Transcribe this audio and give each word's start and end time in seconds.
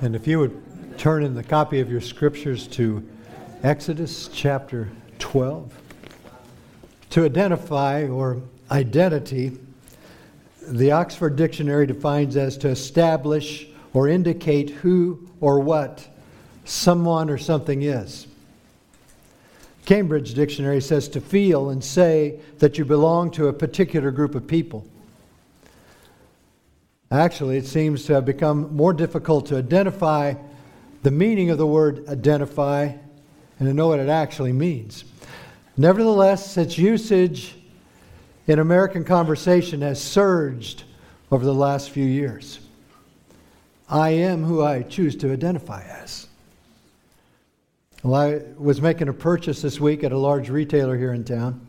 And 0.00 0.14
if 0.14 0.28
you 0.28 0.38
would 0.38 0.96
turn 0.96 1.24
in 1.24 1.34
the 1.34 1.42
copy 1.42 1.80
of 1.80 1.90
your 1.90 2.00
scriptures 2.00 2.68
to 2.68 3.04
Exodus 3.64 4.28
chapter 4.32 4.88
12. 5.18 5.72
To 7.10 7.24
identify 7.24 8.06
or 8.06 8.40
identity, 8.70 9.58
the 10.62 10.92
Oxford 10.92 11.34
Dictionary 11.34 11.84
defines 11.84 12.36
as 12.36 12.56
to 12.58 12.68
establish 12.68 13.66
or 13.92 14.06
indicate 14.06 14.70
who 14.70 15.28
or 15.40 15.58
what 15.58 16.06
someone 16.64 17.28
or 17.28 17.38
something 17.38 17.82
is. 17.82 18.28
Cambridge 19.84 20.34
Dictionary 20.34 20.80
says 20.80 21.08
to 21.08 21.20
feel 21.20 21.70
and 21.70 21.82
say 21.82 22.38
that 22.60 22.78
you 22.78 22.84
belong 22.84 23.32
to 23.32 23.48
a 23.48 23.52
particular 23.52 24.12
group 24.12 24.36
of 24.36 24.46
people. 24.46 24.86
Actually, 27.10 27.56
it 27.56 27.66
seems 27.66 28.04
to 28.04 28.12
have 28.12 28.26
become 28.26 28.74
more 28.76 28.92
difficult 28.92 29.46
to 29.46 29.56
identify 29.56 30.34
the 31.02 31.10
meaning 31.10 31.48
of 31.48 31.56
the 31.56 31.66
word 31.66 32.06
identify 32.06 32.82
and 33.58 33.68
to 33.68 33.72
know 33.72 33.88
what 33.88 33.98
it 33.98 34.10
actually 34.10 34.52
means. 34.52 35.04
Nevertheless, 35.76 36.56
its 36.58 36.76
usage 36.76 37.54
in 38.46 38.58
American 38.58 39.04
conversation 39.04 39.80
has 39.80 40.02
surged 40.02 40.84
over 41.30 41.44
the 41.44 41.54
last 41.54 41.90
few 41.90 42.04
years. 42.04 42.60
I 43.88 44.10
am 44.10 44.44
who 44.44 44.62
I 44.62 44.82
choose 44.82 45.16
to 45.16 45.32
identify 45.32 45.82
as. 45.84 46.26
Well, 48.02 48.14
I 48.14 48.42
was 48.58 48.82
making 48.82 49.08
a 49.08 49.14
purchase 49.14 49.62
this 49.62 49.80
week 49.80 50.04
at 50.04 50.12
a 50.12 50.18
large 50.18 50.50
retailer 50.50 50.96
here 50.96 51.14
in 51.14 51.24
town, 51.24 51.66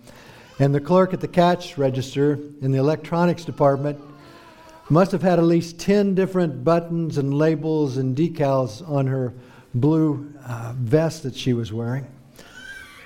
and 0.59 0.76
the 0.76 0.81
clerk 0.81 1.13
at 1.13 1.21
the 1.21 1.27
cash 1.29 1.77
register 1.77 2.34
in 2.62 2.71
the 2.71 2.77
electronics 2.77 3.45
department 3.45 3.99
must 4.89 5.11
have 5.11 5.21
had 5.21 5.38
at 5.38 5.45
least 5.45 5.79
10 5.79 6.16
different 6.16 6.63
buttons 6.63 7.17
and 7.17 7.34
labels 7.34 7.98
and 7.98 8.17
decals 8.17 8.88
on 8.89 9.07
her 9.07 9.34
blue 9.73 10.34
uh, 10.45 10.73
vest 10.77 11.23
that 11.23 11.35
she 11.35 11.54
was 11.54 11.71
wearing. 11.71 12.07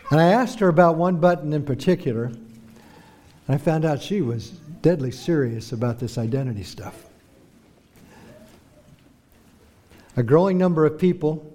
And 0.10 0.20
I 0.20 0.32
asked 0.32 0.60
her 0.60 0.70
about 0.70 0.96
one 0.96 1.18
button 1.18 1.52
in 1.54 1.64
particular, 1.64 2.26
and 2.26 2.40
I 3.50 3.58
found 3.58 3.84
out 3.84 4.02
she 4.02 4.22
was 4.22 4.50
deadly 4.82 5.12
serious 5.12 5.72
about 5.72 6.00
this 6.00 6.18
identity 6.18 6.64
stuff. 6.64 7.06
A 10.16 10.24
growing 10.24 10.58
number 10.58 10.86
of 10.86 11.00
people 11.00 11.50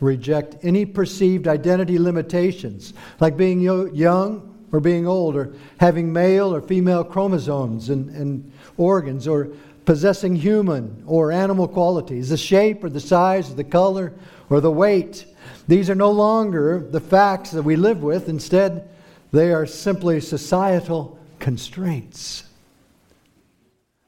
reject 0.00 0.56
any 0.62 0.84
perceived 0.84 1.48
identity 1.48 1.98
limitations, 1.98 2.92
like 3.20 3.36
being 3.36 3.60
young 3.60 4.54
or 4.70 4.80
being 4.80 5.06
old, 5.06 5.34
or 5.34 5.54
having 5.78 6.12
male 6.12 6.54
or 6.54 6.60
female 6.60 7.02
chromosomes 7.02 7.88
and, 7.88 8.10
and 8.10 8.52
organs, 8.78 9.28
or 9.28 9.50
possessing 9.84 10.36
human 10.36 11.02
or 11.06 11.32
animal 11.32 11.66
qualities, 11.66 12.28
the 12.28 12.36
shape 12.36 12.84
or 12.84 12.90
the 12.90 13.00
size 13.00 13.50
or 13.50 13.54
the 13.54 13.64
color 13.64 14.12
or 14.50 14.60
the 14.60 14.70
weight. 14.70 15.26
These 15.66 15.88
are 15.90 15.94
no 15.94 16.10
longer 16.10 16.78
the 16.80 17.00
facts 17.00 17.50
that 17.52 17.62
we 17.62 17.76
live 17.76 18.02
with. 18.02 18.28
Instead, 18.28 18.88
they 19.32 19.52
are 19.52 19.66
simply 19.66 20.20
societal 20.20 21.18
constraints. 21.38 22.44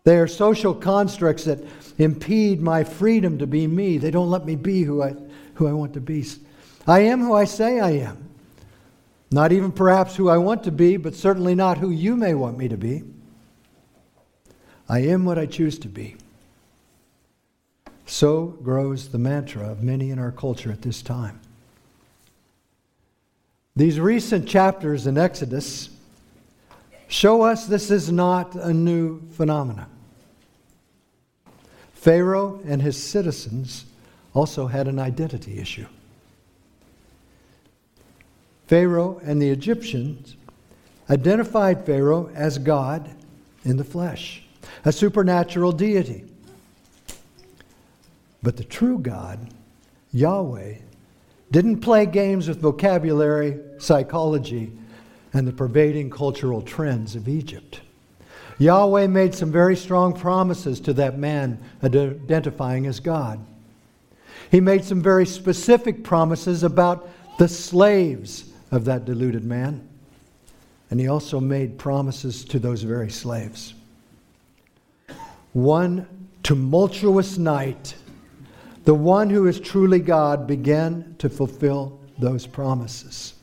They 0.05 0.19
are 0.19 0.27
social 0.27 0.75
constructs 0.75 1.45
that 1.45 1.65
impede 1.99 2.61
my 2.61 2.85
freedom 2.85 3.39
to 3.39 3.47
be 3.47 3.67
me. 3.67 3.99
They 3.99 4.11
don't 4.11 4.31
let 4.31 4.45
me 4.45 4.57
be 4.57 4.83
who 4.83 5.03
I, 5.03 5.15
who 5.55 5.67
I 5.67 5.73
want 5.73 5.95
to 5.95 6.01
be. 6.01 6.25
I 6.87 7.01
am 7.01 7.21
who 7.21 7.35
I 7.35 7.45
say 7.45 7.81
I 7.81 7.91
am. 7.93 8.29
Not 9.31 9.53
even 9.53 9.73
perhaps 9.73 10.17
who 10.17 10.29
I 10.29 10.39
want 10.39 10.65
to 10.65 10.73
be, 10.73 10.97
but 10.97 11.15
certainly 11.15 11.55
not 11.55 11.79
who 11.79 11.91
you 11.91 12.17
may 12.17 12.35
want 12.35 12.59
me 12.59 12.69
to 12.69 12.77
be. 12.77 13.03
I 14.91 14.99
am 15.03 15.25
what 15.25 15.39
I 15.39 15.47
choose 15.47 15.79
to 15.79 15.89
be. 15.89 16.17
So 18.07 18.59
grows 18.61 19.11
the 19.11 19.19
mantra 19.19 19.71
of 19.71 19.85
many 19.85 20.11
in 20.11 20.19
our 20.19 20.33
culture 20.33 20.73
at 20.73 20.83
this 20.83 21.01
time. 21.01 21.39
These 23.77 24.01
recent 24.01 24.49
chapters 24.49 25.07
in 25.07 25.17
Exodus 25.17 25.91
show 27.07 27.43
us 27.43 27.67
this 27.67 27.93
is 27.93 28.11
not 28.11 28.57
a 28.57 28.75
new 28.75 29.21
phenomenon. 29.31 29.87
Pharaoh 31.95 32.61
and 32.67 32.83
his 32.83 33.01
citizens 33.01 33.85
also 34.35 34.67
had 34.67 34.89
an 34.89 34.99
identity 34.99 35.61
issue. 35.61 35.87
Pharaoh 38.67 39.21
and 39.23 39.41
the 39.41 39.51
Egyptians 39.51 40.35
identified 41.09 41.87
Pharaoh 41.87 42.29
as 42.35 42.59
God 42.59 43.09
in 43.65 43.77
the 43.77 43.85
flesh, 43.85 44.43
a 44.85 44.93
supernatural 44.93 45.73
deity. 45.73 46.25
But 48.43 48.57
the 48.57 48.65
true 48.65 48.99
God, 48.99 49.51
Yahweh, 50.13 50.75
didn't 51.51 51.81
play 51.81 52.07
games 52.07 52.49
with 52.49 52.61
vocabulary, 52.61 53.59
psychology, 53.79 54.73
and 55.33 55.47
the 55.47 55.53
pervading 55.53 56.11
cultural 56.11 56.63
trends 56.63 57.17
of 57.17 57.29
Egypt. 57.29 57.81
Yahweh 58.59 59.07
made 59.07 59.35
some 59.35 59.51
very 59.51 59.77
strong 59.77 60.13
promises 60.13 60.81
to 60.81 60.93
that 60.95 61.19
man 61.19 61.59
identifying 61.83 62.87
as 62.87 63.01
God. 63.01 63.41
He 64.51 64.61
made 64.61 64.85
some 64.85 65.01
very 65.01 65.27
specific 65.27 66.05
promises 66.05 66.63
about 66.63 67.09
the 67.39 67.49
slaves 67.49 68.53
of 68.71 68.85
that 68.85 69.05
deluded 69.05 69.45
man. 69.45 69.89
And 70.91 70.99
he 70.99 71.09
also 71.09 71.41
made 71.41 71.79
promises 71.79 72.45
to 72.47 72.59
those 72.59 72.83
very 72.83 73.11
slaves. 73.11 73.75
One 75.53 76.07
tumultuous 76.43 77.39
night, 77.39 77.95
the 78.85 78.95
one 78.95 79.31
who 79.31 79.47
is 79.47 79.61
truly 79.61 79.99
God 79.99 80.47
began 80.47 81.15
to 81.19 81.29
fulfill 81.29 81.99
those 82.19 82.47
promises. 82.47 83.35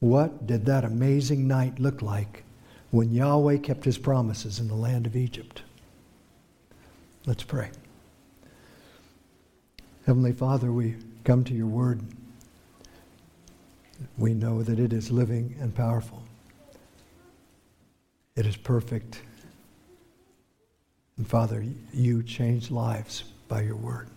What 0.00 0.46
did 0.46 0.66
that 0.66 0.84
amazing 0.84 1.46
night 1.46 1.78
look 1.78 2.02
like 2.02 2.44
when 2.92 3.10
Yahweh 3.10 3.56
kept 3.56 3.84
his 3.84 3.96
promises 3.96 4.60
in 4.60 4.68
the 4.68 4.74
land 4.74 5.06
of 5.06 5.16
Egypt. 5.16 5.62
Let's 7.24 7.42
pray. 7.42 7.70
Heavenly 10.04 10.32
Father, 10.32 10.70
we 10.70 10.96
come 11.24 11.42
to 11.44 11.54
your 11.54 11.66
word. 11.66 12.02
We 14.18 14.34
know 14.34 14.62
that 14.62 14.78
it 14.78 14.92
is 14.92 15.10
living 15.10 15.56
and 15.58 15.74
powerful. 15.74 16.22
It 18.36 18.44
is 18.44 18.56
perfect. 18.56 19.22
And 21.22 21.30
Father, 21.30 21.64
you 21.92 22.24
change 22.24 22.72
lives 22.72 23.22
by 23.46 23.60
your 23.60 23.76
word. 23.76 24.08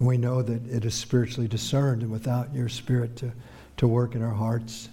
And 0.00 0.08
we 0.08 0.18
know 0.18 0.42
that 0.42 0.66
it 0.66 0.84
is 0.84 0.92
spiritually 0.92 1.46
discerned, 1.46 2.02
and 2.02 2.10
without 2.10 2.52
your 2.52 2.68
spirit 2.68 3.14
to, 3.18 3.30
to 3.76 3.86
work 3.86 4.16
in 4.16 4.24
our 4.24 4.34
hearts, 4.34 4.88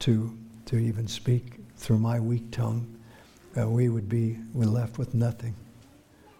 to, 0.00 0.36
to 0.66 0.76
even 0.76 1.06
speak 1.06 1.60
through 1.76 1.98
my 1.98 2.18
weak 2.18 2.50
tongue, 2.50 2.84
uh, 3.56 3.68
we 3.68 3.90
would 3.90 4.08
be 4.08 4.38
we 4.52 4.66
left 4.66 4.98
with 4.98 5.14
nothing. 5.14 5.54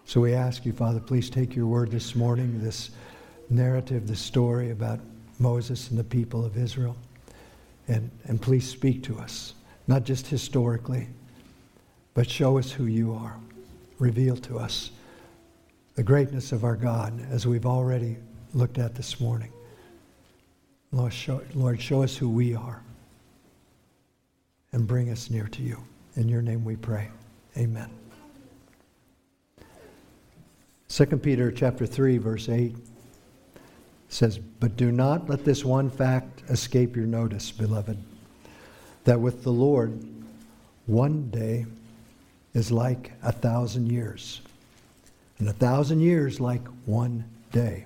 So 0.03 0.19
we 0.19 0.33
ask 0.33 0.65
you, 0.65 0.73
Father, 0.73 0.99
please 0.99 1.29
take 1.29 1.55
your 1.55 1.67
word 1.67 1.89
this 1.89 2.17
morning, 2.17 2.61
this 2.61 2.89
narrative, 3.49 4.09
this 4.09 4.19
story 4.19 4.71
about 4.71 4.99
Moses 5.39 5.89
and 5.89 5.97
the 5.97 6.03
people 6.03 6.43
of 6.43 6.57
Israel, 6.57 6.97
and, 7.87 8.11
and 8.25 8.41
please 8.41 8.67
speak 8.67 9.03
to 9.03 9.17
us, 9.19 9.53
not 9.87 10.03
just 10.03 10.27
historically, 10.27 11.07
but 12.13 12.29
show 12.29 12.57
us 12.57 12.69
who 12.69 12.87
you 12.87 13.13
are. 13.13 13.37
Reveal 14.03 14.35
to 14.35 14.59
us 14.59 14.91
the 15.95 16.03
greatness 16.03 16.51
of 16.51 16.65
our 16.65 16.75
God, 16.75 17.25
as 17.31 17.47
we've 17.47 17.65
already 17.65 18.17
looked 18.53 18.77
at 18.77 18.95
this 18.95 19.21
morning. 19.21 19.49
Lord, 20.91 21.13
show, 21.13 21.41
Lord, 21.53 21.81
show 21.81 22.03
us 22.03 22.17
who 22.17 22.27
we 22.27 22.53
are 22.53 22.83
and 24.73 24.85
bring 24.85 25.09
us 25.09 25.29
near 25.29 25.47
to 25.47 25.61
you. 25.61 25.81
In 26.17 26.27
your 26.27 26.41
name 26.41 26.65
we 26.65 26.75
pray. 26.75 27.11
Amen. 27.55 27.89
2 30.89 31.05
Peter 31.05 31.49
chapter 31.49 31.85
3 31.85 32.17
verse 32.17 32.49
8 32.49 32.75
says, 34.09 34.37
"But 34.37 34.75
do 34.75 34.91
not 34.91 35.29
let 35.29 35.45
this 35.45 35.63
one 35.63 35.89
fact 35.89 36.43
escape 36.49 36.97
your 36.97 37.07
notice, 37.07 37.53
beloved, 37.53 37.97
that 39.05 39.21
with 39.21 39.43
the 39.43 39.53
Lord 39.53 39.97
one 40.87 41.29
day 41.29 41.67
is 42.53 42.71
like 42.71 43.13
a 43.23 43.31
thousand 43.31 43.91
years, 43.91 44.41
and 45.39 45.47
a 45.47 45.53
thousand 45.53 45.99
years 45.99 46.39
like 46.39 46.65
one 46.85 47.23
day. 47.51 47.85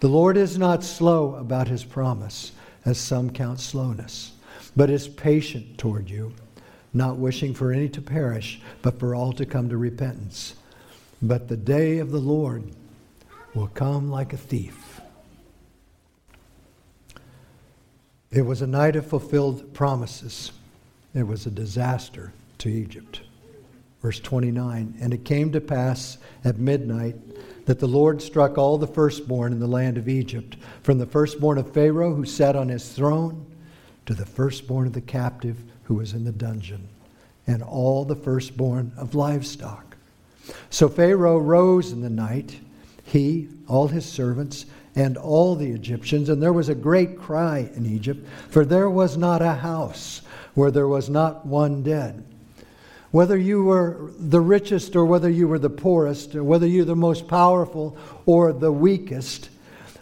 The 0.00 0.08
Lord 0.08 0.36
is 0.36 0.58
not 0.58 0.84
slow 0.84 1.34
about 1.36 1.68
his 1.68 1.84
promise, 1.84 2.52
as 2.84 2.98
some 2.98 3.30
count 3.30 3.60
slowness." 3.60 4.32
but 4.76 4.90
is 4.90 5.08
patient 5.08 5.78
toward 5.78 6.10
you, 6.10 6.32
not 6.92 7.16
wishing 7.16 7.54
for 7.54 7.72
any 7.72 7.88
to 7.88 8.02
perish, 8.02 8.60
but 8.82 9.00
for 9.00 9.14
all 9.14 9.32
to 9.32 9.46
come 9.46 9.68
to 9.70 9.76
repentance. 9.76 10.54
But 11.22 11.48
the 11.48 11.56
day 11.56 11.98
of 11.98 12.10
the 12.10 12.20
Lord 12.20 12.64
will 13.54 13.68
come 13.68 14.10
like 14.10 14.34
a 14.34 14.36
thief. 14.36 15.00
It 18.30 18.42
was 18.42 18.60
a 18.60 18.66
night 18.66 18.96
of 18.96 19.06
fulfilled 19.06 19.72
promises. 19.72 20.52
It 21.14 21.26
was 21.26 21.46
a 21.46 21.50
disaster 21.50 22.32
to 22.58 22.68
Egypt, 22.68 23.22
Verse 24.06 24.20
29 24.20 24.98
And 25.00 25.12
it 25.12 25.24
came 25.24 25.50
to 25.50 25.60
pass 25.60 26.18
at 26.44 26.58
midnight 26.58 27.16
that 27.64 27.80
the 27.80 27.88
Lord 27.88 28.22
struck 28.22 28.56
all 28.56 28.78
the 28.78 28.86
firstborn 28.86 29.52
in 29.52 29.58
the 29.58 29.66
land 29.66 29.98
of 29.98 30.08
Egypt, 30.08 30.56
from 30.84 30.98
the 30.98 31.06
firstborn 31.06 31.58
of 31.58 31.74
Pharaoh 31.74 32.14
who 32.14 32.24
sat 32.24 32.54
on 32.54 32.68
his 32.68 32.88
throne 32.92 33.44
to 34.06 34.14
the 34.14 34.24
firstborn 34.24 34.86
of 34.86 34.92
the 34.92 35.00
captive 35.00 35.60
who 35.82 35.94
was 35.94 36.12
in 36.12 36.22
the 36.22 36.30
dungeon, 36.30 36.86
and 37.48 37.64
all 37.64 38.04
the 38.04 38.14
firstborn 38.14 38.92
of 38.96 39.16
livestock. 39.16 39.96
So 40.70 40.88
Pharaoh 40.88 41.38
rose 41.38 41.90
in 41.90 42.00
the 42.00 42.08
night, 42.08 42.60
he, 43.02 43.48
all 43.66 43.88
his 43.88 44.06
servants, 44.06 44.66
and 44.94 45.16
all 45.16 45.56
the 45.56 45.72
Egyptians, 45.72 46.28
and 46.28 46.40
there 46.40 46.52
was 46.52 46.68
a 46.68 46.76
great 46.76 47.18
cry 47.18 47.68
in 47.74 47.84
Egypt, 47.84 48.24
for 48.50 48.64
there 48.64 48.88
was 48.88 49.16
not 49.16 49.42
a 49.42 49.54
house 49.54 50.22
where 50.54 50.70
there 50.70 50.86
was 50.86 51.10
not 51.10 51.44
one 51.44 51.82
dead. 51.82 52.24
Whether 53.10 53.36
you 53.36 53.64
were 53.64 54.10
the 54.18 54.40
richest 54.40 54.96
or 54.96 55.04
whether 55.04 55.30
you 55.30 55.48
were 55.48 55.58
the 55.58 55.70
poorest, 55.70 56.34
or 56.34 56.44
whether 56.44 56.66
you're 56.66 56.84
the 56.84 56.96
most 56.96 57.28
powerful 57.28 57.96
or 58.26 58.52
the 58.52 58.72
weakest, 58.72 59.48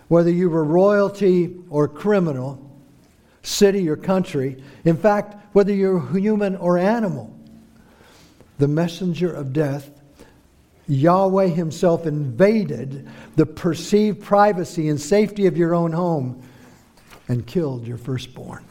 whether 0.08 0.30
you 0.30 0.50
were 0.50 0.64
royalty 0.64 1.54
or 1.70 1.86
criminal, 1.88 2.60
city 3.42 3.88
or 3.88 3.96
country, 3.96 4.62
in 4.84 4.96
fact, 4.96 5.36
whether 5.54 5.72
you're 5.72 6.00
human 6.16 6.56
or 6.56 6.78
animal, 6.78 7.36
the 8.58 8.68
messenger 8.68 9.32
of 9.32 9.52
death, 9.52 9.90
Yahweh 10.86 11.48
Himself 11.48 12.06
invaded 12.06 13.08
the 13.36 13.46
perceived 13.46 14.22
privacy 14.22 14.88
and 14.88 15.00
safety 15.00 15.46
of 15.46 15.56
your 15.56 15.74
own 15.74 15.92
home 15.92 16.42
and 17.28 17.46
killed 17.46 17.86
your 17.86 17.96
firstborn. 17.96 18.64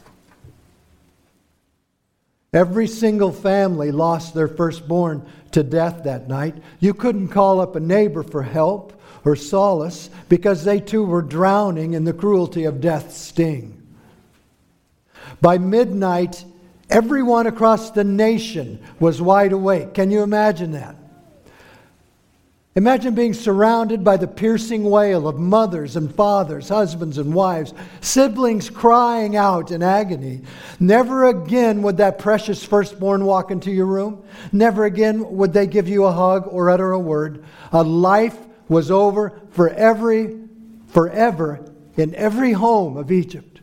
Every 2.53 2.87
single 2.87 3.31
family 3.31 3.91
lost 3.91 4.35
their 4.35 4.47
firstborn 4.47 5.25
to 5.51 5.63
death 5.63 6.03
that 6.03 6.27
night. 6.27 6.55
You 6.79 6.93
couldn't 6.93 7.29
call 7.29 7.59
up 7.59 7.75
a 7.75 7.79
neighbor 7.79 8.21
for 8.21 8.43
help 8.43 9.01
or 9.25 9.35
solace 9.35 10.09
because 10.29 10.63
they 10.63 10.79
too 10.79 11.03
were 11.03 11.23
drowning 11.23 11.93
in 11.93 12.03
the 12.03 12.13
cruelty 12.13 12.65
of 12.65 12.79
death's 12.79 13.17
sting. 13.17 13.81
By 15.41 15.57
midnight, 15.57 16.45
everyone 16.89 17.47
across 17.47 17.89
the 17.89 18.03
nation 18.03 18.79
was 18.99 19.21
wide 19.21 19.51
awake. 19.51 19.95
Can 19.95 20.11
you 20.11 20.21
imagine 20.21 20.71
that? 20.73 20.95
Imagine 22.75 23.13
being 23.13 23.35
surrounded 23.35 24.03
by 24.03 24.17
the 24.17 24.27
piercing 24.27 24.83
wail 24.83 25.27
of 25.27 25.37
mothers 25.37 25.95
and 25.95 26.13
fathers, 26.13 26.69
husbands 26.69 27.19
and 27.19 27.31
wives, 27.31 27.71
siblings 28.01 28.71
crying 28.71 29.35
out 29.35 29.69
in 29.69 29.83
agony. 29.83 30.41
Never 30.79 31.25
again 31.25 31.83
would 31.83 31.97
that 31.97 32.17
precious 32.17 32.63
firstborn 32.65 33.25
walk 33.25 33.51
into 33.51 33.71
your 33.71 33.85
room. 33.85 34.23
Never 34.51 34.85
again 34.85 35.37
would 35.37 35.53
they 35.53 35.67
give 35.67 35.87
you 35.87 36.05
a 36.05 36.11
hug 36.11 36.47
or 36.47 36.71
utter 36.71 36.91
a 36.93 36.99
word. 36.99 37.45
A 37.71 37.83
life 37.83 38.37
was 38.67 38.89
over 38.89 39.39
for 39.51 39.69
every, 39.69 40.39
forever 40.87 41.63
in 41.95 42.15
every 42.15 42.53
home 42.53 42.97
of 42.97 43.11
Egypt. 43.11 43.61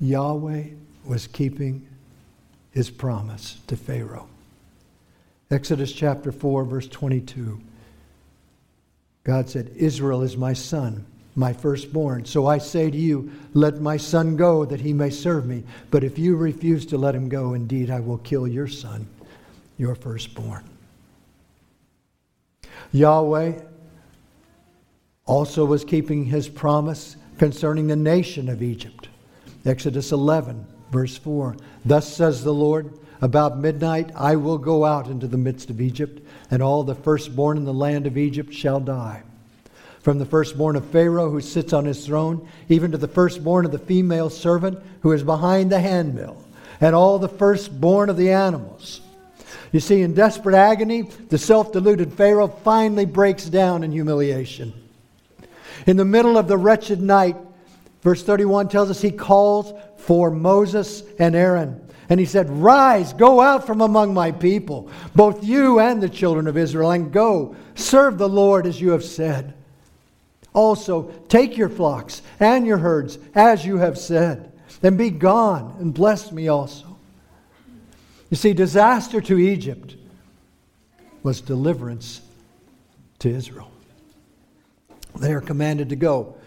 Yahweh 0.00 0.64
was 1.04 1.26
keeping 1.26 1.86
his 2.70 2.88
promise 2.88 3.58
to 3.66 3.76
Pharaoh. 3.76 4.28
Exodus 5.50 5.92
chapter 5.92 6.30
4, 6.30 6.64
verse 6.64 6.88
22. 6.88 7.60
God 9.24 9.48
said, 9.48 9.70
Israel 9.76 10.22
is 10.22 10.36
my 10.36 10.52
son, 10.52 11.06
my 11.34 11.52
firstborn. 11.52 12.24
So 12.24 12.46
I 12.46 12.58
say 12.58 12.90
to 12.90 12.96
you, 12.96 13.30
let 13.54 13.80
my 13.80 13.96
son 13.96 14.36
go 14.36 14.64
that 14.66 14.80
he 14.80 14.92
may 14.92 15.10
serve 15.10 15.46
me. 15.46 15.64
But 15.90 16.04
if 16.04 16.18
you 16.18 16.36
refuse 16.36 16.84
to 16.86 16.98
let 16.98 17.14
him 17.14 17.28
go, 17.28 17.54
indeed 17.54 17.90
I 17.90 18.00
will 18.00 18.18
kill 18.18 18.46
your 18.46 18.68
son, 18.68 19.06
your 19.78 19.94
firstborn. 19.94 20.64
Yahweh 22.92 23.60
also 25.24 25.64
was 25.64 25.84
keeping 25.84 26.24
his 26.24 26.48
promise 26.48 27.16
concerning 27.38 27.86
the 27.86 27.96
nation 27.96 28.48
of 28.48 28.62
Egypt. 28.62 29.08
Exodus 29.64 30.12
11, 30.12 30.66
verse 30.90 31.16
4. 31.16 31.56
Thus 31.84 32.14
says 32.14 32.44
the 32.44 32.54
Lord. 32.54 32.98
About 33.20 33.58
midnight 33.58 34.10
I 34.14 34.36
will 34.36 34.58
go 34.58 34.84
out 34.84 35.08
into 35.08 35.26
the 35.26 35.36
midst 35.36 35.70
of 35.70 35.80
Egypt, 35.80 36.24
and 36.50 36.62
all 36.62 36.84
the 36.84 36.94
firstborn 36.94 37.56
in 37.56 37.64
the 37.64 37.74
land 37.74 38.06
of 38.06 38.16
Egypt 38.16 38.52
shall 38.54 38.80
die. 38.80 39.22
From 40.00 40.18
the 40.18 40.26
firstborn 40.26 40.76
of 40.76 40.84
Pharaoh 40.86 41.30
who 41.30 41.40
sits 41.40 41.72
on 41.72 41.84
his 41.84 42.06
throne, 42.06 42.48
even 42.68 42.92
to 42.92 42.98
the 42.98 43.08
firstborn 43.08 43.64
of 43.64 43.72
the 43.72 43.78
female 43.78 44.30
servant 44.30 44.78
who 45.00 45.12
is 45.12 45.22
behind 45.22 45.70
the 45.70 45.80
handmill, 45.80 46.42
and 46.80 46.94
all 46.94 47.18
the 47.18 47.28
firstborn 47.28 48.08
of 48.08 48.16
the 48.16 48.30
animals. 48.30 49.00
You 49.72 49.80
see, 49.80 50.00
in 50.02 50.14
desperate 50.14 50.54
agony, 50.54 51.02
the 51.02 51.38
self 51.38 51.72
deluded 51.72 52.12
Pharaoh 52.12 52.48
finally 52.48 53.04
breaks 53.04 53.46
down 53.46 53.82
in 53.82 53.92
humiliation. 53.92 54.72
In 55.86 55.96
the 55.96 56.04
middle 56.04 56.38
of 56.38 56.48
the 56.48 56.56
wretched 56.56 57.00
night, 57.00 57.36
verse 58.02 58.22
31 58.22 58.68
tells 58.68 58.90
us 58.90 59.00
he 59.00 59.10
calls 59.10 59.72
for 59.98 60.30
Moses 60.30 61.02
and 61.18 61.36
Aaron. 61.36 61.86
And 62.08 62.18
he 62.18 62.24
said, 62.24 62.48
Rise, 62.48 63.12
go 63.12 63.40
out 63.40 63.66
from 63.66 63.82
among 63.82 64.14
my 64.14 64.32
people, 64.32 64.90
both 65.14 65.44
you 65.44 65.78
and 65.78 66.02
the 66.02 66.08
children 66.08 66.46
of 66.46 66.56
Israel, 66.56 66.92
and 66.92 67.12
go, 67.12 67.54
serve 67.74 68.16
the 68.16 68.28
Lord 68.28 68.66
as 68.66 68.80
you 68.80 68.90
have 68.90 69.04
said. 69.04 69.54
Also, 70.54 71.10
take 71.28 71.58
your 71.58 71.68
flocks 71.68 72.22
and 72.40 72.66
your 72.66 72.78
herds 72.78 73.18
as 73.34 73.66
you 73.66 73.76
have 73.76 73.98
said, 73.98 74.52
and 74.82 74.96
be 74.96 75.10
gone, 75.10 75.76
and 75.78 75.92
bless 75.92 76.32
me 76.32 76.48
also. 76.48 76.96
You 78.30 78.36
see, 78.36 78.54
disaster 78.54 79.20
to 79.20 79.38
Egypt 79.38 79.96
was 81.22 81.42
deliverance 81.42 82.22
to 83.18 83.28
Israel. 83.28 83.70
They 85.18 85.32
are 85.32 85.40
commanded 85.40 85.90
to 85.90 85.96
go. 85.96 86.37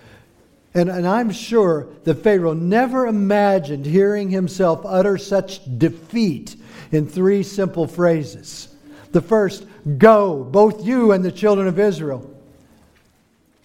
And, 0.73 0.89
and 0.89 1.05
I'm 1.05 1.31
sure 1.31 1.87
that 2.05 2.23
Pharaoh 2.23 2.53
never 2.53 3.07
imagined 3.07 3.85
hearing 3.85 4.29
himself 4.29 4.81
utter 4.85 5.17
such 5.17 5.61
defeat 5.77 6.55
in 6.91 7.07
three 7.07 7.43
simple 7.43 7.87
phrases. 7.87 8.73
The 9.11 9.21
first, 9.21 9.65
go, 9.97 10.43
both 10.43 10.85
you 10.85 11.11
and 11.11 11.25
the 11.25 11.31
children 11.31 11.67
of 11.67 11.77
Israel. 11.77 12.29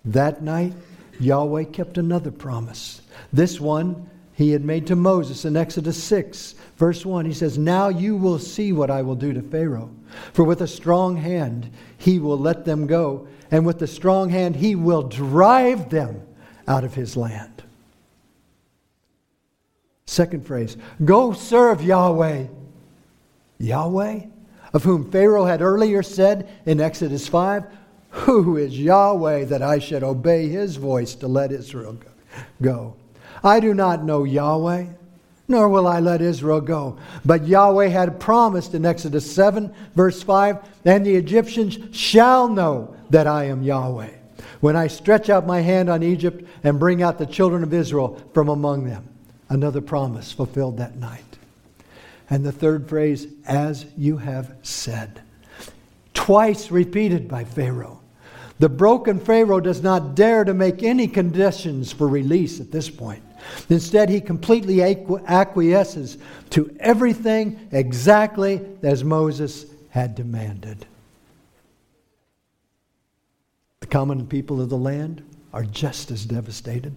That 0.04 0.42
night, 0.42 0.72
Yahweh 1.20 1.64
kept 1.64 1.98
another 1.98 2.30
promise. 2.30 3.00
This 3.32 3.60
one 3.60 4.10
he 4.34 4.50
had 4.50 4.64
made 4.64 4.88
to 4.88 4.96
Moses 4.96 5.44
in 5.44 5.56
Exodus 5.56 6.02
6, 6.02 6.56
verse 6.76 7.06
1. 7.06 7.24
He 7.24 7.32
says, 7.32 7.56
Now 7.56 7.88
you 7.88 8.16
will 8.16 8.38
see 8.38 8.72
what 8.72 8.90
I 8.90 9.02
will 9.02 9.14
do 9.14 9.32
to 9.32 9.42
Pharaoh. 9.42 9.90
For 10.32 10.44
with 10.44 10.60
a 10.60 10.66
strong 10.66 11.16
hand 11.16 11.70
he 11.96 12.18
will 12.18 12.38
let 12.38 12.64
them 12.64 12.86
go, 12.86 13.28
and 13.50 13.64
with 13.64 13.80
a 13.82 13.86
strong 13.86 14.28
hand 14.28 14.56
he 14.56 14.74
will 14.74 15.04
drive 15.04 15.88
them 15.90 16.20
out 16.66 16.84
of 16.84 16.94
his 16.94 17.16
land. 17.16 17.62
Second 20.06 20.46
phrase 20.46 20.76
go 21.04 21.32
serve 21.32 21.82
Yahweh. 21.82 22.46
Yahweh, 23.58 24.20
of 24.72 24.84
whom 24.84 25.10
Pharaoh 25.10 25.46
had 25.46 25.62
earlier 25.62 26.02
said 26.02 26.48
in 26.66 26.80
Exodus 26.80 27.26
5, 27.26 27.64
Who 28.10 28.56
is 28.56 28.78
Yahweh 28.78 29.44
that 29.46 29.62
I 29.62 29.78
should 29.78 30.02
obey 30.02 30.48
his 30.48 30.76
voice 30.76 31.14
to 31.16 31.28
let 31.28 31.52
Israel 31.52 31.98
go? 32.60 32.94
I 33.42 33.60
do 33.60 33.72
not 33.72 34.04
know 34.04 34.24
Yahweh, 34.24 34.86
nor 35.48 35.68
will 35.68 35.86
I 35.86 36.00
let 36.00 36.20
Israel 36.20 36.60
go. 36.60 36.98
But 37.24 37.46
Yahweh 37.46 37.88
had 37.88 38.20
promised 38.20 38.74
in 38.74 38.84
Exodus 38.84 39.30
7, 39.30 39.72
verse 39.94 40.22
5, 40.22 40.58
And 40.84 41.04
the 41.04 41.16
Egyptians 41.16 41.78
shall 41.96 42.48
know 42.48 42.94
that 43.10 43.26
I 43.26 43.44
am 43.44 43.62
Yahweh 43.62 44.15
when 44.66 44.74
I 44.74 44.88
stretch 44.88 45.30
out 45.30 45.46
my 45.46 45.60
hand 45.60 45.88
on 45.88 46.02
Egypt 46.02 46.44
and 46.64 46.80
bring 46.80 47.00
out 47.00 47.18
the 47.18 47.24
children 47.24 47.62
of 47.62 47.72
Israel 47.72 48.20
from 48.34 48.48
among 48.48 48.84
them. 48.84 49.08
Another 49.48 49.80
promise 49.80 50.32
fulfilled 50.32 50.78
that 50.78 50.96
night. 50.96 51.22
And 52.28 52.44
the 52.44 52.50
third 52.50 52.88
phrase, 52.88 53.28
as 53.46 53.86
you 53.96 54.16
have 54.16 54.56
said. 54.64 55.22
Twice 56.14 56.72
repeated 56.72 57.28
by 57.28 57.44
Pharaoh. 57.44 58.00
The 58.58 58.68
broken 58.68 59.20
Pharaoh 59.20 59.60
does 59.60 59.84
not 59.84 60.16
dare 60.16 60.42
to 60.42 60.52
make 60.52 60.82
any 60.82 61.06
conditions 61.06 61.92
for 61.92 62.08
release 62.08 62.58
at 62.58 62.72
this 62.72 62.90
point. 62.90 63.22
Instead, 63.68 64.08
he 64.08 64.20
completely 64.20 64.82
acquiesces 64.82 66.18
to 66.50 66.76
everything 66.80 67.68
exactly 67.70 68.60
as 68.82 69.04
Moses 69.04 69.66
had 69.90 70.16
demanded. 70.16 70.86
The 73.86 73.92
common 73.92 74.26
people 74.26 74.60
of 74.60 74.68
the 74.68 74.76
land 74.76 75.22
are 75.52 75.62
just 75.62 76.10
as 76.10 76.24
devastated. 76.24 76.96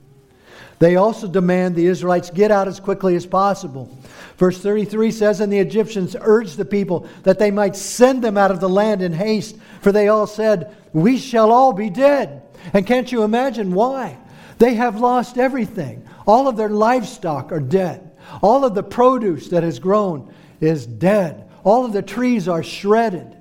They 0.80 0.96
also 0.96 1.28
demand 1.28 1.76
the 1.76 1.86
Israelites 1.86 2.32
get 2.32 2.50
out 2.50 2.68
as 2.68 2.80
quickly 2.80 3.16
as 3.16 3.28
possible. 3.28 3.96
Verse 4.38 4.58
33 4.58 5.12
says, 5.12 5.40
And 5.40 5.54
the 5.54 5.60
Egyptians 5.60 6.16
urged 6.20 6.58
the 6.58 6.66
people 6.66 7.08
that 7.22 7.38
they 7.38 7.52
might 7.52 7.76
send 7.76 8.24
them 8.24 8.40
out 8.40 8.50
of 8.50 8.60
the 8.60 8.68
land 8.68 9.04
in 9.04 9.14
haste, 9.14 9.56
for 9.82 9.92
they 9.92 10.08
all 10.08 10.26
said, 10.26 10.76
We 10.92 11.20
shall 11.20 11.52
all 11.52 11.74
be 11.74 11.92
dead. 11.92 12.42
And 12.74 12.88
can't 12.88 13.12
you 13.12 13.22
imagine 13.22 13.72
why? 13.76 14.18
They 14.58 14.74
have 14.74 15.00
lost 15.00 15.38
everything. 15.38 16.08
All 16.26 16.48
of 16.48 16.58
their 16.58 16.70
livestock 16.70 17.52
are 17.52 17.60
dead. 17.60 18.18
All 18.42 18.66
of 18.66 18.74
the 18.74 18.82
produce 18.82 19.50
that 19.50 19.62
has 19.62 19.78
grown 19.78 20.34
is 20.60 20.88
dead. 20.88 21.48
All 21.64 21.86
of 21.86 21.94
the 21.94 22.02
trees 22.02 22.48
are 22.48 22.64
shredded. 22.64 23.38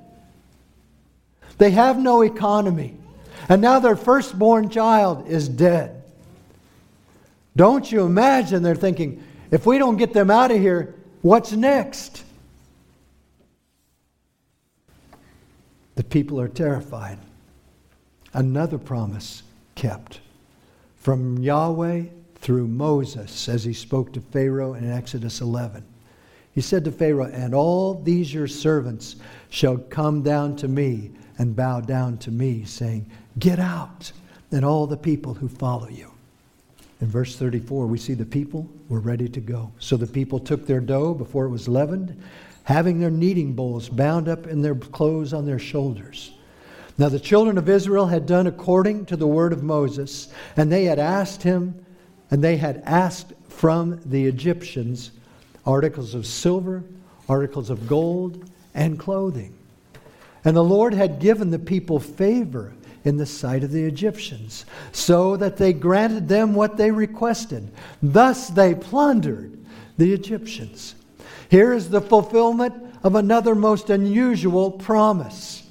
They 1.57 1.71
have 1.71 1.99
no 1.99 2.21
economy. 2.21 2.99
And 3.49 3.63
now 3.63 3.79
their 3.79 3.97
firstborn 3.97 4.69
child 4.69 5.27
is 5.29 5.49
dead. 5.49 6.03
Don't 7.57 7.91
you 7.91 8.05
imagine 8.05 8.63
they're 8.63 8.75
thinking, 8.75 9.25
if 9.51 9.67
we 9.67 9.79
don't 9.79 9.97
get 9.97 10.13
them 10.13 10.31
out 10.31 10.51
of 10.51 10.59
here, 10.59 10.95
what's 11.23 11.53
next? 11.53 12.25
The 15.95 16.05
people 16.05 16.41
are 16.41 16.49
terrified. 16.49 17.19
Another 18.33 18.79
promise 18.79 19.43
kept 19.75 20.21
from 20.97 21.39
Yahweh 21.39 22.05
through 22.37 22.69
Moses 22.69 23.49
as 23.49 23.65
he 23.65 23.73
spoke 23.73 24.13
to 24.13 24.21
Pharaoh 24.21 24.75
in 24.75 24.91
Exodus 24.91 25.41
11. 25.41 25.85
He 26.55 26.61
said 26.61 26.85
to 26.85 26.93
Pharaoh, 26.93 27.31
And 27.33 27.55
all 27.55 27.95
these 27.95 28.33
your 28.33 28.47
servants 28.47 29.17
shall 29.49 29.79
come 29.79 30.23
down 30.23 30.57
to 30.57 30.69
me 30.69 31.11
and 31.39 31.57
bow 31.57 31.81
down 31.81 32.19
to 32.19 32.31
me, 32.31 32.65
saying, 32.65 33.11
Get 33.39 33.59
out, 33.59 34.13
and 34.51 34.65
all 34.65 34.87
the 34.87 34.97
people 34.97 35.35
who 35.35 35.49
follow 35.49 35.89
you. 35.89 36.11
In 37.01 37.07
verse 37.07 37.37
34, 37.37 37.87
we 37.87 37.99
see 37.99 38.15
the 38.15 38.25
people 38.25 38.69
were 38.89 39.01
ready 39.01 39.29
to 39.29 39.41
go. 39.41 39.71
So 39.79 39.97
the 39.97 40.07
people 40.07 40.41
took 40.41 40.67
their 40.67 40.81
dough 40.81 41.15
before 41.15 41.45
it 41.45 41.51
was 41.51 41.69
leavened, 41.69 42.21
having 42.65 42.99
their 42.99 43.11
kneading 43.11 43.53
bowls 43.53 43.89
bound 43.89 44.29
up 44.29 44.47
in 44.47 44.63
their 44.63 44.75
clothes 44.75 45.33
on 45.33 45.47
their 45.47 45.59
shoulders. 45.59 46.33
Now 46.97 47.09
the 47.09 47.21
children 47.21 47.59
of 47.59 47.69
Israel 47.69 48.07
had 48.07 48.27
done 48.27 48.49
according 48.49 49.07
to 49.07 49.17
the 49.17 49.27
word 49.27 49.53
of 49.53 49.63
Moses, 49.63 50.33
and 50.57 50.73
they 50.73 50.85
had 50.85 50.99
asked 50.99 51.43
him, 51.45 51.85
and 52.31 52.43
they 52.43 52.57
had 52.57 52.83
asked 52.85 53.33
from 53.49 54.01
the 54.05 54.27
Egyptians 54.27 55.13
articles 55.65 56.15
of 56.15 56.27
silver, 56.27 56.83
articles 57.29 57.71
of 57.71 57.87
gold, 57.87 58.51
and 58.75 58.99
clothing. 58.99 59.55
And 60.45 60.57
the 60.57 60.65
Lord 60.65 60.95
had 60.95 61.21
given 61.21 61.51
the 61.51 61.59
people 61.59 62.01
favor 62.01 62.73
in 63.09 63.17
the 63.17 63.27
sight 63.27 63.65
of 63.65 63.73
the 63.73 63.85
Egyptians, 63.85 64.67
so 64.93 65.37
that 65.39 65.57
they 65.57 65.73
granted 65.73 66.29
them 66.29 66.55
what 66.55 66.77
they 66.77 66.91
requested. 66.91 67.73
Thus 68.03 68.49
they 68.49 68.75
plundered 68.75 69.59
the 69.97 70.13
Egyptians. 70.13 70.95
Here 71.51 71.73
is 71.73 71.89
the 71.89 72.03
fulfillment 72.03 72.75
of 73.03 73.15
another 73.15 73.55
most 73.55 73.89
unusual 73.89 74.71
promise. 74.71 75.65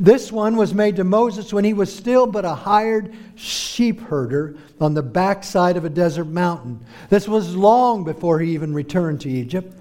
This 0.00 0.32
one 0.32 0.56
was 0.56 0.74
made 0.74 0.96
to 0.96 1.04
Moses 1.04 1.52
when 1.52 1.64
he 1.64 1.72
was 1.72 1.94
still 1.94 2.26
but 2.26 2.44
a 2.44 2.54
hired 2.54 3.14
sheep 3.36 4.00
herder 4.00 4.56
on 4.80 4.92
the 4.94 5.02
backside 5.02 5.76
of 5.76 5.84
a 5.84 5.88
desert 5.88 6.26
mountain. 6.26 6.84
This 7.08 7.28
was 7.28 7.54
long 7.54 8.02
before 8.02 8.40
he 8.40 8.52
even 8.52 8.74
returned 8.74 9.20
to 9.20 9.30
Egypt. 9.30 9.74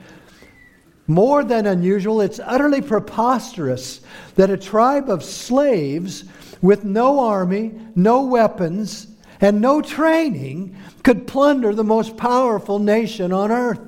More 1.07 1.43
than 1.43 1.65
unusual, 1.65 2.21
it's 2.21 2.39
utterly 2.39 2.83
preposterous 2.83 4.01
that 4.35 4.51
a 4.51 4.57
tribe 4.57 5.09
of 5.09 5.23
slaves 5.23 6.25
with 6.61 6.83
no 6.83 7.19
army, 7.19 7.73
no 7.95 8.23
weapons, 8.23 9.07
and 9.41 9.61
no 9.61 9.81
training 9.81 10.75
could 11.03 11.27
plunder 11.27 11.73
the 11.73 11.83
most 11.83 12.17
powerful 12.17 12.79
nation 12.79 13.31
on 13.31 13.51
earth. 13.51 13.79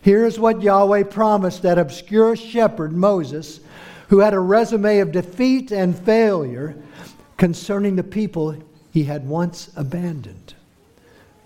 Here's 0.00 0.38
what 0.38 0.62
Yahweh 0.62 1.04
promised 1.04 1.62
that 1.62 1.78
obscure 1.78 2.36
shepherd, 2.36 2.92
Moses, 2.92 3.60
who 4.08 4.18
had 4.18 4.34
a 4.34 4.38
resume 4.38 4.98
of 4.98 5.12
defeat 5.12 5.72
and 5.72 5.98
failure 5.98 6.76
concerning 7.36 7.96
the 7.96 8.04
people 8.04 8.54
he 8.92 9.04
had 9.04 9.26
once 9.26 9.70
abandoned. 9.76 10.54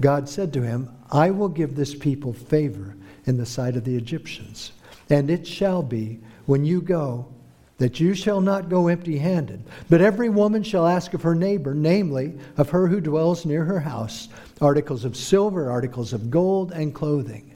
God 0.00 0.28
said 0.28 0.52
to 0.52 0.62
him, 0.62 0.90
I 1.10 1.30
will 1.30 1.48
give 1.48 1.74
this 1.74 1.94
people 1.94 2.32
favor 2.32 2.94
in 3.24 3.38
the 3.38 3.46
sight 3.46 3.76
of 3.76 3.84
the 3.84 3.96
Egyptians. 3.96 4.72
And 5.08 5.30
it 5.30 5.46
shall 5.46 5.82
be, 5.82 6.20
when 6.46 6.64
you 6.64 6.80
go, 6.82 7.26
that 7.78 8.00
you 8.00 8.12
shall 8.12 8.40
not 8.40 8.68
go 8.68 8.88
empty 8.88 9.18
handed, 9.18 9.62
but 9.88 10.00
every 10.00 10.28
woman 10.28 10.62
shall 10.62 10.86
ask 10.86 11.14
of 11.14 11.22
her 11.22 11.34
neighbor, 11.34 11.74
namely, 11.74 12.34
of 12.56 12.70
her 12.70 12.88
who 12.88 13.00
dwells 13.00 13.46
near 13.46 13.64
her 13.64 13.80
house, 13.80 14.28
articles 14.60 15.04
of 15.04 15.16
silver, 15.16 15.70
articles 15.70 16.12
of 16.12 16.30
gold, 16.30 16.72
and 16.72 16.94
clothing. 16.94 17.54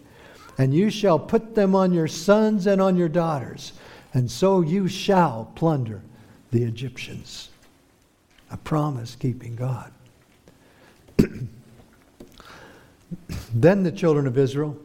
And 0.58 0.72
you 0.72 0.90
shall 0.90 1.18
put 1.18 1.54
them 1.54 1.74
on 1.74 1.92
your 1.92 2.08
sons 2.08 2.68
and 2.68 2.80
on 2.80 2.96
your 2.96 3.08
daughters, 3.08 3.72
and 4.14 4.30
so 4.30 4.60
you 4.60 4.86
shall 4.86 5.50
plunder 5.56 6.02
the 6.52 6.62
Egyptians. 6.62 7.48
A 8.50 8.56
promise 8.58 9.16
keeping 9.16 9.56
God. 9.56 9.90
then 13.54 13.82
the 13.82 13.90
children 13.90 14.26
of 14.26 14.38
Israel 14.38 14.76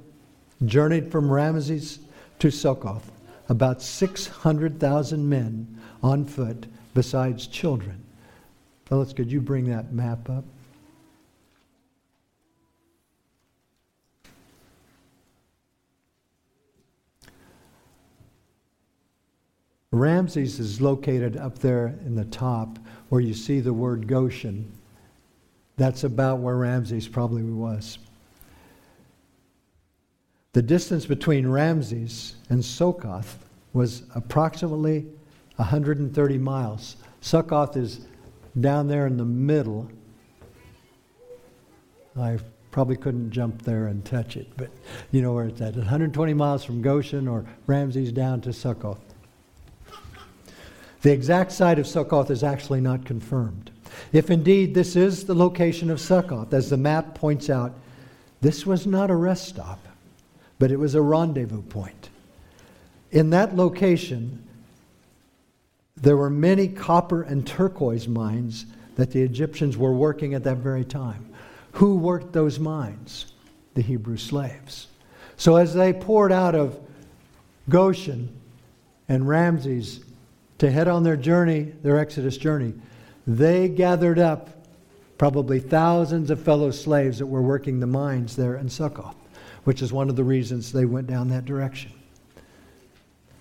journeyed 0.65 1.11
from 1.11 1.29
Ramses 1.31 1.99
to 2.39 2.49
Succoth, 2.49 3.11
about 3.49 3.81
600,000 3.81 5.27
men 5.27 5.79
on 6.03 6.25
foot, 6.25 6.67
besides 6.93 7.47
children. 7.47 8.03
Phyllis, 8.85 9.13
could 9.13 9.31
you 9.31 9.41
bring 9.41 9.65
that 9.69 9.93
map 9.93 10.29
up? 10.29 10.43
Ramses 19.91 20.59
is 20.59 20.81
located 20.81 21.37
up 21.37 21.59
there 21.59 21.87
in 22.05 22.15
the 22.15 22.25
top 22.25 22.77
where 23.09 23.21
you 23.21 23.33
see 23.33 23.59
the 23.61 23.73
word 23.73 24.07
Goshen. 24.07 24.71
That's 25.77 26.03
about 26.03 26.39
where 26.39 26.55
Ramses 26.55 27.07
probably 27.07 27.43
was. 27.43 27.97
The 30.57 30.63
distance 30.63 31.05
between 31.05 31.47
Ramses 31.47 32.33
and 32.49 32.65
Succoth 32.65 33.45
was 33.73 34.01
approximately 34.15 35.05
130 35.57 36.37
miles. 36.39 36.95
Succoth 37.21 37.77
is 37.77 38.07
down 38.59 38.87
there 38.87 39.05
in 39.05 39.17
the 39.17 39.23
middle. 39.23 39.87
I 42.19 42.39
probably 42.71 42.95
couldn't 42.97 43.29
jump 43.29 43.61
there 43.61 43.85
and 43.85 44.03
touch 44.03 44.35
it, 44.35 44.47
but 44.57 44.71
you 45.11 45.21
know 45.21 45.31
where 45.31 45.45
it's 45.45 45.61
at. 45.61 45.75
120 45.75 46.33
miles 46.33 46.63
from 46.63 46.81
Goshen 46.81 47.27
or 47.27 47.45
Ramses 47.67 48.11
down 48.11 48.41
to 48.41 48.51
Succoth. 48.51 49.13
The 51.03 51.11
exact 51.11 51.51
site 51.51 51.77
of 51.77 51.85
Succoth 51.85 52.31
is 52.31 52.41
actually 52.41 52.81
not 52.81 53.05
confirmed. 53.05 53.69
If 54.11 54.31
indeed 54.31 54.73
this 54.73 54.95
is 54.95 55.23
the 55.23 55.35
location 55.35 55.91
of 55.91 56.01
Succoth, 56.01 56.51
as 56.51 56.71
the 56.71 56.77
map 56.77 57.13
points 57.13 57.47
out, 57.47 57.75
this 58.41 58.65
was 58.65 58.87
not 58.87 59.11
a 59.11 59.15
rest 59.15 59.49
stop 59.49 59.86
but 60.59 60.71
it 60.71 60.77
was 60.77 60.95
a 60.95 61.01
rendezvous 61.01 61.61
point. 61.61 62.09
In 63.11 63.29
that 63.31 63.55
location, 63.55 64.43
there 65.95 66.17
were 66.17 66.29
many 66.29 66.67
copper 66.67 67.23
and 67.23 67.45
turquoise 67.45 68.07
mines 68.07 68.65
that 68.95 69.11
the 69.11 69.21
Egyptians 69.21 69.77
were 69.77 69.93
working 69.93 70.33
at 70.33 70.43
that 70.43 70.57
very 70.57 70.83
time. 70.85 71.29
Who 71.73 71.97
worked 71.97 72.33
those 72.33 72.59
mines? 72.59 73.33
The 73.75 73.81
Hebrew 73.81 74.17
slaves. 74.17 74.87
So 75.37 75.55
as 75.55 75.73
they 75.73 75.93
poured 75.93 76.31
out 76.31 76.55
of 76.55 76.79
Goshen 77.69 78.29
and 79.07 79.27
Ramses 79.27 80.03
to 80.57 80.71
head 80.71 80.87
on 80.87 81.03
their 81.03 81.15
journey, 81.15 81.73
their 81.83 81.99
Exodus 81.99 82.37
journey, 82.37 82.73
they 83.27 83.69
gathered 83.69 84.17
up 84.17 84.65
probably 85.19 85.59
thousands 85.59 86.31
of 86.31 86.41
fellow 86.41 86.71
slaves 86.71 87.19
that 87.19 87.27
were 87.27 87.41
working 87.41 87.79
the 87.79 87.87
mines 87.87 88.35
there 88.35 88.55
in 88.55 88.69
Succoth 88.69 89.15
which 89.67 89.81
is 89.81 89.91
one 89.91 90.09
of 90.09 90.15
the 90.15 90.23
reasons 90.23 90.71
they 90.71 90.85
went 90.85 91.07
down 91.07 91.27
that 91.27 91.43
direction. 91.43 91.91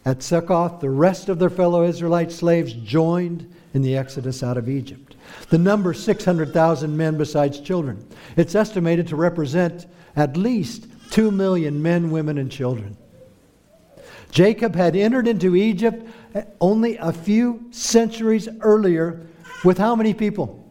At 0.05 0.25
Succoth, 0.25 0.81
the 0.81 0.91
rest 0.91 1.29
of 1.29 1.39
their 1.39 1.49
fellow 1.49 1.85
Israelite 1.85 2.33
slaves 2.33 2.73
joined 2.73 3.49
in 3.75 3.83
the 3.83 3.97
exodus 3.97 4.43
out 4.43 4.57
of 4.57 4.69
Egypt. 4.69 5.15
The 5.51 5.59
number 5.59 5.95
600,000 5.95 6.97
men 6.97 7.17
besides 7.17 7.61
children. 7.61 8.05
It's 8.37 8.57
estimated 8.57 9.07
to 9.07 9.15
represent 9.15 9.87
at 10.17 10.37
least 10.37 10.89
2 11.13 11.31
million 11.31 11.81
men, 11.81 12.11
women, 12.11 12.39
and 12.39 12.51
children. 12.51 12.97
Jacob 14.33 14.75
had 14.75 14.97
entered 14.97 15.29
into 15.29 15.55
Egypt 15.55 16.05
only 16.61 16.97
a 16.97 17.13
few 17.13 17.69
centuries 17.71 18.49
earlier 18.63 19.25
with 19.65 19.79
how 19.79 19.95
many 19.95 20.13
people? 20.13 20.69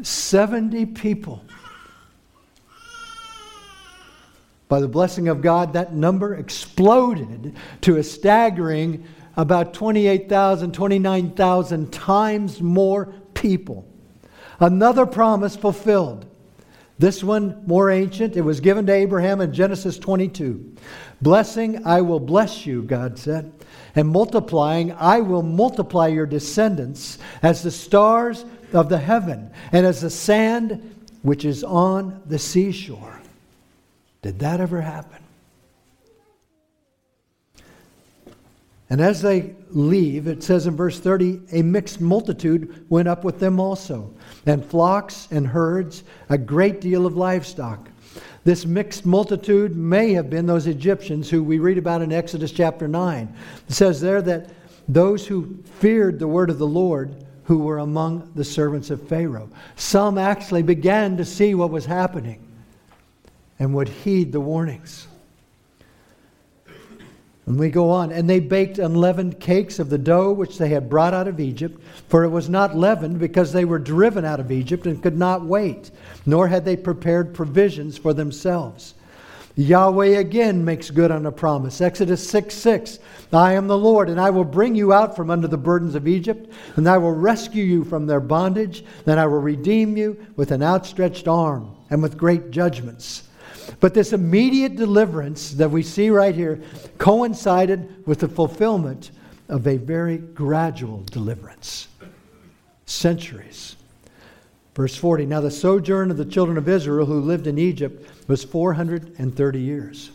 70 0.00 0.86
people. 0.86 1.42
By 4.68 4.80
the 4.80 4.88
blessing 4.88 5.28
of 5.28 5.42
God, 5.42 5.74
that 5.74 5.94
number 5.94 6.34
exploded 6.34 7.54
to 7.82 7.96
a 7.96 8.02
staggering 8.02 9.06
about 9.36 9.74
28,000, 9.74 10.72
29,000 10.72 11.92
times 11.92 12.60
more 12.60 13.12
people. 13.34 13.86
Another 14.58 15.06
promise 15.06 15.54
fulfilled. 15.54 16.26
This 16.98 17.22
one 17.22 17.62
more 17.66 17.90
ancient. 17.90 18.36
It 18.36 18.40
was 18.40 18.60
given 18.60 18.86
to 18.86 18.92
Abraham 18.92 19.40
in 19.42 19.52
Genesis 19.52 19.98
22. 19.98 20.76
Blessing, 21.20 21.86
I 21.86 22.00
will 22.00 22.20
bless 22.20 22.64
you, 22.64 22.82
God 22.82 23.18
said. 23.18 23.52
And 23.94 24.08
multiplying, 24.08 24.92
I 24.92 25.20
will 25.20 25.42
multiply 25.42 26.08
your 26.08 26.26
descendants 26.26 27.18
as 27.42 27.62
the 27.62 27.70
stars 27.70 28.44
of 28.72 28.88
the 28.88 28.98
heaven 28.98 29.50
and 29.72 29.84
as 29.84 30.00
the 30.00 30.10
sand 30.10 30.94
which 31.22 31.44
is 31.44 31.62
on 31.62 32.22
the 32.26 32.38
seashore. 32.38 33.15
Did 34.26 34.40
that 34.40 34.60
ever 34.60 34.80
happen? 34.80 35.22
And 38.90 39.00
as 39.00 39.22
they 39.22 39.54
leave, 39.70 40.26
it 40.26 40.42
says 40.42 40.66
in 40.66 40.74
verse 40.74 40.98
30, 40.98 41.42
a 41.52 41.62
mixed 41.62 42.00
multitude 42.00 42.86
went 42.88 43.06
up 43.06 43.22
with 43.22 43.38
them 43.38 43.60
also, 43.60 44.12
and 44.44 44.66
flocks 44.66 45.28
and 45.30 45.46
herds, 45.46 46.02
a 46.28 46.36
great 46.36 46.80
deal 46.80 47.06
of 47.06 47.16
livestock. 47.16 47.88
This 48.42 48.66
mixed 48.66 49.06
multitude 49.06 49.76
may 49.76 50.12
have 50.14 50.28
been 50.28 50.46
those 50.46 50.66
Egyptians 50.66 51.30
who 51.30 51.44
we 51.44 51.60
read 51.60 51.78
about 51.78 52.02
in 52.02 52.10
Exodus 52.10 52.50
chapter 52.50 52.88
9. 52.88 53.32
It 53.68 53.72
says 53.72 54.00
there 54.00 54.22
that 54.22 54.50
those 54.88 55.24
who 55.24 55.56
feared 55.78 56.18
the 56.18 56.26
word 56.26 56.50
of 56.50 56.58
the 56.58 56.66
Lord 56.66 57.14
who 57.44 57.58
were 57.58 57.78
among 57.78 58.28
the 58.34 58.42
servants 58.42 58.90
of 58.90 59.06
Pharaoh. 59.06 59.48
Some 59.76 60.18
actually 60.18 60.64
began 60.64 61.16
to 61.16 61.24
see 61.24 61.54
what 61.54 61.70
was 61.70 61.86
happening 61.86 62.42
and 63.58 63.74
would 63.74 63.88
heed 63.88 64.32
the 64.32 64.40
warnings. 64.40 65.06
And 67.46 67.60
we 67.60 67.70
go 67.70 67.90
on, 67.90 68.10
and 68.10 68.28
they 68.28 68.40
baked 68.40 68.78
unleavened 68.78 69.38
cakes 69.38 69.78
of 69.78 69.88
the 69.88 69.98
dough 69.98 70.32
which 70.32 70.58
they 70.58 70.68
had 70.68 70.90
brought 70.90 71.14
out 71.14 71.28
of 71.28 71.38
Egypt, 71.38 71.80
for 72.08 72.24
it 72.24 72.28
was 72.28 72.48
not 72.48 72.76
leavened 72.76 73.20
because 73.20 73.52
they 73.52 73.64
were 73.64 73.78
driven 73.78 74.24
out 74.24 74.40
of 74.40 74.50
Egypt 74.50 74.84
and 74.84 75.00
could 75.00 75.16
not 75.16 75.44
wait, 75.44 75.92
nor 76.26 76.48
had 76.48 76.64
they 76.64 76.76
prepared 76.76 77.34
provisions 77.34 77.96
for 77.96 78.12
themselves. 78.12 78.94
Yahweh 79.54 80.18
again 80.18 80.64
makes 80.64 80.90
good 80.90 81.10
on 81.10 81.24
a 81.24 81.32
promise. 81.32 81.80
Exodus 81.80 82.28
6 82.28 82.52
6. 82.52 82.98
I 83.32 83.54
am 83.54 83.68
the 83.68 83.78
Lord, 83.78 84.10
and 84.10 84.20
I 84.20 84.28
will 84.30 84.44
bring 84.44 84.74
you 84.74 84.92
out 84.92 85.16
from 85.16 85.30
under 85.30 85.48
the 85.48 85.56
burdens 85.56 85.94
of 85.94 86.06
Egypt, 86.06 86.52
and 86.74 86.88
I 86.88 86.98
will 86.98 87.12
rescue 87.12 87.64
you 87.64 87.84
from 87.84 88.06
their 88.06 88.20
bondage. 88.20 88.84
Then 89.04 89.18
I 89.18 89.26
will 89.26 89.40
redeem 89.40 89.96
you 89.96 90.24
with 90.36 90.50
an 90.50 90.62
outstretched 90.62 91.26
arm 91.26 91.74
and 91.90 92.02
with 92.02 92.18
great 92.18 92.50
judgments. 92.50 93.25
But 93.80 93.94
this 93.94 94.12
immediate 94.12 94.76
deliverance 94.76 95.52
that 95.52 95.70
we 95.70 95.82
see 95.82 96.10
right 96.10 96.34
here 96.34 96.60
coincided 96.98 98.06
with 98.06 98.20
the 98.20 98.28
fulfillment 98.28 99.10
of 99.48 99.66
a 99.66 99.76
very 99.76 100.18
gradual 100.18 101.04
deliverance. 101.10 101.88
Centuries. 102.86 103.76
Verse 104.74 104.96
40 104.96 105.26
Now 105.26 105.40
the 105.40 105.50
sojourn 105.50 106.10
of 106.10 106.16
the 106.16 106.24
children 106.24 106.58
of 106.58 106.68
Israel 106.68 107.06
who 107.06 107.20
lived 107.20 107.46
in 107.46 107.58
Egypt 107.58 108.28
was 108.28 108.44
430 108.44 109.60
years. 109.60 110.10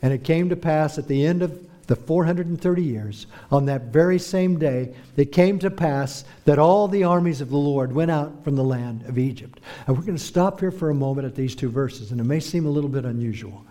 And 0.00 0.12
it 0.12 0.24
came 0.24 0.48
to 0.48 0.56
pass 0.56 0.98
at 0.98 1.08
the 1.08 1.24
end 1.24 1.42
of 1.42 1.58
the 1.86 1.96
430 1.96 2.82
years, 2.82 3.26
on 3.50 3.66
that 3.66 3.84
very 3.84 4.18
same 4.18 4.58
day, 4.58 4.94
it 5.16 5.32
came 5.32 5.58
to 5.58 5.70
pass 5.70 6.24
that 6.44 6.58
all 6.58 6.88
the 6.88 7.04
armies 7.04 7.40
of 7.40 7.50
the 7.50 7.56
Lord 7.56 7.92
went 7.92 8.10
out 8.10 8.44
from 8.44 8.56
the 8.56 8.64
land 8.64 9.04
of 9.06 9.18
Egypt. 9.18 9.60
And 9.86 9.96
we're 9.96 10.04
going 10.04 10.16
to 10.16 10.22
stop 10.22 10.60
here 10.60 10.70
for 10.70 10.90
a 10.90 10.94
moment 10.94 11.26
at 11.26 11.34
these 11.34 11.54
two 11.54 11.70
verses, 11.70 12.12
and 12.12 12.20
it 12.20 12.24
may 12.24 12.40
seem 12.40 12.66
a 12.66 12.70
little 12.70 12.90
bit 12.90 13.04
unusual. 13.04 13.64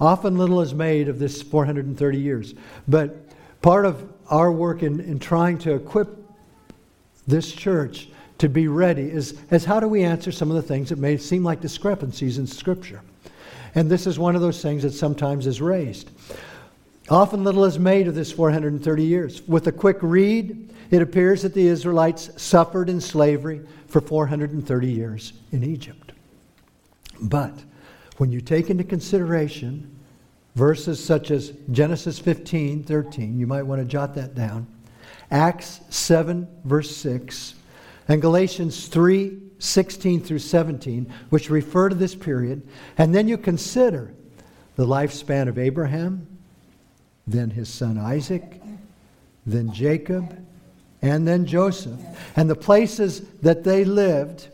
Often 0.00 0.38
little 0.38 0.60
is 0.60 0.74
made 0.74 1.08
of 1.08 1.18
this 1.18 1.42
430 1.42 2.18
years, 2.18 2.54
but 2.88 3.16
part 3.62 3.86
of 3.86 4.12
our 4.28 4.50
work 4.50 4.82
in, 4.82 5.00
in 5.00 5.18
trying 5.18 5.58
to 5.58 5.74
equip 5.74 6.08
this 7.26 7.52
church 7.52 8.08
to 8.38 8.48
be 8.48 8.68
ready 8.68 9.08
is, 9.10 9.38
is 9.50 9.64
how 9.64 9.80
do 9.80 9.88
we 9.88 10.02
answer 10.02 10.32
some 10.32 10.50
of 10.50 10.56
the 10.56 10.62
things 10.62 10.88
that 10.88 10.98
may 10.98 11.16
seem 11.16 11.44
like 11.44 11.60
discrepancies 11.60 12.38
in 12.38 12.46
Scripture? 12.46 13.02
And 13.74 13.90
this 13.90 14.06
is 14.06 14.18
one 14.18 14.34
of 14.34 14.40
those 14.40 14.62
things 14.62 14.82
that 14.82 14.92
sometimes 14.92 15.46
is 15.46 15.60
raised. 15.60 16.10
Often 17.10 17.44
little 17.44 17.64
is 17.64 17.78
made 17.78 18.08
of 18.08 18.14
this 18.14 18.32
430 18.32 19.04
years. 19.04 19.46
With 19.46 19.66
a 19.66 19.72
quick 19.72 19.98
read, 20.00 20.72
it 20.90 21.02
appears 21.02 21.42
that 21.42 21.52
the 21.52 21.66
Israelites 21.66 22.30
suffered 22.42 22.88
in 22.88 23.00
slavery 23.00 23.60
for 23.88 24.00
430 24.00 24.90
years 24.90 25.34
in 25.52 25.62
Egypt. 25.62 26.12
But 27.20 27.62
when 28.16 28.32
you 28.32 28.40
take 28.40 28.70
into 28.70 28.84
consideration 28.84 29.94
verses 30.54 31.02
such 31.04 31.30
as 31.30 31.52
Genesis 31.70 32.18
15, 32.18 32.84
13, 32.84 33.38
you 33.38 33.46
might 33.46 33.64
want 33.64 33.80
to 33.80 33.84
jot 33.84 34.14
that 34.14 34.34
down, 34.34 34.66
Acts 35.30 35.80
7, 35.90 36.48
verse 36.64 36.96
6, 36.96 37.54
and 38.08 38.22
Galatians 38.22 38.86
3, 38.88 39.40
16 39.58 40.20
through 40.22 40.38
17, 40.38 41.12
which 41.30 41.50
refer 41.50 41.88
to 41.88 41.94
this 41.94 42.14
period, 42.14 42.66
and 42.96 43.14
then 43.14 43.28
you 43.28 43.36
consider 43.36 44.14
the 44.76 44.86
lifespan 44.86 45.48
of 45.48 45.58
Abraham, 45.58 46.26
then 47.26 47.50
his 47.50 47.68
son 47.68 47.98
Isaac, 47.98 48.60
then 49.46 49.72
Jacob, 49.72 50.36
and 51.02 51.26
then 51.26 51.46
Joseph. 51.46 52.00
And 52.36 52.48
the 52.48 52.54
places 52.54 53.20
that 53.42 53.64
they 53.64 53.84
lived, 53.84 54.48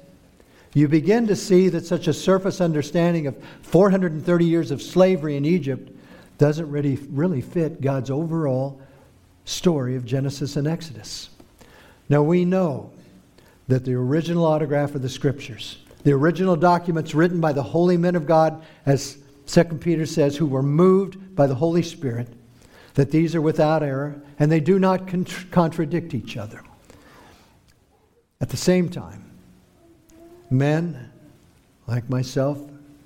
you 0.75 0.89
begin 0.89 1.27
to 1.29 1.37
see 1.37 1.69
that 1.69 1.87
such 1.87 2.09
a 2.09 2.13
surface 2.13 2.61
understanding 2.61 3.27
of 3.27 3.37
430 3.63 4.45
years 4.45 4.71
of 4.71 4.83
slavery 4.83 5.37
in 5.37 5.45
Egypt 5.45 5.91
doesn't 6.39 6.71
really, 6.71 6.97
really 7.11 7.41
fit 7.41 7.81
God's 7.81 8.11
overall 8.11 8.81
story 9.45 9.97
of 9.97 10.05
Genesis 10.05 10.57
and 10.57 10.67
Exodus. 10.67 11.29
Now 12.09 12.23
we 12.23 12.45
know 12.45 12.91
that 13.69 13.85
the 13.85 13.95
original 13.95 14.45
autograph 14.45 14.95
of 14.95 15.03
the 15.03 15.09
scriptures, 15.09 15.79
the 16.03 16.13
original 16.13 16.57
documents 16.57 17.15
written 17.15 17.41
by 17.41 17.53
the 17.53 17.63
holy 17.63 17.97
men 17.97 18.17
of 18.17 18.27
God, 18.27 18.63
as 18.87 19.19
2 19.47 19.65
Peter 19.81 20.07
says, 20.07 20.37
who 20.37 20.47
were 20.47 20.63
moved 20.63 21.37
by 21.37 21.47
the 21.47 21.55
Holy 21.55 21.83
Spirit, 21.83 22.29
that 22.95 23.11
these 23.11 23.35
are 23.35 23.41
without 23.41 23.83
error 23.83 24.21
and 24.39 24.51
they 24.51 24.61
do 24.61 24.79
not 24.79 25.09
contradict 25.51 26.15
each 26.15 26.37
other. 26.37 26.63
At 28.41 28.49
the 28.49 28.57
same 28.57 28.89
time, 28.89 29.31
men 30.51 31.11
like 31.87 32.09
myself 32.09 32.59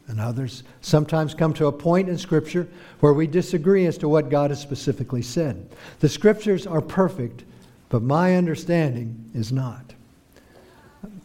and 0.06 0.20
others 0.20 0.62
sometimes 0.80 1.34
come 1.34 1.54
to 1.54 1.66
a 1.66 1.72
point 1.72 2.08
in 2.08 2.18
Scripture 2.18 2.68
where 3.00 3.14
we 3.14 3.26
disagree 3.26 3.86
as 3.86 3.98
to 3.98 4.08
what 4.08 4.28
God 4.28 4.50
has 4.50 4.60
specifically 4.60 5.22
said. 5.22 5.68
The 6.00 6.08
Scriptures 6.08 6.66
are 6.66 6.80
perfect, 6.80 7.44
but 7.88 8.02
my 8.02 8.36
understanding 8.36 9.30
is 9.34 9.50
not. 9.50 9.94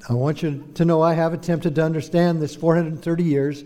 I 0.09 0.13
want 0.13 0.41
you 0.41 0.65
to 0.75 0.85
know 0.85 1.01
I 1.01 1.13
have 1.13 1.33
attempted 1.33 1.75
to 1.75 1.83
understand 1.83 2.41
this 2.41 2.55
430 2.55 3.23
years, 3.23 3.63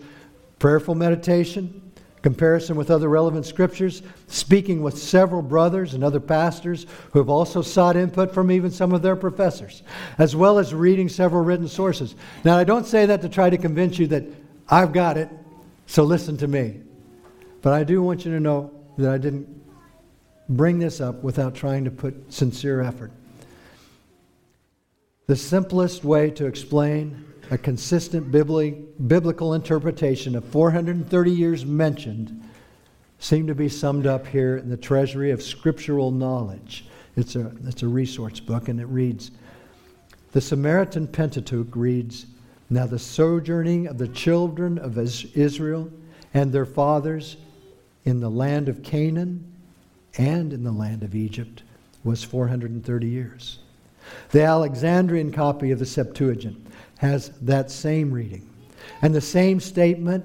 prayerful 0.58 0.94
meditation, 0.94 1.80
comparison 2.24 2.74
with 2.74 2.90
other 2.90 3.10
relevant 3.10 3.44
scriptures, 3.44 4.00
speaking 4.28 4.82
with 4.82 4.96
several 4.96 5.42
brothers 5.42 5.92
and 5.92 6.02
other 6.02 6.18
pastors 6.18 6.86
who 7.12 7.18
have 7.18 7.28
also 7.28 7.60
sought 7.60 7.98
input 7.98 8.32
from 8.32 8.50
even 8.50 8.70
some 8.70 8.94
of 8.94 9.02
their 9.02 9.14
professors, 9.14 9.82
as 10.16 10.34
well 10.34 10.58
as 10.58 10.72
reading 10.72 11.06
several 11.06 11.44
written 11.44 11.68
sources. 11.68 12.14
Now, 12.42 12.56
I 12.56 12.64
don't 12.64 12.86
say 12.86 13.04
that 13.04 13.20
to 13.20 13.28
try 13.28 13.50
to 13.50 13.58
convince 13.58 13.98
you 13.98 14.06
that 14.06 14.24
I've 14.70 14.94
got 14.94 15.18
it, 15.18 15.28
so 15.84 16.02
listen 16.02 16.38
to 16.38 16.48
me. 16.48 16.80
But 17.60 17.74
I 17.74 17.84
do 17.84 18.02
want 18.02 18.24
you 18.24 18.32
to 18.32 18.40
know 18.40 18.70
that 18.96 19.12
I 19.12 19.18
didn't 19.18 19.46
bring 20.48 20.78
this 20.78 21.02
up 21.02 21.22
without 21.22 21.54
trying 21.54 21.84
to 21.84 21.90
put 21.90 22.32
sincere 22.32 22.80
effort. 22.80 23.12
The 25.26 25.36
simplest 25.36 26.04
way 26.04 26.30
to 26.30 26.46
explain 26.46 27.22
a 27.50 27.58
consistent 27.58 28.30
biblical 28.30 29.54
interpretation 29.54 30.34
of 30.34 30.44
430 30.46 31.30
years 31.30 31.64
mentioned 31.64 32.42
seem 33.18 33.46
to 33.46 33.54
be 33.54 33.68
summed 33.68 34.06
up 34.06 34.26
here 34.26 34.56
in 34.56 34.68
the 34.68 34.76
treasury 34.76 35.30
of 35.30 35.42
scriptural 35.42 36.10
knowledge. 36.10 36.86
It's 37.16 37.36
a, 37.36 37.52
it's 37.64 37.82
a 37.82 37.88
resource 37.88 38.40
book, 38.40 38.68
and 38.68 38.80
it 38.80 38.86
reads 38.86 39.30
The 40.32 40.40
Samaritan 40.40 41.06
Pentateuch 41.08 41.74
reads, 41.74 42.26
Now 42.70 42.86
the 42.86 42.98
sojourning 42.98 43.86
of 43.86 43.98
the 43.98 44.08
children 44.08 44.78
of 44.78 44.98
Israel 44.98 45.90
and 46.32 46.52
their 46.52 46.66
fathers 46.66 47.36
in 48.04 48.20
the 48.20 48.30
land 48.30 48.68
of 48.68 48.82
Canaan 48.82 49.52
and 50.18 50.52
in 50.52 50.64
the 50.64 50.72
land 50.72 51.02
of 51.02 51.14
Egypt 51.14 51.62
was 52.02 52.22
430 52.22 53.06
years. 53.06 53.58
The 54.30 54.42
Alexandrian 54.42 55.32
copy 55.32 55.70
of 55.70 55.78
the 55.78 55.86
Septuagint 55.86 56.63
has 57.04 57.28
that 57.42 57.70
same 57.70 58.10
reading. 58.10 58.48
And 59.02 59.14
the 59.14 59.20
same 59.20 59.60
statement 59.60 60.24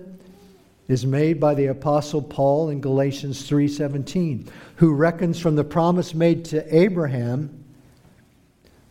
is 0.87 1.05
made 1.05 1.37
by 1.37 1.53
the 1.53 1.67
apostle 1.67 2.21
Paul 2.21 2.69
in 2.69 2.79
Galatians 2.79 3.43
3:17, 3.43 4.47
who 4.77 4.93
reckons 4.93 5.39
from 5.39 5.57
the 5.57 5.63
promise 5.65 6.15
made 6.15 6.45
to 6.45 6.75
Abraham 6.75 7.49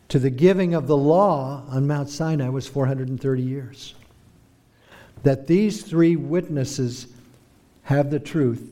to 0.08 0.18
the 0.18 0.28
giving 0.28 0.74
of 0.74 0.86
the 0.86 0.96
law 0.96 1.64
on 1.68 1.86
Mount 1.86 2.10
Sinai 2.10 2.50
was 2.50 2.66
430 2.66 3.42
years. 3.42 3.94
That 5.22 5.46
these 5.46 5.82
three 5.82 6.14
witnesses 6.14 7.06
have 7.84 8.10
the 8.10 8.20
truth, 8.20 8.70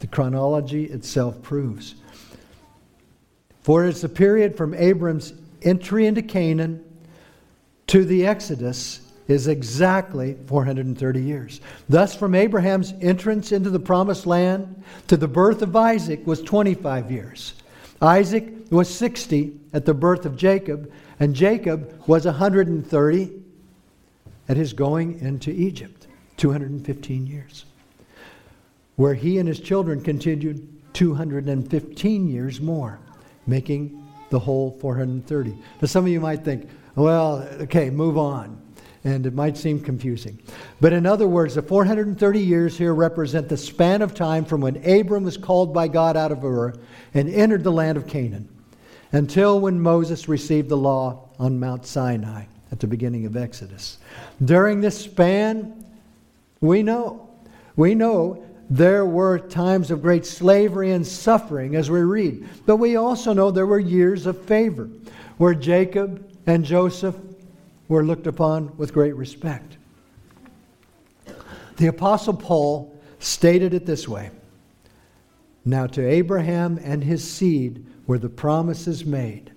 the 0.00 0.08
chronology 0.08 0.84
itself 0.86 1.40
proves. 1.42 1.94
For 3.62 3.84
it's 3.84 4.00
the 4.00 4.08
period 4.08 4.56
from 4.56 4.74
Abram's 4.74 5.32
entry 5.62 6.06
into 6.06 6.22
Canaan 6.22 6.84
to 7.88 8.04
the 8.04 8.26
Exodus 8.26 9.00
is 9.26 9.46
exactly 9.46 10.36
430 10.46 11.20
years. 11.20 11.60
Thus, 11.88 12.14
from 12.14 12.34
Abraham's 12.34 12.94
entrance 13.00 13.52
into 13.52 13.68
the 13.68 13.78
promised 13.78 14.26
land 14.26 14.82
to 15.08 15.16
the 15.16 15.28
birth 15.28 15.60
of 15.60 15.76
Isaac 15.76 16.26
was 16.26 16.40
25 16.42 17.10
years. 17.10 17.54
Isaac 18.00 18.48
was 18.70 18.94
60 18.94 19.58
at 19.72 19.84
the 19.84 19.92
birth 19.92 20.24
of 20.24 20.36
Jacob, 20.36 20.90
and 21.20 21.34
Jacob 21.34 22.02
was 22.06 22.24
130 22.24 23.32
at 24.48 24.56
his 24.56 24.72
going 24.72 25.18
into 25.20 25.50
Egypt, 25.50 26.06
215 26.38 27.26
years, 27.26 27.64
where 28.96 29.14
he 29.14 29.38
and 29.38 29.48
his 29.48 29.60
children 29.60 30.00
continued 30.00 30.66
215 30.94 32.28
years 32.28 32.60
more, 32.60 32.98
making 33.46 34.02
the 34.30 34.38
whole 34.38 34.70
430. 34.80 35.50
Now, 35.50 35.86
some 35.86 36.04
of 36.04 36.10
you 36.10 36.20
might 36.20 36.44
think, 36.44 36.68
well, 36.98 37.48
okay, 37.60 37.90
move 37.90 38.18
on. 38.18 38.60
And 39.04 39.24
it 39.24 39.32
might 39.32 39.56
seem 39.56 39.80
confusing. 39.80 40.40
But 40.80 40.92
in 40.92 41.06
other 41.06 41.28
words, 41.28 41.54
the 41.54 41.62
430 41.62 42.40
years 42.40 42.76
here 42.76 42.94
represent 42.94 43.48
the 43.48 43.56
span 43.56 44.02
of 44.02 44.14
time 44.14 44.44
from 44.44 44.60
when 44.60 44.76
Abram 44.84 45.24
was 45.24 45.36
called 45.36 45.72
by 45.72 45.88
God 45.88 46.16
out 46.16 46.32
of 46.32 46.44
Ur 46.44 46.74
and 47.14 47.28
entered 47.28 47.62
the 47.62 47.72
land 47.72 47.96
of 47.96 48.06
Canaan 48.06 48.48
until 49.12 49.60
when 49.60 49.80
Moses 49.80 50.28
received 50.28 50.68
the 50.68 50.76
law 50.76 51.28
on 51.38 51.60
Mount 51.60 51.86
Sinai 51.86 52.44
at 52.72 52.80
the 52.80 52.86
beginning 52.86 53.24
of 53.24 53.36
Exodus. 53.36 53.98
During 54.44 54.80
this 54.80 54.98
span, 54.98 55.84
we 56.60 56.82
know, 56.82 57.30
we 57.76 57.94
know 57.94 58.44
there 58.68 59.06
were 59.06 59.38
times 59.38 59.90
of 59.90 60.02
great 60.02 60.26
slavery 60.26 60.90
and 60.90 61.06
suffering 61.06 61.76
as 61.76 61.90
we 61.90 62.00
read, 62.00 62.46
but 62.66 62.76
we 62.76 62.96
also 62.96 63.32
know 63.32 63.50
there 63.50 63.66
were 63.66 63.78
years 63.78 64.26
of 64.26 64.42
favor 64.42 64.90
where 65.38 65.54
Jacob 65.54 66.27
and 66.48 66.64
Joseph 66.64 67.14
were 67.88 68.02
looked 68.02 68.26
upon 68.26 68.74
with 68.78 68.94
great 68.94 69.14
respect. 69.14 69.76
The 71.76 71.88
Apostle 71.88 72.32
Paul 72.32 72.98
stated 73.18 73.74
it 73.74 73.84
this 73.84 74.08
way 74.08 74.30
Now 75.66 75.86
to 75.88 76.08
Abraham 76.08 76.80
and 76.82 77.04
his 77.04 77.22
seed 77.22 77.84
were 78.06 78.18
the 78.18 78.30
promises 78.30 79.04
made. 79.04 79.52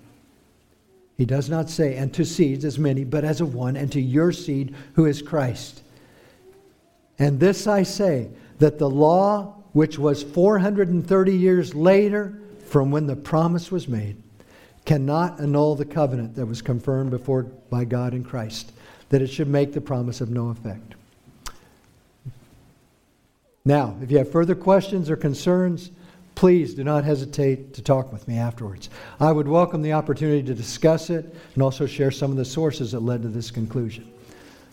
He 1.18 1.24
does 1.24 1.50
not 1.50 1.70
say, 1.70 1.96
and 1.96 2.14
to 2.14 2.26
seeds 2.26 2.66
as 2.66 2.78
many, 2.78 3.06
but 3.06 3.24
as 3.24 3.40
of 3.40 3.54
one, 3.54 3.78
and 3.78 3.90
to 3.94 4.02
your 4.02 4.34
seed 4.34 4.76
who 4.96 5.06
is 5.06 5.22
Christ. 5.22 5.84
And 7.18 7.40
this 7.40 7.68
I 7.68 7.84
say, 7.84 8.30
that 8.60 8.80
the 8.80 8.90
law, 8.90 9.56
which 9.72 9.98
was 9.98 10.24
430 10.24 11.38
years 11.38 11.74
later 11.74 12.38
from 12.66 12.92
when 12.92 13.08
the 13.08 13.16
promise 13.16 13.72
was 13.72 13.88
made, 13.88 14.22
cannot 14.86 15.40
annul 15.40 15.76
the 15.76 15.86
covenant 15.86 16.36
that 16.36 16.46
was 16.46 16.62
confirmed 16.62 17.12
before 17.12 17.44
by 17.44 17.86
God 17.86 18.14
in 18.14 18.24
Christ, 18.24 18.72
that 19.10 19.22
it 19.22 19.28
should 19.28 19.48
make 19.48 19.74
the 19.74 19.82
promise 19.82 20.22
of 20.22 20.30
no 20.30 20.50
effect. 20.50 20.96
Now, 23.64 23.96
if 24.02 24.10
you 24.10 24.18
have 24.18 24.32
further 24.32 24.56
questions 24.56 25.10
or 25.10 25.16
concerns, 25.16 25.92
please 26.34 26.74
do 26.74 26.84
not 26.84 27.04
hesitate 27.04 27.76
to 27.76 27.82
talk 27.82 28.12
with 28.12 28.28
me 28.28 28.38
afterwards. 28.38 28.90
I 29.20 29.32
would 29.32 29.48
welcome 29.48 29.84
the 29.84 29.94
opportunity 29.94 30.42
to 30.44 30.56
discuss 30.56 31.12
it 31.12 31.36
and 31.54 31.62
also 31.62 31.86
share 31.86 32.10
some 32.10 32.32
of 32.32 32.38
the 32.38 32.46
sources 32.46 32.92
that 32.94 33.02
led 33.02 33.22
to 33.22 33.28
this 33.28 33.52
conclusion. 33.52 34.12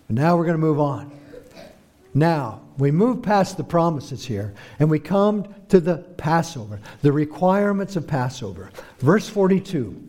But 0.06 0.16
now 0.16 0.36
we're 0.36 0.44
going 0.44 0.54
to 0.54 0.58
move 0.58 0.80
on. 0.80 1.10
Now, 2.14 2.62
we 2.78 2.92
move 2.92 3.22
past 3.22 3.56
the 3.56 3.64
promises 3.64 4.24
here 4.24 4.54
and 4.78 4.88
we 4.88 5.00
come 5.00 5.52
to 5.68 5.80
the 5.80 5.98
Passover, 6.16 6.80
the 7.02 7.12
requirements 7.12 7.96
of 7.96 8.06
Passover. 8.06 8.70
Verse 9.00 9.28
42 9.28 10.00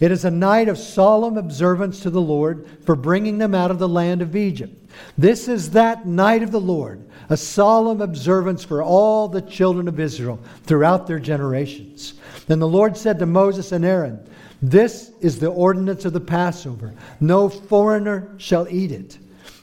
It 0.00 0.12
is 0.12 0.24
a 0.24 0.30
night 0.30 0.68
of 0.68 0.78
solemn 0.78 1.38
observance 1.38 2.00
to 2.00 2.10
the 2.10 2.20
Lord 2.20 2.68
for 2.84 2.94
bringing 2.94 3.38
them 3.38 3.54
out 3.54 3.70
of 3.70 3.78
the 3.78 3.88
land 3.88 4.20
of 4.20 4.36
Egypt. 4.36 4.76
This 5.16 5.48
is 5.48 5.70
that 5.70 6.06
night 6.06 6.42
of 6.42 6.50
the 6.50 6.60
Lord, 6.60 7.08
a 7.30 7.36
solemn 7.36 8.02
observance 8.02 8.64
for 8.64 8.82
all 8.82 9.28
the 9.28 9.42
children 9.42 9.88
of 9.88 9.98
Israel 9.98 10.38
throughout 10.64 11.06
their 11.06 11.18
generations. 11.18 12.14
Then 12.46 12.58
the 12.58 12.68
Lord 12.68 12.96
said 12.96 13.18
to 13.20 13.26
Moses 13.26 13.72
and 13.72 13.84
Aaron, 13.84 14.28
This 14.60 15.12
is 15.20 15.38
the 15.38 15.50
ordinance 15.50 16.04
of 16.04 16.12
the 16.12 16.20
Passover. 16.20 16.92
No 17.20 17.48
foreigner 17.48 18.34
shall 18.36 18.68
eat 18.68 18.92
it. 18.92 19.18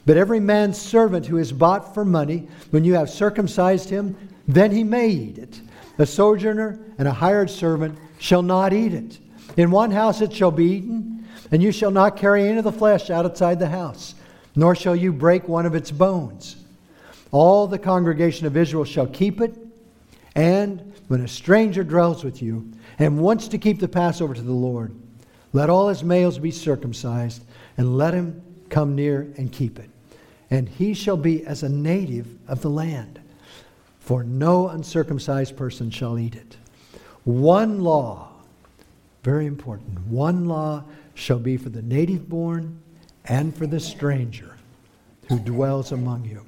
But 0.08 0.16
every 0.16 0.40
man's 0.40 0.80
servant 0.80 1.26
who 1.26 1.36
is 1.36 1.52
bought 1.52 1.92
for 1.92 2.02
money, 2.02 2.48
when 2.70 2.82
you 2.82 2.94
have 2.94 3.10
circumcised 3.10 3.90
him, 3.90 4.16
then 4.46 4.70
he 4.70 4.82
may 4.82 5.10
eat 5.10 5.36
it. 5.36 5.60
A 5.98 6.06
sojourner 6.06 6.80
and 6.96 7.06
a 7.06 7.12
hired 7.12 7.50
servant 7.50 7.98
shall 8.18 8.40
not 8.40 8.72
eat 8.72 8.94
it. 8.94 9.18
In 9.58 9.70
one 9.70 9.90
house 9.90 10.22
it 10.22 10.32
shall 10.32 10.50
be 10.50 10.64
eaten, 10.64 11.28
and 11.52 11.62
you 11.62 11.70
shall 11.72 11.90
not 11.90 12.16
carry 12.16 12.48
any 12.48 12.56
of 12.56 12.64
the 12.64 12.72
flesh 12.72 13.10
outside 13.10 13.58
the 13.58 13.68
house, 13.68 14.14
nor 14.56 14.74
shall 14.74 14.96
you 14.96 15.12
break 15.12 15.46
one 15.46 15.66
of 15.66 15.74
its 15.74 15.90
bones. 15.90 16.56
All 17.30 17.66
the 17.66 17.78
congregation 17.78 18.46
of 18.46 18.56
Israel 18.56 18.86
shall 18.86 19.08
keep 19.08 19.42
it, 19.42 19.58
and 20.34 20.90
when 21.08 21.20
a 21.20 21.28
stranger 21.28 21.84
dwells 21.84 22.24
with 22.24 22.40
you 22.40 22.72
and 22.98 23.20
wants 23.20 23.46
to 23.48 23.58
keep 23.58 23.78
the 23.78 23.88
Passover 23.88 24.32
to 24.32 24.40
the 24.40 24.52
Lord, 24.52 24.94
let 25.52 25.68
all 25.68 25.90
his 25.90 26.02
males 26.02 26.38
be 26.38 26.50
circumcised, 26.50 27.42
and 27.76 27.98
let 27.98 28.14
him 28.14 28.42
come 28.70 28.94
near 28.94 29.34
and 29.36 29.52
keep 29.52 29.78
it 29.78 29.90
and 30.50 30.68
he 30.68 30.94
shall 30.94 31.16
be 31.16 31.44
as 31.46 31.62
a 31.62 31.68
native 31.68 32.26
of 32.48 32.62
the 32.62 32.70
land. 32.70 33.20
For 34.00 34.24
no 34.24 34.68
uncircumcised 34.68 35.56
person 35.56 35.90
shall 35.90 36.18
eat 36.18 36.34
it. 36.34 36.56
One 37.24 37.80
law, 37.80 38.30
very 39.22 39.46
important, 39.46 40.06
one 40.06 40.46
law 40.46 40.84
shall 41.14 41.38
be 41.38 41.56
for 41.56 41.68
the 41.68 41.82
native 41.82 42.28
born 42.28 42.80
and 43.26 43.54
for 43.54 43.66
the 43.66 43.80
stranger 43.80 44.54
who 45.28 45.38
dwells 45.38 45.92
among 45.92 46.24
you. 46.24 46.42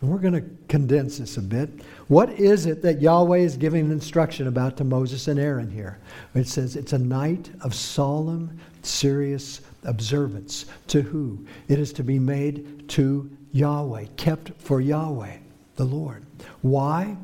And 0.00 0.10
we're 0.10 0.18
going 0.18 0.34
to 0.34 0.44
condense 0.68 1.18
this 1.18 1.36
a 1.36 1.40
bit. 1.40 1.70
What 2.08 2.30
is 2.30 2.66
it 2.66 2.82
that 2.82 3.00
Yahweh 3.00 3.38
is 3.38 3.56
giving 3.56 3.90
instruction 3.90 4.48
about 4.48 4.76
to 4.78 4.84
Moses 4.84 5.28
and 5.28 5.38
Aaron 5.38 5.70
here? 5.70 5.98
It 6.34 6.48
says 6.48 6.74
it's 6.74 6.92
a 6.92 6.98
night 6.98 7.50
of 7.60 7.72
solemn, 7.72 8.58
serious 8.82 9.60
observance. 9.84 10.66
To 10.88 11.02
who? 11.02 11.44
It 11.68 11.78
is 11.78 11.92
to 11.94 12.02
be 12.02 12.18
made 12.18 12.81
to 12.92 13.30
Yahweh, 13.52 14.06
kept 14.16 14.52
for 14.58 14.80
Yahweh, 14.80 15.36
the 15.76 15.84
Lord. 15.84 16.24
Why? 16.60 17.16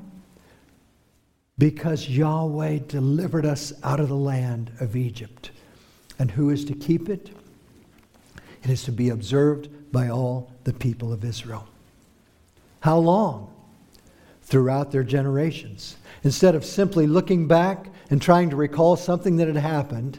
Because 1.59 2.09
Yahweh 2.09 2.81
delivered 2.89 3.45
us 3.45 3.73
out 3.83 4.01
of 4.01 4.09
the 4.09 4.17
land 4.17 4.71
of 4.81 4.97
Egypt. 4.97 5.51
And 6.19 6.31
who 6.31 6.51
is 6.51 6.65
to 6.67 6.75
keep 6.75 7.09
it? 7.09 7.31
It 8.63 8.71
is 8.71 8.83
to 8.85 8.93
be 8.93 9.11
observed 9.11 9.93
by 9.93 10.09
all 10.09 10.51
the 10.65 10.73
people 10.73 11.13
of 11.13 11.25
Israel. 11.25 11.69
How 12.81 12.99
long? 12.99 13.53
Throughout 14.43 14.91
their 14.91 15.05
generations. 15.05 15.97
Instead 16.25 16.55
of 16.55 16.65
simply 16.65 17.07
looking 17.07 17.47
back 17.47 17.89
and 18.11 18.23
trying 18.23 18.49
to 18.51 18.57
recall 18.57 18.97
something 18.97 19.37
that 19.37 19.49
had 19.49 19.57
happened, 19.57 20.19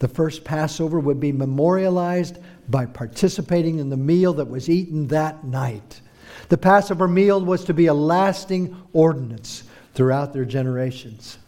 the 0.00 0.08
first 0.08 0.42
Passover 0.44 0.98
would 0.98 1.20
be 1.20 1.30
memorialized 1.30 2.38
by 2.68 2.86
participating 2.86 3.78
in 3.78 3.88
the 3.88 3.96
meal 3.96 4.34
that 4.34 4.48
was 4.48 4.68
eaten 4.68 5.06
that 5.08 5.44
night. 5.44 6.00
The 6.48 6.58
Passover 6.58 7.06
meal 7.06 7.44
was 7.44 7.64
to 7.66 7.74
be 7.74 7.86
a 7.86 7.94
lasting 7.94 8.76
ordinance 8.92 9.64
throughout 9.94 10.32
their 10.32 10.44
generations. 10.44 11.38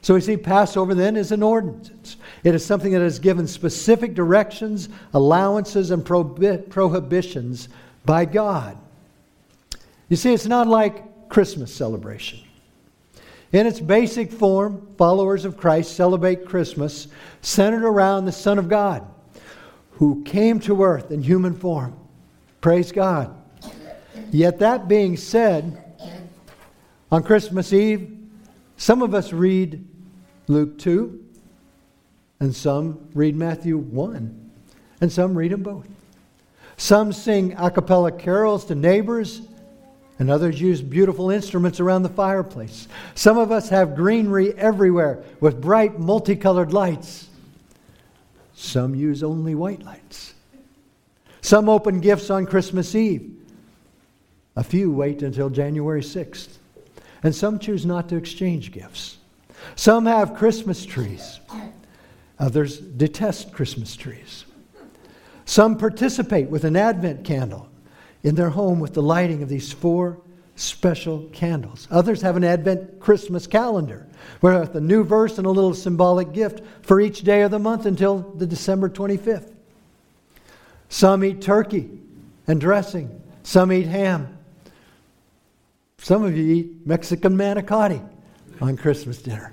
So 0.00 0.14
we 0.14 0.20
see 0.20 0.36
Passover 0.36 0.94
then 0.94 1.16
is 1.16 1.32
an 1.32 1.42
ordinance. 1.42 2.16
It 2.44 2.54
is 2.54 2.64
something 2.64 2.92
that 2.92 3.02
is 3.02 3.18
given 3.18 3.46
specific 3.46 4.14
directions, 4.14 4.88
allowances, 5.12 5.90
and 5.90 6.06
prohibitions 6.06 7.68
by 8.04 8.24
God. 8.24 8.78
You 10.08 10.16
see, 10.16 10.32
it's 10.32 10.46
not 10.46 10.68
like 10.68 11.28
Christmas 11.28 11.74
celebration. 11.74 12.40
In 13.52 13.66
its 13.66 13.80
basic 13.80 14.30
form, 14.30 14.86
followers 14.98 15.44
of 15.44 15.56
Christ 15.56 15.96
celebrate 15.96 16.46
Christmas 16.46 17.08
centered 17.40 17.84
around 17.84 18.24
the 18.24 18.32
Son 18.32 18.58
of 18.58 18.68
God 18.68 19.06
who 19.92 20.22
came 20.24 20.60
to 20.60 20.82
earth 20.82 21.10
in 21.10 21.22
human 21.22 21.54
form. 21.54 21.96
Praise 22.60 22.92
God. 22.92 23.34
Yet, 24.30 24.58
that 24.58 24.86
being 24.86 25.16
said, 25.16 25.82
on 27.10 27.22
Christmas 27.22 27.72
Eve, 27.72 28.16
some 28.76 29.02
of 29.02 29.14
us 29.14 29.32
read 29.32 29.84
Luke 30.46 30.78
2, 30.78 31.24
and 32.40 32.54
some 32.54 33.08
read 33.14 33.34
Matthew 33.34 33.78
1, 33.78 34.50
and 35.00 35.10
some 35.10 35.36
read 35.36 35.52
them 35.52 35.62
both. 35.62 35.88
Some 36.76 37.12
sing 37.12 37.54
a 37.58 37.70
cappella 37.70 38.12
carols 38.12 38.66
to 38.66 38.74
neighbors 38.74 39.42
and 40.18 40.30
others 40.30 40.60
use 40.60 40.82
beautiful 40.82 41.30
instruments 41.30 41.80
around 41.80 42.02
the 42.02 42.08
fireplace. 42.08 42.88
Some 43.14 43.38
of 43.38 43.52
us 43.52 43.68
have 43.68 43.94
greenery 43.94 44.52
everywhere 44.54 45.22
with 45.40 45.60
bright, 45.60 45.98
multicolored 45.98 46.72
lights. 46.72 47.28
Some 48.54 48.94
use 48.94 49.22
only 49.22 49.54
white 49.54 49.84
lights. 49.84 50.34
Some 51.40 51.68
open 51.68 52.00
gifts 52.00 52.30
on 52.30 52.46
Christmas 52.46 52.94
Eve. 52.94 53.34
A 54.56 54.64
few 54.64 54.90
wait 54.90 55.22
until 55.22 55.50
January 55.50 56.02
6th. 56.02 56.48
And 57.22 57.34
some 57.34 57.60
choose 57.60 57.86
not 57.86 58.08
to 58.08 58.16
exchange 58.16 58.72
gifts. 58.72 59.18
Some 59.76 60.06
have 60.06 60.34
Christmas 60.34 60.84
trees. 60.84 61.38
Others 62.40 62.78
detest 62.78 63.52
Christmas 63.52 63.94
trees. 63.94 64.44
Some 65.44 65.78
participate 65.78 66.48
with 66.50 66.64
an 66.64 66.76
Advent 66.76 67.24
candle 67.24 67.68
in 68.22 68.34
their 68.34 68.50
home 68.50 68.80
with 68.80 68.94
the 68.94 69.02
lighting 69.02 69.42
of 69.42 69.48
these 69.48 69.72
four 69.72 70.20
special 70.56 71.28
candles. 71.32 71.86
Others 71.90 72.22
have 72.22 72.36
an 72.36 72.44
Advent 72.44 72.98
Christmas 72.98 73.46
calendar 73.46 74.06
where 74.40 74.58
with 74.58 74.74
a 74.74 74.80
new 74.80 75.04
verse 75.04 75.38
and 75.38 75.46
a 75.46 75.50
little 75.50 75.74
symbolic 75.74 76.32
gift 76.32 76.62
for 76.82 77.00
each 77.00 77.22
day 77.22 77.42
of 77.42 77.50
the 77.50 77.58
month 77.58 77.86
until 77.86 78.20
the 78.36 78.46
December 78.46 78.88
25th. 78.88 79.54
Some 80.88 81.24
eat 81.24 81.40
turkey 81.40 81.90
and 82.46 82.60
dressing. 82.60 83.22
Some 83.42 83.72
eat 83.72 83.86
ham. 83.86 84.36
Some 85.98 86.24
of 86.24 86.36
you 86.36 86.54
eat 86.54 86.86
Mexican 86.86 87.36
manicotti. 87.36 88.06
on 88.60 88.76
Christmas 88.76 89.22
dinner. 89.22 89.52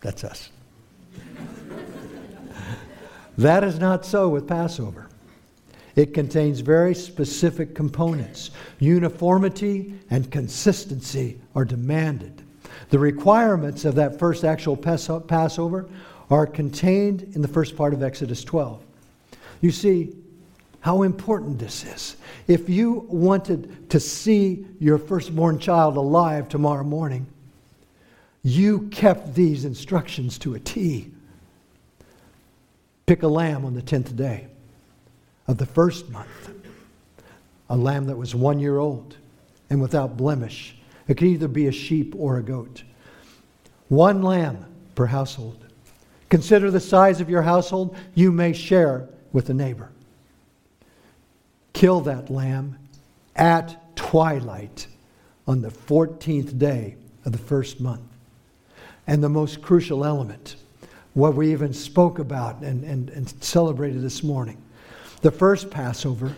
That's 0.00 0.24
us. 0.24 0.50
that 3.38 3.64
is 3.64 3.78
not 3.78 4.06
so 4.06 4.28
with 4.28 4.46
Passover. 4.46 5.05
It 5.96 6.12
contains 6.12 6.60
very 6.60 6.94
specific 6.94 7.74
components. 7.74 8.50
Uniformity 8.78 9.94
and 10.10 10.30
consistency 10.30 11.40
are 11.54 11.64
demanded. 11.64 12.42
The 12.90 12.98
requirements 12.98 13.86
of 13.86 13.94
that 13.94 14.18
first 14.18 14.44
actual 14.44 14.76
Passover 14.76 15.88
are 16.30 16.46
contained 16.46 17.32
in 17.34 17.40
the 17.40 17.48
first 17.48 17.76
part 17.76 17.94
of 17.94 18.02
Exodus 18.02 18.44
12. 18.44 18.82
You 19.62 19.70
see 19.70 20.14
how 20.80 21.02
important 21.02 21.58
this 21.58 21.84
is. 21.84 22.16
If 22.46 22.68
you 22.68 23.06
wanted 23.08 23.88
to 23.90 23.98
see 23.98 24.66
your 24.78 24.98
firstborn 24.98 25.58
child 25.58 25.96
alive 25.96 26.48
tomorrow 26.48 26.84
morning, 26.84 27.26
you 28.42 28.82
kept 28.88 29.34
these 29.34 29.64
instructions 29.64 30.38
to 30.38 30.54
a 30.54 30.60
T. 30.60 31.10
Pick 33.06 33.22
a 33.22 33.28
lamb 33.28 33.64
on 33.64 33.74
the 33.74 33.82
10th 33.82 34.14
day 34.14 34.48
of 35.46 35.58
the 35.58 35.66
first 35.66 36.10
month, 36.10 36.50
a 37.68 37.76
lamb 37.76 38.06
that 38.06 38.16
was 38.16 38.34
one 38.34 38.58
year 38.58 38.78
old 38.78 39.16
and 39.70 39.80
without 39.80 40.16
blemish. 40.16 40.76
It 41.08 41.16
could 41.16 41.28
either 41.28 41.48
be 41.48 41.66
a 41.66 41.72
sheep 41.72 42.14
or 42.16 42.38
a 42.38 42.42
goat. 42.42 42.82
One 43.88 44.22
lamb 44.22 44.64
per 44.94 45.06
household. 45.06 45.64
Consider 46.28 46.70
the 46.70 46.80
size 46.80 47.20
of 47.20 47.30
your 47.30 47.42
household. 47.42 47.96
You 48.14 48.32
may 48.32 48.52
share 48.52 49.08
with 49.32 49.48
a 49.50 49.54
neighbor. 49.54 49.90
Kill 51.72 52.00
that 52.00 52.30
lamb 52.30 52.78
at 53.36 53.96
twilight 53.96 54.86
on 55.46 55.62
the 55.62 55.68
14th 55.68 56.58
day 56.58 56.96
of 57.24 57.32
the 57.32 57.38
first 57.38 57.80
month. 57.80 58.02
And 59.06 59.22
the 59.22 59.28
most 59.28 59.62
crucial 59.62 60.04
element, 60.04 60.56
what 61.14 61.34
we 61.34 61.52
even 61.52 61.72
spoke 61.72 62.18
about 62.18 62.62
and, 62.62 62.82
and, 62.82 63.10
and 63.10 63.28
celebrated 63.42 64.02
this 64.02 64.24
morning, 64.24 64.60
the 65.22 65.30
first 65.30 65.70
Passover, 65.70 66.34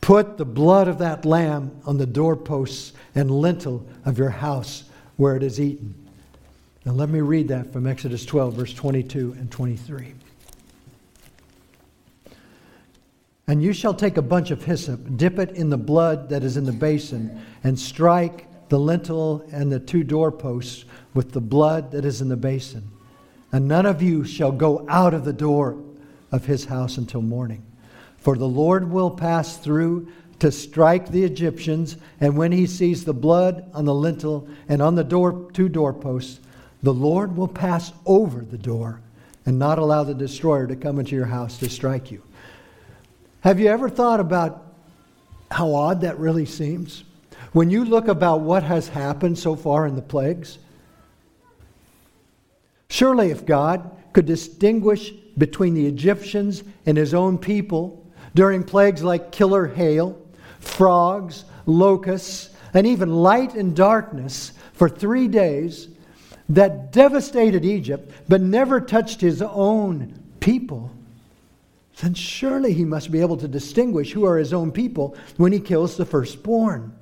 put 0.00 0.36
the 0.36 0.44
blood 0.44 0.88
of 0.88 0.98
that 0.98 1.24
lamb 1.24 1.80
on 1.86 1.96
the 1.96 2.06
doorposts 2.06 2.92
and 3.14 3.30
lintel 3.30 3.86
of 4.04 4.18
your 4.18 4.30
house 4.30 4.84
where 5.16 5.36
it 5.36 5.42
is 5.42 5.60
eaten. 5.60 5.94
Now, 6.84 6.92
let 6.92 7.08
me 7.08 7.20
read 7.20 7.48
that 7.48 7.72
from 7.72 7.86
Exodus 7.86 8.26
12, 8.26 8.54
verse 8.54 8.74
22 8.74 9.36
and 9.38 9.50
23. 9.50 10.12
And 13.46 13.62
you 13.62 13.72
shall 13.72 13.94
take 13.94 14.16
a 14.16 14.22
bunch 14.22 14.50
of 14.50 14.64
hyssop, 14.64 15.16
dip 15.16 15.38
it 15.38 15.50
in 15.52 15.70
the 15.70 15.78
blood 15.78 16.28
that 16.30 16.42
is 16.42 16.56
in 16.56 16.64
the 16.64 16.72
basin, 16.72 17.42
and 17.62 17.78
strike 17.78 18.46
the 18.68 18.78
lintel 18.78 19.46
and 19.52 19.70
the 19.70 19.78
two 19.78 20.02
doorposts 20.02 20.84
with 21.12 21.32
the 21.32 21.40
blood 21.40 21.90
that 21.92 22.04
is 22.04 22.20
in 22.20 22.28
the 22.28 22.36
basin. 22.36 22.90
And 23.52 23.68
none 23.68 23.86
of 23.86 24.02
you 24.02 24.24
shall 24.24 24.52
go 24.52 24.84
out 24.88 25.14
of 25.14 25.24
the 25.24 25.32
door 25.32 25.78
of 26.32 26.46
his 26.46 26.64
house 26.64 26.96
until 26.96 27.22
morning. 27.22 27.64
For 28.24 28.38
the 28.38 28.48
Lord 28.48 28.90
will 28.90 29.10
pass 29.10 29.58
through 29.58 30.08
to 30.38 30.50
strike 30.50 31.10
the 31.10 31.24
Egyptians, 31.24 31.98
and 32.22 32.38
when 32.38 32.52
he 32.52 32.66
sees 32.66 33.04
the 33.04 33.12
blood 33.12 33.70
on 33.74 33.84
the 33.84 33.94
lintel 33.94 34.48
and 34.66 34.80
on 34.80 34.94
the 34.94 35.04
door, 35.04 35.50
two 35.52 35.68
doorposts, 35.68 36.40
the 36.82 36.92
Lord 36.92 37.36
will 37.36 37.48
pass 37.48 37.92
over 38.06 38.40
the 38.40 38.56
door 38.56 39.02
and 39.44 39.58
not 39.58 39.78
allow 39.78 40.04
the 40.04 40.14
destroyer 40.14 40.66
to 40.66 40.74
come 40.74 40.98
into 40.98 41.14
your 41.14 41.26
house 41.26 41.58
to 41.58 41.68
strike 41.68 42.10
you. 42.10 42.22
Have 43.42 43.60
you 43.60 43.68
ever 43.68 43.90
thought 43.90 44.20
about 44.20 44.72
how 45.50 45.74
odd 45.74 46.00
that 46.00 46.18
really 46.18 46.46
seems? 46.46 47.04
When 47.52 47.68
you 47.68 47.84
look 47.84 48.08
about 48.08 48.40
what 48.40 48.62
has 48.62 48.88
happened 48.88 49.38
so 49.38 49.54
far 49.54 49.86
in 49.86 49.96
the 49.96 50.02
plagues, 50.02 50.58
surely 52.88 53.30
if 53.30 53.44
God 53.44 53.90
could 54.14 54.24
distinguish 54.24 55.10
between 55.36 55.74
the 55.74 55.86
Egyptians 55.86 56.64
and 56.86 56.96
his 56.96 57.12
own 57.12 57.36
people, 57.36 58.00
during 58.34 58.64
plagues 58.64 59.02
like 59.02 59.32
killer 59.32 59.66
hail, 59.66 60.20
frogs, 60.60 61.44
locusts, 61.66 62.50
and 62.72 62.86
even 62.86 63.14
light 63.14 63.54
and 63.54 63.76
darkness 63.76 64.52
for 64.72 64.88
three 64.88 65.28
days 65.28 65.88
that 66.48 66.92
devastated 66.92 67.64
Egypt 67.64 68.10
but 68.28 68.40
never 68.40 68.80
touched 68.80 69.20
his 69.20 69.40
own 69.40 70.18
people, 70.40 70.90
then 72.00 72.14
surely 72.14 72.72
he 72.72 72.84
must 72.84 73.12
be 73.12 73.20
able 73.20 73.36
to 73.36 73.48
distinguish 73.48 74.12
who 74.12 74.24
are 74.24 74.36
his 74.36 74.52
own 74.52 74.72
people 74.72 75.16
when 75.36 75.52
he 75.52 75.60
kills 75.60 75.96
the 75.96 76.04
firstborn. 76.04 76.92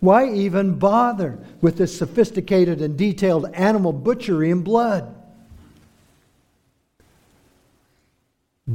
Why 0.00 0.28
even 0.32 0.78
bother 0.78 1.38
with 1.60 1.76
this 1.76 1.96
sophisticated 1.96 2.80
and 2.80 2.96
detailed 2.96 3.52
animal 3.52 3.92
butchery 3.92 4.50
and 4.50 4.64
blood? 4.64 5.14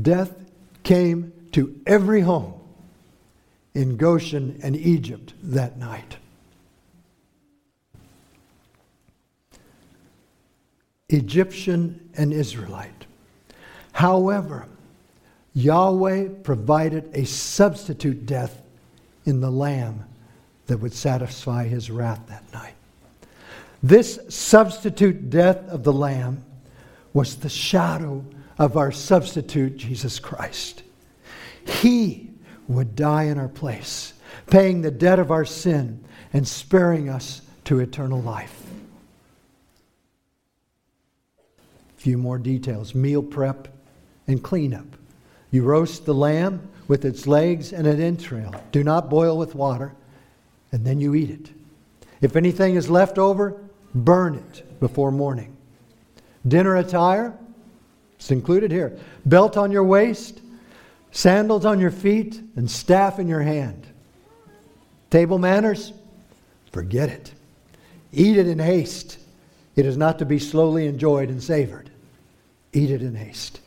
Death 0.02 0.34
came 0.84 1.34
to 1.52 1.80
every 1.86 2.22
home 2.22 2.54
in 3.74 3.98
Goshen 3.98 4.60
and 4.64 4.76
Egypt 4.76 5.34
that 5.44 5.78
night. 5.78 6.18
Egyptian 11.10 12.10
and 12.18 12.34
Israelite. 12.34 13.06
However, 13.94 14.68
Yahweh 15.54 16.30
provided 16.44 17.10
a 17.14 17.26
substitute 17.26 18.26
death 18.26 18.62
in 19.26 19.42
the 19.42 19.50
lamb 19.50 20.06
that 20.68 20.78
would 20.78 20.94
satisfy 20.94 21.66
his 21.68 21.90
wrath 21.90 22.22
that 22.28 22.44
night. 22.54 22.74
This 23.82 24.20
substitute 24.30 25.30
death 25.30 25.68
of 25.70 25.84
the 25.84 25.94
lamb 25.94 26.44
was 27.14 27.38
the 27.38 27.50
shadow 27.50 28.26
of 28.58 28.76
our 28.76 28.92
substitute, 28.92 29.78
Jesus 29.78 30.20
Christ. 30.20 30.84
He 31.68 32.30
would 32.68 32.96
die 32.96 33.24
in 33.24 33.38
our 33.38 33.48
place, 33.48 34.14
paying 34.48 34.82
the 34.82 34.92
debt 34.92 35.20
of 35.20 35.32
our 35.32 35.46
sin 35.46 36.04
and 36.34 36.48
sparing 36.48 37.10
us 37.10 37.42
to 37.66 37.80
eternal 37.80 38.22
life. 38.22 38.64
A 41.40 42.02
few 42.02 42.18
more 42.18 42.38
details 42.38 42.96
meal 42.96 43.24
prep 43.24 43.68
and 44.28 44.42
cleanup. 44.42 44.86
You 45.52 45.64
roast 45.64 46.06
the 46.06 46.14
lamb 46.14 46.68
with 46.88 47.06
its 47.06 47.28
legs 47.28 47.74
and 47.74 47.88
an 47.88 48.02
entrail. 48.02 48.54
Do 48.72 48.84
not 48.84 49.10
boil 49.10 49.38
with 49.38 49.56
water, 49.56 49.94
and 50.72 50.86
then 50.86 51.00
you 51.00 51.16
eat 51.16 51.30
it. 51.30 51.50
If 52.22 52.36
anything 52.36 52.76
is 52.76 52.90
left 52.90 53.18
over, 53.18 53.60
burn 53.94 54.36
it 54.36 54.80
before 54.80 55.12
morning. 55.12 55.56
Dinner 56.48 56.78
attire, 56.78 57.38
it's 58.16 58.32
included 58.32 58.72
here. 58.72 58.98
Belt 59.26 59.58
on 59.58 59.72
your 59.72 59.84
waist, 59.84 60.42
sandals 61.18 61.66
on 61.66 61.80
your 61.80 61.90
feet, 61.90 62.40
and 62.56 62.70
staff 62.70 63.18
in 63.18 63.28
your 63.28 63.42
hand. 63.42 63.88
Table 65.10 65.40
manners? 65.40 65.92
Forget 66.72 67.10
it. 67.10 67.32
Eat 68.14 68.38
it 68.38 68.48
in 68.48 68.60
haste. 68.60 69.18
It 69.76 69.88
is 69.88 69.98
not 69.98 70.20
to 70.20 70.26
be 70.26 70.38
slowly 70.38 70.86
enjoyed 70.86 71.30
and 71.30 71.42
savored. 71.42 71.90
Eat 72.72 72.92
it 72.92 73.02
in 73.02 73.16
haste. 73.16 73.62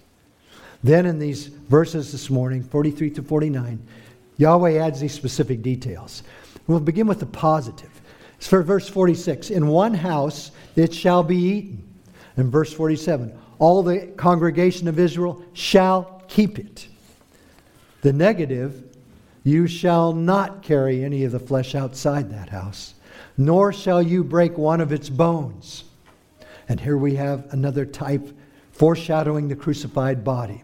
Then, 0.85 1.07
in 1.07 1.19
these 1.19 1.47
verses 1.47 2.13
this 2.13 2.31
morning, 2.31 2.63
43 2.63 3.11
to 3.11 3.23
49, 3.25 3.85
Yahweh 4.37 4.79
adds 4.79 5.01
these 5.01 5.13
specific 5.13 5.61
details. 5.61 6.23
We'll 6.69 6.79
begin 6.79 7.09
with 7.09 7.19
the 7.19 7.27
positive. 7.27 8.01
It's 8.39 8.47
for 8.47 8.63
verse 8.63 8.89
46 8.89 9.51
In 9.51 9.67
one 9.67 9.95
house 9.95 10.53
it 10.77 10.95
shall 10.95 11.25
be 11.25 11.37
eaten. 11.37 11.83
And 12.37 12.53
verse 12.53 12.73
47 12.73 13.37
All 13.59 13.83
the 13.83 14.07
congregation 14.17 14.87
of 14.87 15.01
Israel 15.01 15.43
shall 15.53 16.23
keep 16.29 16.57
it. 16.57 16.87
The 18.03 18.13
negative, 18.13 18.85
you 19.45 19.67
shall 19.67 20.13
not 20.13 20.63
carry 20.63 21.05
any 21.05 21.25
of 21.25 21.33
the 21.33 21.39
flesh 21.39 21.75
outside 21.75 22.31
that 22.31 22.49
house, 22.49 22.95
nor 23.37 23.73
shall 23.73 24.03
you 24.03 24.25
break 24.25 24.57
one 24.57 24.81
of 24.81 24.93
its 24.93 25.09
bones. 25.09 25.85
And 26.69 26.81
here 26.81 26.97
we 26.97 27.17
have 27.17 27.53
another 27.53 27.85
type 27.85 28.29
foreshadowing 28.73 29.49
the 29.49 29.57
crucified 29.57 30.25
body. 30.25 30.63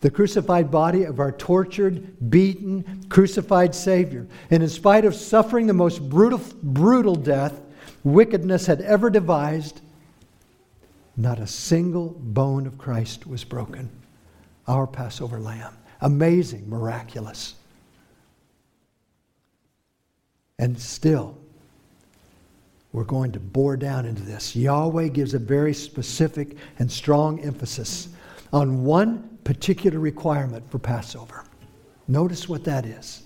The 0.00 0.10
crucified 0.10 0.70
body 0.70 1.04
of 1.04 1.18
our 1.18 1.32
tortured, 1.32 2.30
beaten, 2.30 3.06
crucified 3.08 3.74
Savior. 3.74 4.26
And 4.50 4.62
in 4.62 4.68
spite 4.68 5.04
of 5.04 5.14
suffering 5.14 5.66
the 5.66 5.72
most 5.72 6.08
brutal, 6.08 6.40
brutal 6.62 7.14
death 7.14 7.60
wickedness 8.04 8.66
had 8.66 8.82
ever 8.82 9.10
devised, 9.10 9.80
not 11.16 11.38
a 11.38 11.46
single 11.46 12.10
bone 12.10 12.66
of 12.66 12.78
Christ 12.78 13.26
was 13.26 13.42
broken. 13.42 13.90
Our 14.68 14.86
Passover 14.86 15.40
lamb. 15.40 15.72
Amazing, 16.00 16.68
miraculous. 16.68 17.54
And 20.58 20.78
still, 20.78 21.36
we're 22.92 23.04
going 23.04 23.32
to 23.32 23.40
bore 23.40 23.76
down 23.76 24.06
into 24.06 24.22
this. 24.22 24.56
Yahweh 24.56 25.08
gives 25.08 25.34
a 25.34 25.38
very 25.38 25.74
specific 25.74 26.56
and 26.78 26.90
strong 26.90 27.40
emphasis 27.40 28.08
on 28.52 28.84
one 28.84 29.38
particular 29.44 29.98
requirement 29.98 30.68
for 30.70 30.78
Passover. 30.78 31.44
Notice 32.08 32.48
what 32.48 32.64
that 32.64 32.86
is. 32.86 33.22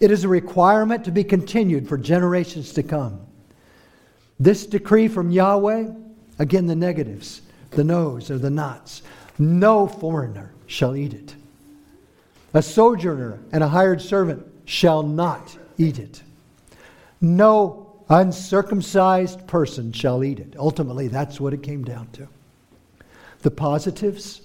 It 0.00 0.10
is 0.10 0.24
a 0.24 0.28
requirement 0.28 1.04
to 1.04 1.10
be 1.10 1.24
continued 1.24 1.88
for 1.88 1.98
generations 1.98 2.72
to 2.74 2.82
come. 2.82 3.20
This 4.40 4.66
decree 4.66 5.08
from 5.08 5.30
Yahweh, 5.30 5.88
again 6.38 6.66
the 6.66 6.76
negatives, 6.76 7.42
the 7.70 7.84
no's 7.84 8.30
or 8.30 8.38
the 8.38 8.50
nots. 8.50 9.02
No 9.38 9.86
foreigner 9.86 10.52
shall 10.66 10.96
eat 10.96 11.14
it. 11.14 11.34
A 12.54 12.62
sojourner 12.62 13.40
and 13.52 13.62
a 13.62 13.68
hired 13.68 14.02
servant 14.02 14.46
shall 14.64 15.02
not 15.02 15.56
eat 15.78 15.98
it. 15.98 16.22
No 17.20 18.04
uncircumcised 18.08 19.46
person 19.46 19.92
shall 19.92 20.22
eat 20.22 20.38
it. 20.38 20.54
Ultimately, 20.58 21.08
that's 21.08 21.40
what 21.40 21.54
it 21.54 21.62
came 21.62 21.84
down 21.84 22.08
to. 22.12 22.28
The 23.40 23.50
positives, 23.50 24.42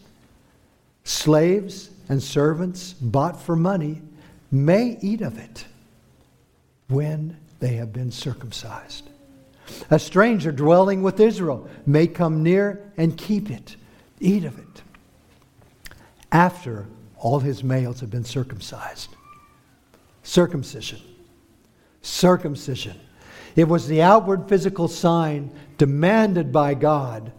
slaves 1.04 1.90
and 2.08 2.24
servants 2.24 2.94
bought 2.94 3.42
for 3.42 3.56
money, 3.56 4.02
may 4.52 4.98
eat 5.02 5.22
of 5.22 5.38
it 5.38 5.66
when 6.88 7.38
they 7.60 7.74
have 7.74 7.92
been 7.92 8.12
circumcised. 8.12 9.10
A 9.92 10.00
stranger 10.00 10.54
dwelling 10.54 11.04
with 11.04 11.20
Israel 11.20 11.70
may 11.86 12.08
come 12.08 12.42
near 12.42 12.90
and 12.96 13.18
keep 13.18 13.52
it, 13.52 13.76
eat 14.22 14.46
of 14.46 14.58
it, 14.58 14.82
after 16.32 16.88
all 17.20 17.40
his 17.40 17.64
males 17.64 18.00
have 18.02 18.10
been 18.10 18.26
circumcised. 18.26 19.10
Circumcision. 20.24 21.00
Circumcision. 22.02 23.00
It 23.56 23.68
was 23.68 23.88
the 23.88 24.02
outward 24.02 24.48
physical 24.48 24.88
sign 24.88 25.52
demanded 25.78 26.52
by 26.52 26.74
God 26.74 27.32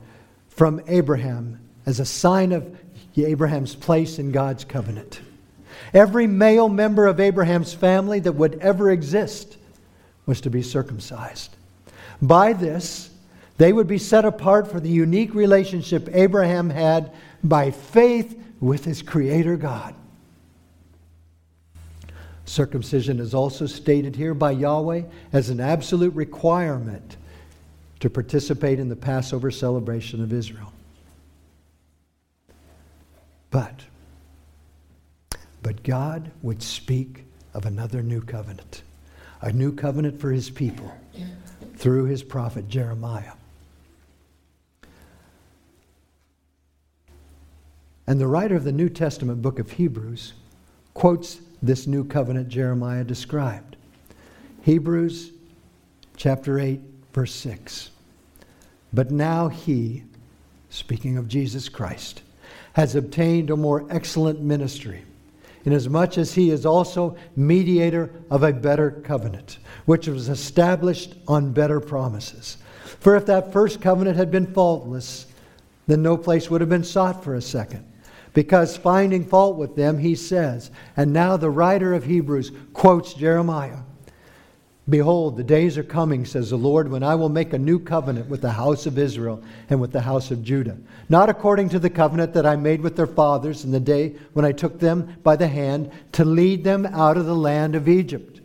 from 0.48 0.80
Abraham 0.88 1.60
as 1.86 2.00
a 2.00 2.04
sign 2.04 2.52
of 2.52 2.76
Abraham's 3.16 3.74
place 3.74 4.18
in 4.18 4.32
God's 4.32 4.64
covenant. 4.64 5.20
Every 5.94 6.26
male 6.26 6.68
member 6.68 7.06
of 7.06 7.20
Abraham's 7.20 7.72
family 7.72 8.20
that 8.20 8.32
would 8.32 8.58
ever 8.60 8.90
exist 8.90 9.56
was 10.26 10.40
to 10.42 10.50
be 10.50 10.62
circumcised. 10.62 11.56
By 12.20 12.52
this, 12.52 13.10
they 13.56 13.72
would 13.72 13.86
be 13.86 13.98
set 13.98 14.24
apart 14.24 14.70
for 14.70 14.80
the 14.80 14.88
unique 14.88 15.34
relationship 15.34 16.08
Abraham 16.12 16.70
had 16.70 17.12
by 17.42 17.70
faith 17.70 18.40
with 18.60 18.84
his 18.84 19.02
Creator 19.02 19.56
God. 19.56 19.94
Circumcision 22.44 23.20
is 23.20 23.34
also 23.34 23.66
stated 23.66 24.16
here 24.16 24.34
by 24.34 24.52
Yahweh 24.52 25.02
as 25.32 25.50
an 25.50 25.60
absolute 25.60 26.14
requirement 26.14 27.16
to 28.00 28.08
participate 28.08 28.78
in 28.78 28.88
the 28.88 28.96
Passover 28.96 29.50
celebration 29.50 30.22
of 30.22 30.32
Israel. 30.32 30.72
But, 33.50 33.82
but 35.62 35.82
God 35.82 36.30
would 36.42 36.62
speak 36.62 37.24
of 37.54 37.66
another 37.66 38.02
new 38.02 38.20
covenant, 38.20 38.82
a 39.40 39.52
new 39.52 39.72
covenant 39.72 40.20
for 40.20 40.30
his 40.30 40.48
people 40.48 40.92
through 41.76 42.04
his 42.04 42.22
prophet 42.22 42.68
Jeremiah. 42.68 43.32
And 48.08 48.18
the 48.18 48.26
writer 48.26 48.56
of 48.56 48.64
the 48.64 48.72
New 48.72 48.88
Testament 48.88 49.42
book 49.42 49.58
of 49.58 49.72
Hebrews 49.72 50.32
quotes 50.94 51.42
this 51.60 51.86
new 51.86 52.04
covenant 52.04 52.48
Jeremiah 52.48 53.04
described. 53.04 53.76
Hebrews 54.62 55.32
chapter 56.16 56.58
8, 56.58 56.80
verse 57.12 57.34
6. 57.34 57.90
But 58.94 59.10
now 59.10 59.48
he, 59.48 60.04
speaking 60.70 61.18
of 61.18 61.28
Jesus 61.28 61.68
Christ, 61.68 62.22
has 62.72 62.94
obtained 62.94 63.50
a 63.50 63.58
more 63.58 63.86
excellent 63.90 64.40
ministry, 64.40 65.04
inasmuch 65.66 66.16
as 66.16 66.32
he 66.32 66.50
is 66.50 66.64
also 66.64 67.14
mediator 67.36 68.10
of 68.30 68.42
a 68.42 68.54
better 68.54 68.90
covenant, 68.90 69.58
which 69.84 70.08
was 70.08 70.30
established 70.30 71.14
on 71.28 71.52
better 71.52 71.78
promises. 71.78 72.56
For 73.00 73.16
if 73.16 73.26
that 73.26 73.52
first 73.52 73.82
covenant 73.82 74.16
had 74.16 74.30
been 74.30 74.46
faultless, 74.54 75.26
then 75.86 76.00
no 76.00 76.16
place 76.16 76.48
would 76.48 76.62
have 76.62 76.70
been 76.70 76.84
sought 76.84 77.22
for 77.22 77.34
a 77.34 77.42
second. 77.42 77.84
Because 78.38 78.76
finding 78.76 79.24
fault 79.24 79.56
with 79.56 79.74
them, 79.74 79.98
he 79.98 80.14
says, 80.14 80.70
and 80.96 81.12
now 81.12 81.36
the 81.36 81.50
writer 81.50 81.92
of 81.92 82.04
Hebrews 82.04 82.52
quotes 82.72 83.12
Jeremiah 83.14 83.78
Behold, 84.88 85.36
the 85.36 85.42
days 85.42 85.76
are 85.76 85.82
coming, 85.82 86.24
says 86.24 86.50
the 86.50 86.56
Lord, 86.56 86.88
when 86.88 87.02
I 87.02 87.16
will 87.16 87.30
make 87.30 87.52
a 87.52 87.58
new 87.58 87.80
covenant 87.80 88.28
with 88.28 88.40
the 88.40 88.52
house 88.52 88.86
of 88.86 88.96
Israel 88.96 89.42
and 89.70 89.80
with 89.80 89.90
the 89.90 90.02
house 90.02 90.30
of 90.30 90.44
Judah. 90.44 90.78
Not 91.08 91.28
according 91.28 91.70
to 91.70 91.80
the 91.80 91.90
covenant 91.90 92.32
that 92.34 92.46
I 92.46 92.54
made 92.54 92.80
with 92.80 92.94
their 92.94 93.08
fathers 93.08 93.64
in 93.64 93.72
the 93.72 93.80
day 93.80 94.14
when 94.34 94.44
I 94.44 94.52
took 94.52 94.78
them 94.78 95.16
by 95.24 95.34
the 95.34 95.48
hand 95.48 95.90
to 96.12 96.24
lead 96.24 96.62
them 96.62 96.86
out 96.86 97.16
of 97.16 97.26
the 97.26 97.34
land 97.34 97.74
of 97.74 97.88
Egypt. 97.88 98.40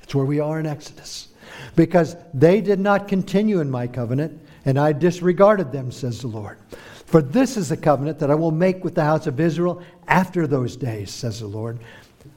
That's 0.00 0.16
where 0.16 0.26
we 0.26 0.40
are 0.40 0.58
in 0.58 0.66
Exodus. 0.66 1.28
Because 1.76 2.16
they 2.34 2.60
did 2.60 2.80
not 2.80 3.06
continue 3.06 3.60
in 3.60 3.70
my 3.70 3.86
covenant, 3.86 4.42
and 4.64 4.80
I 4.80 4.90
disregarded 4.90 5.70
them, 5.70 5.92
says 5.92 6.22
the 6.22 6.26
Lord. 6.26 6.58
For 7.08 7.22
this 7.22 7.56
is 7.56 7.70
the 7.70 7.76
covenant 7.78 8.18
that 8.18 8.30
I 8.30 8.34
will 8.34 8.50
make 8.50 8.84
with 8.84 8.94
the 8.94 9.02
house 9.04 9.26
of 9.26 9.40
Israel 9.40 9.82
after 10.06 10.46
those 10.46 10.76
days, 10.76 11.10
says 11.10 11.40
the 11.40 11.46
Lord. 11.46 11.78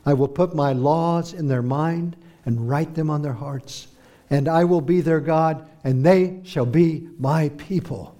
I 0.05 0.13
will 0.13 0.29
put 0.29 0.55
my 0.55 0.71
laws 0.71 1.33
in 1.33 1.49
their 1.49 1.61
mind 1.61 2.15
and 2.45 2.69
write 2.69 2.95
them 2.95 3.09
on 3.09 3.21
their 3.21 3.33
hearts. 3.33 3.89
And 4.29 4.47
I 4.47 4.63
will 4.63 4.79
be 4.79 5.01
their 5.01 5.19
God, 5.19 5.69
and 5.83 6.05
they 6.05 6.39
shall 6.45 6.65
be 6.65 7.09
my 7.19 7.49
people. 7.57 8.15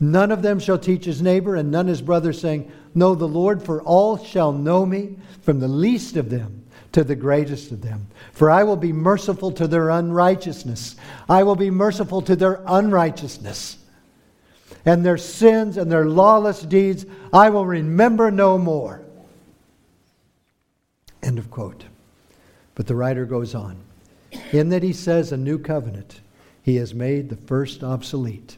None 0.00 0.32
of 0.32 0.40
them 0.40 0.58
shall 0.58 0.78
teach 0.78 1.04
his 1.04 1.20
neighbor, 1.20 1.56
and 1.56 1.70
none 1.70 1.88
his 1.88 2.00
brother, 2.00 2.32
saying, 2.32 2.72
Know 2.94 3.14
the 3.14 3.28
Lord, 3.28 3.62
for 3.62 3.82
all 3.82 4.16
shall 4.16 4.50
know 4.50 4.86
me, 4.86 5.18
from 5.42 5.60
the 5.60 5.68
least 5.68 6.16
of 6.16 6.30
them 6.30 6.64
to 6.92 7.04
the 7.04 7.14
greatest 7.14 7.70
of 7.70 7.82
them. 7.82 8.06
For 8.32 8.50
I 8.50 8.64
will 8.64 8.76
be 8.76 8.94
merciful 8.94 9.52
to 9.52 9.68
their 9.68 9.90
unrighteousness. 9.90 10.96
I 11.28 11.42
will 11.42 11.54
be 11.54 11.70
merciful 11.70 12.22
to 12.22 12.34
their 12.34 12.62
unrighteousness. 12.66 13.76
And 14.84 15.04
their 15.04 15.18
sins 15.18 15.76
and 15.76 15.90
their 15.90 16.06
lawless 16.06 16.62
deeds 16.62 17.06
I 17.32 17.50
will 17.50 17.66
remember 17.66 18.30
no 18.30 18.58
more. 18.58 19.02
End 21.22 21.38
of 21.38 21.50
quote. 21.50 21.84
But 22.74 22.86
the 22.86 22.96
writer 22.96 23.24
goes 23.24 23.54
on. 23.54 23.78
In 24.52 24.70
that 24.70 24.82
he 24.82 24.92
says 24.92 25.30
a 25.30 25.36
new 25.36 25.58
covenant, 25.58 26.20
he 26.62 26.76
has 26.76 26.94
made 26.94 27.28
the 27.28 27.36
first 27.36 27.84
obsolete. 27.84 28.56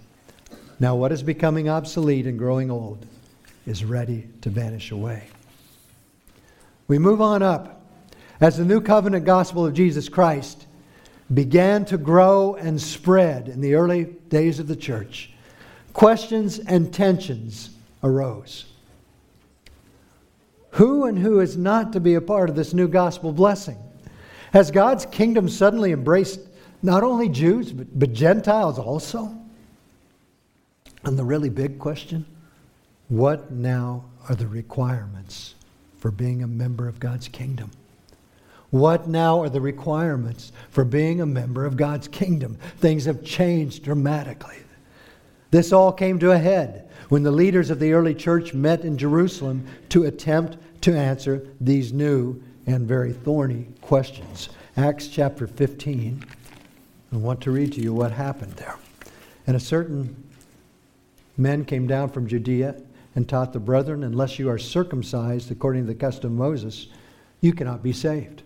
Now, 0.81 0.95
what 0.95 1.13
is 1.13 1.23
becoming 1.23 1.69
obsolete 1.69 2.27
and 2.27 2.39
growing 2.39 2.71
old 2.71 3.07
is 3.67 3.85
ready 3.85 4.29
to 4.43 4.51
vanish 4.51 4.91
away. 4.91 5.25
We 6.89 6.99
move 6.99 7.21
on 7.21 7.43
up. 7.43 7.83
As 8.41 8.59
the 8.59 8.65
new 8.65 8.81
covenant 8.81 9.25
gospel 9.25 9.65
of 9.65 9.75
Jesus 9.75 10.09
Christ 10.09 10.67
began 11.33 11.85
to 11.87 11.97
grow 11.97 12.57
and 12.57 12.81
spread 12.81 13.49
in 13.49 13.61
the 13.61 13.75
early 13.75 14.05
days 14.29 14.59
of 14.59 14.69
the 14.69 14.77
church, 14.77 15.33
questions 15.95 16.59
and 16.59 16.93
tensions 16.93 17.71
arose. 18.03 18.67
Who 20.73 21.05
and 21.05 21.19
who 21.19 21.41
is 21.41 21.57
not 21.57 21.93
to 21.95 22.01
be 22.01 22.15
a 22.15 22.21
part 22.21 22.51
of 22.51 22.57
this 22.57 22.75
new 22.75 22.89
gospel 22.89 23.33
blessing? 23.33 23.79
Has 24.53 24.71
God's 24.71 25.07
kingdom 25.07 25.49
suddenly 25.49 25.93
embraced 25.93 26.41
not 26.83 27.03
only 27.03 27.29
Jews, 27.29 27.73
but, 27.73 27.99
but 27.99 28.13
Gentiles 28.13 28.79
also? 28.79 29.35
And 31.05 31.19
the 31.19 31.25
really 31.25 31.49
big 31.49 31.79
question 31.79 32.27
what 33.09 33.51
now 33.51 34.05
are 34.29 34.35
the 34.35 34.47
requirements 34.47 35.55
for 35.99 36.11
being 36.11 36.43
a 36.43 36.47
member 36.47 36.89
of 36.89 36.99
God's 36.99 37.29
kingdom? 37.29 37.71
What 38.71 39.07
now 39.07 39.41
are 39.43 39.49
the 39.49 39.61
requirements 39.61 40.51
for 40.71 40.85
being 40.85 41.21
a 41.21 41.27
member 41.27 41.65
of 41.65 41.77
God's 41.77 42.09
kingdom? 42.09 42.57
Things 42.79 43.05
have 43.05 43.23
changed 43.23 43.85
dramatically. 43.85 44.57
This 45.55 45.73
all 45.73 45.93
came 45.93 46.19
to 46.19 46.33
a 46.33 46.39
head 46.39 46.91
when 47.11 47.23
the 47.23 47.31
leaders 47.31 47.71
of 47.71 47.79
the 47.79 47.93
early 47.93 48.13
church 48.13 48.55
met 48.55 48.85
in 48.85 48.99
Jerusalem 48.99 49.65
to 49.91 50.03
attempt 50.03 50.57
to 50.81 50.99
answer 50.99 51.47
these 51.61 51.93
new 51.93 52.43
and 52.67 52.89
very 52.89 53.13
thorny 53.13 53.69
questions. 53.81 54.49
Acts 54.77 55.07
chapter 55.07 55.47
15. 55.47 56.25
I 57.13 57.17
want 57.17 57.41
to 57.43 57.53
read 57.53 57.73
to 57.75 57.81
you 57.81 57.95
what 57.95 58.11
happened 58.11 58.55
there. 58.55 58.75
And 59.47 59.57
a 59.57 59.61
certain 59.61 60.25
men 61.37 61.65
came 61.65 61.87
down 61.87 62.09
from 62.09 62.27
Judea 62.27 62.75
and 63.15 63.29
taught 63.29 63.53
the 63.53 63.61
brethren, 63.61 64.03
unless 64.03 64.41
you 64.41 64.51
are 64.51 64.59
circumcised 64.59 65.53
according 65.53 65.83
to 65.83 65.93
the 65.93 65.95
custom 65.95 66.33
of 66.33 66.37
Moses, 66.37 66.89
you 67.41 67.53
cannot 67.53 67.81
be 67.81 67.93
saved. 67.93 68.43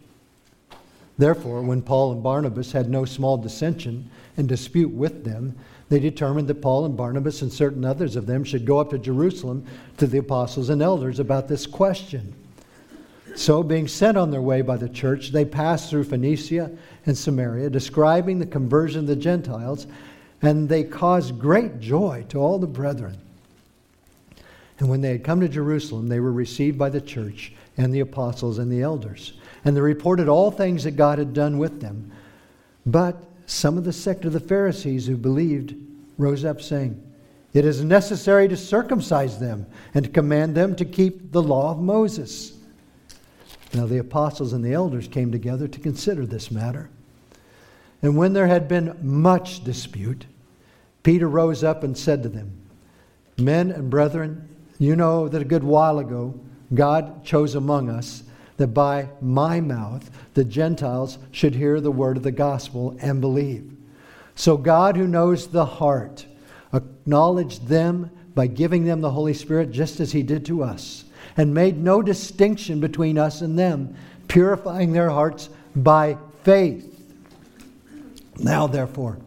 Therefore, 1.17 1.63
when 1.63 1.81
Paul 1.81 2.13
and 2.13 2.23
Barnabas 2.23 2.73
had 2.73 2.91
no 2.91 3.07
small 3.07 3.39
dissension 3.39 4.11
and 4.37 4.47
dispute 4.47 4.91
with 4.91 5.25
them, 5.25 5.57
they 5.89 5.99
determined 5.99 6.49
that 6.49 6.61
Paul 6.61 6.85
and 6.85 6.97
Barnabas 6.97 7.43
and 7.43 7.53
certain 7.53 7.85
others 7.85 8.17
of 8.17 8.27
them 8.27 8.45
should 8.45 8.67
go 8.67 8.79
up 8.79 8.91
to 8.91 8.99
Jerusalem 8.99 9.65
to 9.97 10.07
the 10.07 10.19
apostles 10.19 10.69
and 10.69 10.83
elders 10.83 11.19
about 11.19 11.49
this 11.49 11.67
question. 11.67 12.35
So, 13.37 13.63
being 13.63 13.89
sent 13.89 14.19
on 14.19 14.31
their 14.31 14.43
way 14.43 14.63
by 14.63 14.77
the 14.77 14.89
church, 14.89 15.31
they 15.31 15.45
passed 15.45 15.91
through 15.91 16.05
Phoenicia 16.05 16.71
and 17.07 17.17
Samaria, 17.17 17.71
describing 17.71 18.39
the 18.39 18.47
conversion 18.47 19.01
of 19.01 19.07
the 19.07 19.17
Gentiles, 19.17 19.87
and 20.43 20.69
they 20.69 20.85
caused 20.85 21.39
great 21.39 21.79
joy 21.79 22.25
to 22.31 22.39
all 22.39 22.59
the 22.59 22.67
brethren. 22.67 23.17
And 24.79 24.89
when 24.89 25.01
they 25.01 25.11
had 25.13 25.25
come 25.25 25.41
to 25.41 25.49
Jerusalem, 25.49 26.09
they 26.09 26.21
were 26.21 26.33
received 26.33 26.79
by 26.79 26.91
the 26.91 27.01
church 27.01 27.53
and 27.77 27.95
the 27.95 28.01
apostles 28.01 28.59
and 28.59 28.71
the 28.71 28.83
elders. 28.83 29.35
And 29.65 29.77
they 29.77 29.81
reported 29.81 30.29
all 30.29 30.51
things 30.51 30.85
that 30.85 30.93
God 30.93 31.19
had 31.19 31.33
done 31.33 31.59
with 31.59 31.81
them. 31.81 32.13
But 32.87 33.23
some 33.49 33.79
of 33.79 33.85
the 33.85 33.93
sect 33.95 34.27
of 34.27 34.35
the 34.35 34.41
Pharisees 34.41 35.07
who 35.07 35.17
believed 35.17 35.75
rose 36.19 36.45
up, 36.45 36.61
saying, 36.61 37.03
It 37.55 37.65
is 37.65 37.83
necessary 37.83 38.47
to 38.47 38.57
circumcise 38.57 39.39
them 39.39 39.67
and 39.95 40.05
to 40.05 40.11
command 40.11 40.55
them 40.55 40.77
to 40.77 40.85
keep 40.85 41.33
the 41.33 41.43
law 41.43 41.73
of 41.73 41.79
Moses. 41.79 42.53
Now 43.73 43.87
the 43.87 43.99
apostles 43.99 44.53
and 44.53 44.63
the 44.63 44.75
elders 44.75 45.09
came 45.09 45.33
together 45.33 45.67
to 45.67 45.81
consider 45.81 46.27
this 46.27 46.51
matter. 46.51 46.91
And 48.03 48.19
when 48.19 48.35
there 48.35 48.47
had 48.47 48.69
been 48.69 48.99
much 49.03 49.65
dispute, 49.65 50.27
Peter 51.03 51.27
rose 51.27 51.65
up 51.65 51.83
and 51.83 51.97
said 51.97 52.23
to 52.25 52.29
them, 52.29 52.53
Men 53.39 53.71
and 53.71 53.89
brethren, 53.89 54.47
you 54.79 54.95
know 54.95 55.27
that 55.27 55.41
a 55.41 55.47
good 55.47 55.65
while 55.65 55.99
ago 55.99 56.39
God 56.75 57.25
chose 57.25 57.55
among 57.55 57.89
us 57.89 58.25
that 58.59 58.69
by 58.69 59.09
my 59.21 59.61
mouth 59.61 60.11
the 60.35 60.45
Gentiles 60.45 61.19
should 61.33 61.55
hear 61.55 61.81
the 61.81 61.91
word 61.91 62.17
of 62.17 62.23
the 62.23 62.31
gospel 62.31 62.97
and 63.01 63.21
believe. 63.21 63.73
So 64.35 64.57
God, 64.57 64.97
who 64.97 65.07
knows 65.07 65.49
the 65.49 65.65
heart, 65.65 66.27
acknowledged 66.73 67.67
them 67.67 68.11
by 68.35 68.47
giving 68.47 68.85
them 68.85 69.01
the 69.01 69.11
Holy 69.11 69.35
Spirit 69.35 69.73
just 69.73 69.99
as 69.99 70.13
he 70.13 70.23
did 70.23 70.45
to 70.47 70.63
us, 70.63 71.05
and 71.37 71.55
made 71.55 71.77
no 71.77 72.03
distinction 72.03 72.79
between 72.79 73.19
us 73.19 73.41
and 73.41 73.59
them, 73.59 73.97
purifying 74.29 74.93
their 74.93 75.11
hearts 75.11 75.49
by 75.75 76.17
faith. 76.45 76.85
Now, 78.39 78.67
therefore, 78.67 79.19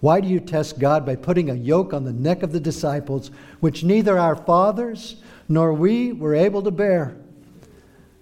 why 0.00 0.20
do 0.20 0.28
you 0.28 0.40
test 0.40 0.78
God 0.78 1.04
by 1.04 1.16
putting 1.16 1.50
a 1.50 1.54
yoke 1.54 1.92
on 1.92 2.04
the 2.04 2.12
neck 2.12 2.42
of 2.42 2.52
the 2.52 2.60
disciples, 2.60 3.30
which 3.60 3.84
neither 3.84 4.18
our 4.18 4.36
fathers 4.36 5.16
nor 5.48 5.72
we 5.72 6.12
were 6.12 6.34
able 6.34 6.62
to 6.62 6.70
bear? 6.70 7.16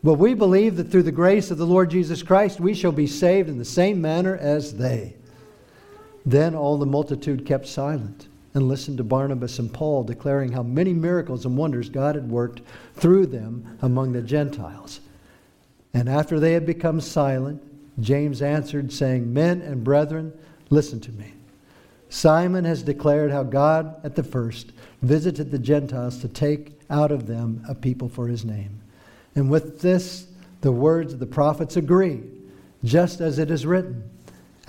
But 0.04 0.14
we 0.14 0.34
believe 0.34 0.76
that 0.76 0.90
through 0.90 1.04
the 1.04 1.12
grace 1.12 1.50
of 1.50 1.58
the 1.58 1.66
Lord 1.66 1.90
Jesus 1.90 2.22
Christ, 2.22 2.58
we 2.58 2.74
shall 2.74 2.92
be 2.92 3.06
saved 3.06 3.48
in 3.48 3.58
the 3.58 3.64
same 3.64 4.00
manner 4.00 4.36
as 4.36 4.74
they. 4.74 5.14
Then 6.26 6.54
all 6.54 6.76
the 6.76 6.86
multitude 6.86 7.46
kept 7.46 7.66
silent 7.66 8.26
and 8.54 8.68
listened 8.68 8.98
to 8.98 9.04
Barnabas 9.04 9.58
and 9.58 9.72
Paul, 9.72 10.02
declaring 10.04 10.52
how 10.52 10.62
many 10.62 10.92
miracles 10.92 11.46
and 11.46 11.56
wonders 11.56 11.88
God 11.88 12.16
had 12.16 12.30
worked 12.30 12.62
through 12.94 13.26
them 13.26 13.78
among 13.80 14.12
the 14.12 14.22
Gentiles. 14.22 15.00
And 15.94 16.08
after 16.08 16.40
they 16.40 16.52
had 16.52 16.66
become 16.66 17.00
silent, 17.00 17.62
James 18.00 18.42
answered, 18.42 18.92
saying, 18.92 19.32
Men 19.32 19.62
and 19.62 19.84
brethren, 19.84 20.32
listen 20.70 21.00
to 21.00 21.12
me. 21.12 21.32
Simon 22.08 22.64
has 22.64 22.82
declared 22.82 23.30
how 23.30 23.42
God 23.42 24.04
at 24.04 24.16
the 24.16 24.22
first 24.22 24.72
visited 25.00 25.50
the 25.50 25.58
Gentiles 25.58 26.18
to 26.18 26.28
take 26.28 26.78
out 26.90 27.10
of 27.10 27.26
them 27.26 27.64
a 27.68 27.74
people 27.74 28.08
for 28.08 28.28
his 28.28 28.44
name. 28.44 28.81
And 29.34 29.50
with 29.50 29.80
this, 29.80 30.26
the 30.60 30.72
words 30.72 31.12
of 31.12 31.18
the 31.18 31.26
prophets 31.26 31.76
agree, 31.76 32.22
just 32.84 33.20
as 33.20 33.38
it 33.38 33.50
is 33.50 33.66
written. 33.66 34.08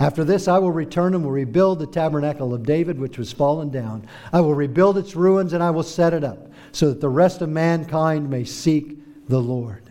After 0.00 0.24
this, 0.24 0.48
I 0.48 0.58
will 0.58 0.72
return 0.72 1.14
and 1.14 1.22
will 1.22 1.30
rebuild 1.30 1.78
the 1.78 1.86
tabernacle 1.86 2.52
of 2.52 2.64
David, 2.64 2.98
which 2.98 3.16
was 3.16 3.32
fallen 3.32 3.70
down. 3.70 4.08
I 4.32 4.40
will 4.40 4.54
rebuild 4.54 4.98
its 4.98 5.14
ruins 5.14 5.52
and 5.52 5.62
I 5.62 5.70
will 5.70 5.84
set 5.84 6.12
it 6.12 6.24
up, 6.24 6.50
so 6.72 6.88
that 6.88 7.00
the 7.00 7.08
rest 7.08 7.42
of 7.42 7.48
mankind 7.48 8.28
may 8.28 8.44
seek 8.44 8.98
the 9.28 9.40
Lord. 9.40 9.82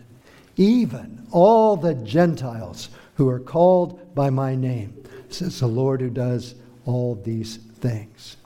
Even 0.56 1.26
all 1.30 1.76
the 1.76 1.94
Gentiles 1.94 2.90
who 3.14 3.28
are 3.28 3.40
called 3.40 4.14
by 4.14 4.28
my 4.28 4.54
name, 4.54 5.02
says 5.30 5.60
the 5.60 5.66
Lord 5.66 6.00
who 6.00 6.10
does 6.10 6.54
all 6.84 7.14
these 7.14 7.56
things. 7.56 8.36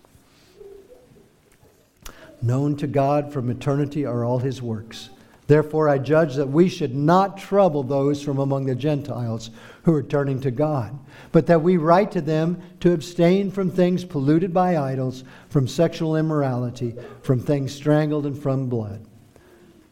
Known 2.40 2.76
to 2.76 2.86
God 2.86 3.32
from 3.32 3.50
eternity 3.50 4.06
are 4.06 4.24
all 4.24 4.38
his 4.38 4.62
works 4.62 5.10
Therefore, 5.48 5.88
I 5.88 5.96
judge 5.96 6.34
that 6.36 6.50
we 6.50 6.68
should 6.68 6.94
not 6.94 7.38
trouble 7.38 7.82
those 7.82 8.22
from 8.22 8.38
among 8.38 8.66
the 8.66 8.74
Gentiles 8.74 9.50
who 9.82 9.94
are 9.94 10.02
turning 10.02 10.40
to 10.42 10.50
God, 10.50 10.96
but 11.32 11.46
that 11.46 11.62
we 11.62 11.78
write 11.78 12.12
to 12.12 12.20
them 12.20 12.60
to 12.80 12.92
abstain 12.92 13.50
from 13.50 13.70
things 13.70 14.04
polluted 14.04 14.52
by 14.52 14.76
idols, 14.76 15.24
from 15.48 15.66
sexual 15.66 16.16
immorality, 16.16 16.94
from 17.22 17.40
things 17.40 17.74
strangled, 17.74 18.26
and 18.26 18.38
from 18.38 18.68
blood. 18.68 19.06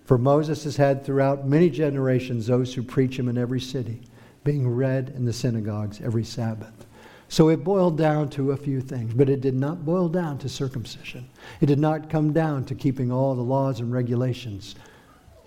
For 0.04 0.18
Moses 0.18 0.62
has 0.64 0.76
had 0.76 1.02
throughout 1.02 1.48
many 1.48 1.70
generations 1.70 2.46
those 2.46 2.74
who 2.74 2.82
preach 2.82 3.18
him 3.18 3.26
in 3.26 3.38
every 3.38 3.60
city, 3.60 4.02
being 4.44 4.68
read 4.68 5.14
in 5.16 5.24
the 5.24 5.32
synagogues 5.32 6.02
every 6.02 6.22
Sabbath. 6.24 6.84
So 7.28 7.48
it 7.48 7.64
boiled 7.64 7.96
down 7.96 8.28
to 8.30 8.52
a 8.52 8.58
few 8.58 8.82
things, 8.82 9.14
but 9.14 9.30
it 9.30 9.40
did 9.40 9.54
not 9.54 9.86
boil 9.86 10.10
down 10.10 10.36
to 10.38 10.50
circumcision. 10.50 11.30
It 11.62 11.66
did 11.66 11.78
not 11.78 12.10
come 12.10 12.34
down 12.34 12.66
to 12.66 12.74
keeping 12.74 13.10
all 13.10 13.34
the 13.34 13.40
laws 13.40 13.80
and 13.80 13.90
regulations 13.90 14.74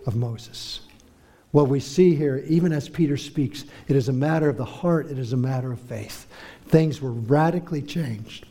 of 0.05 0.15
Moses. 0.15 0.81
What 1.51 1.67
we 1.67 1.79
see 1.79 2.15
here, 2.15 2.43
even 2.47 2.71
as 2.71 2.87
Peter 2.87 3.17
speaks, 3.17 3.65
it 3.87 3.95
is 3.95 4.07
a 4.07 4.13
matter 4.13 4.49
of 4.49 4.57
the 4.57 4.65
heart, 4.65 5.09
it 5.09 5.17
is 5.17 5.33
a 5.33 5.37
matter 5.37 5.71
of 5.71 5.79
faith. 5.79 6.27
Things 6.67 7.01
were 7.01 7.11
radically 7.11 7.81
changed. 7.81 8.45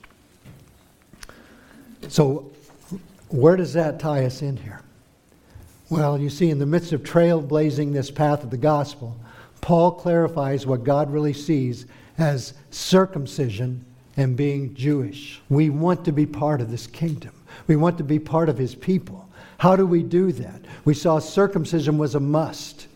So, 2.09 2.51
where 3.28 3.57
does 3.57 3.72
that 3.74 4.01
tie 4.01 4.24
us 4.24 4.42
in 4.42 4.57
here? 4.57 4.80
Well, 5.90 6.18
you 6.18 6.28
see, 6.28 6.51
in 6.51 6.59
the 6.59 6.66
midst 6.66 6.92
of 6.92 7.03
trailblazing 7.03 7.92
this 7.92 8.11
path 8.11 8.42
of 8.42 8.51
the 8.51 8.57
gospel, 8.57 9.16
Paul 9.61 9.92
clarifies 9.92 10.66
what 10.66 10.84
God 10.84 11.11
really 11.11 11.32
sees 11.32 11.86
as 12.18 12.55
circumcision 12.70 13.84
and 14.16 14.36
being 14.36 14.74
Jewish. 14.74 15.40
We 15.49 15.70
want 15.70 16.05
to 16.05 16.12
be 16.12 16.26
part 16.26 16.61
of 16.61 16.70
this 16.70 16.86
kingdom, 16.86 17.32
we 17.66 17.76
want 17.76 17.99
to 17.99 18.05
be 18.05 18.18
part 18.18 18.49
of 18.49 18.59
his 18.59 18.74
people. 18.74 19.28
How 19.59 19.74
do 19.74 19.84
we 19.84 20.02
do 20.02 20.32
that? 20.32 20.62
We 20.84 20.94
saw 20.94 21.18
circumcision 21.18 21.98
was 21.98 22.14
a 22.14 22.20
must 22.20 22.86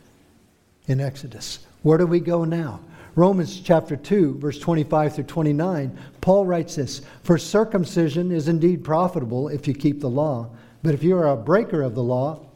in 0.87 1.01
Exodus. 1.01 1.59
Where 1.83 1.99
do 1.99 2.07
we 2.07 2.21
go 2.21 2.45
now? 2.45 2.81
Romans 3.15 3.61
chapter 3.61 3.97
2, 3.97 4.39
verse 4.39 4.59
25 4.59 5.17
through 5.17 5.25
29, 5.25 5.99
Paul 6.21 6.47
writes 6.47 6.77
this 6.77 7.03
For 7.25 7.37
circumcision 7.37 8.31
is 8.31 8.49
indeed 8.49 8.85
profitable 8.85 9.49
if 9.49 9.69
you 9.69 9.75
keep 9.75 10.01
the 10.01 10.09
law, 10.09 10.49
but 10.83 10.95
if 10.95 11.03
you 11.03 11.17
are 11.17 11.29
a 11.29 11.37
breaker 11.37 11.83
of 11.83 11.95
the 11.95 12.03
law, 12.03 12.47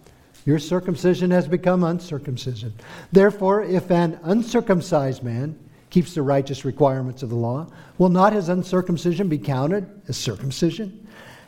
your 0.47 0.61
circumcision 0.61 1.31
has 1.33 1.49
become 1.49 1.83
uncircumcision. 1.83 2.73
Therefore, 3.11 3.65
if 3.65 3.91
an 3.91 4.19
uncircumcised 4.23 5.23
man 5.23 5.59
keeps 5.91 6.15
the 6.15 6.23
righteous 6.23 6.65
requirements 6.65 7.23
of 7.23 7.31
the 7.31 7.37
law, 7.37 7.67
will 7.99 8.09
not 8.09 8.33
his 8.33 8.49
uncircumcision 8.49 9.29
be 9.29 9.39
counted 9.39 9.89
as 10.09 10.17
circumcision? 10.17 11.06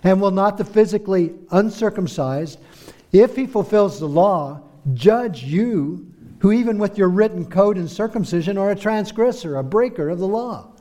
And 0.08 0.22
will 0.22 0.30
not 0.30 0.56
the 0.56 0.64
physically 0.64 1.34
uncircumcised, 1.50 2.58
if 3.12 3.36
he 3.36 3.46
fulfills 3.46 4.00
the 4.00 4.08
law, 4.08 4.62
judge 4.94 5.44
you, 5.44 6.10
who 6.38 6.50
even 6.50 6.78
with 6.78 6.96
your 6.96 7.10
written 7.10 7.44
code 7.44 7.76
and 7.76 7.90
circumcision 7.90 8.56
are 8.56 8.70
a 8.70 8.74
transgressor, 8.74 9.58
a 9.58 9.62
breaker 9.62 10.08
of 10.08 10.18
the 10.18 10.26
law? 10.26 10.72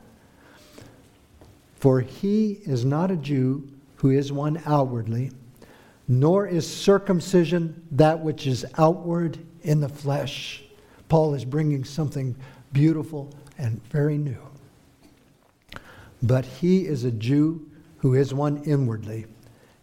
For 1.76 2.00
he 2.00 2.62
is 2.64 2.86
not 2.86 3.10
a 3.10 3.16
Jew 3.16 3.68
who 3.96 4.12
is 4.12 4.32
one 4.32 4.62
outwardly, 4.64 5.30
nor 6.08 6.46
is 6.46 6.66
circumcision 6.66 7.86
that 7.90 8.18
which 8.18 8.46
is 8.46 8.64
outward 8.78 9.38
in 9.60 9.82
the 9.82 9.90
flesh. 9.90 10.64
Paul 11.10 11.34
is 11.34 11.44
bringing 11.44 11.84
something 11.84 12.34
beautiful 12.72 13.30
and 13.58 13.78
very 13.90 14.16
new. 14.16 14.40
But 16.22 16.46
he 16.46 16.86
is 16.86 17.04
a 17.04 17.10
Jew 17.10 17.68
who 17.98 18.14
is 18.14 18.32
one 18.32 18.62
inwardly, 18.64 19.26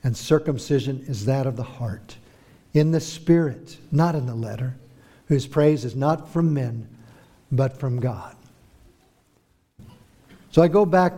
and 0.04 0.16
circumcision 0.16 1.04
is 1.08 1.26
that 1.26 1.46
of 1.46 1.56
the 1.56 1.64
heart, 1.64 2.18
in 2.74 2.92
the 2.92 3.00
spirit, 3.00 3.78
not 3.92 4.16
in 4.16 4.26
the 4.26 4.36
letter, 4.36 4.76
whose 5.28 5.48
praise 5.48 5.86
is 5.86 5.96
not 5.96 6.30
from 6.30 6.54
men, 6.54 6.88
but 7.52 7.80
from 7.80 8.00
God. 8.00 8.36
So 10.52 10.62
I 10.62 10.68
go 10.68 10.86
back 10.86 11.14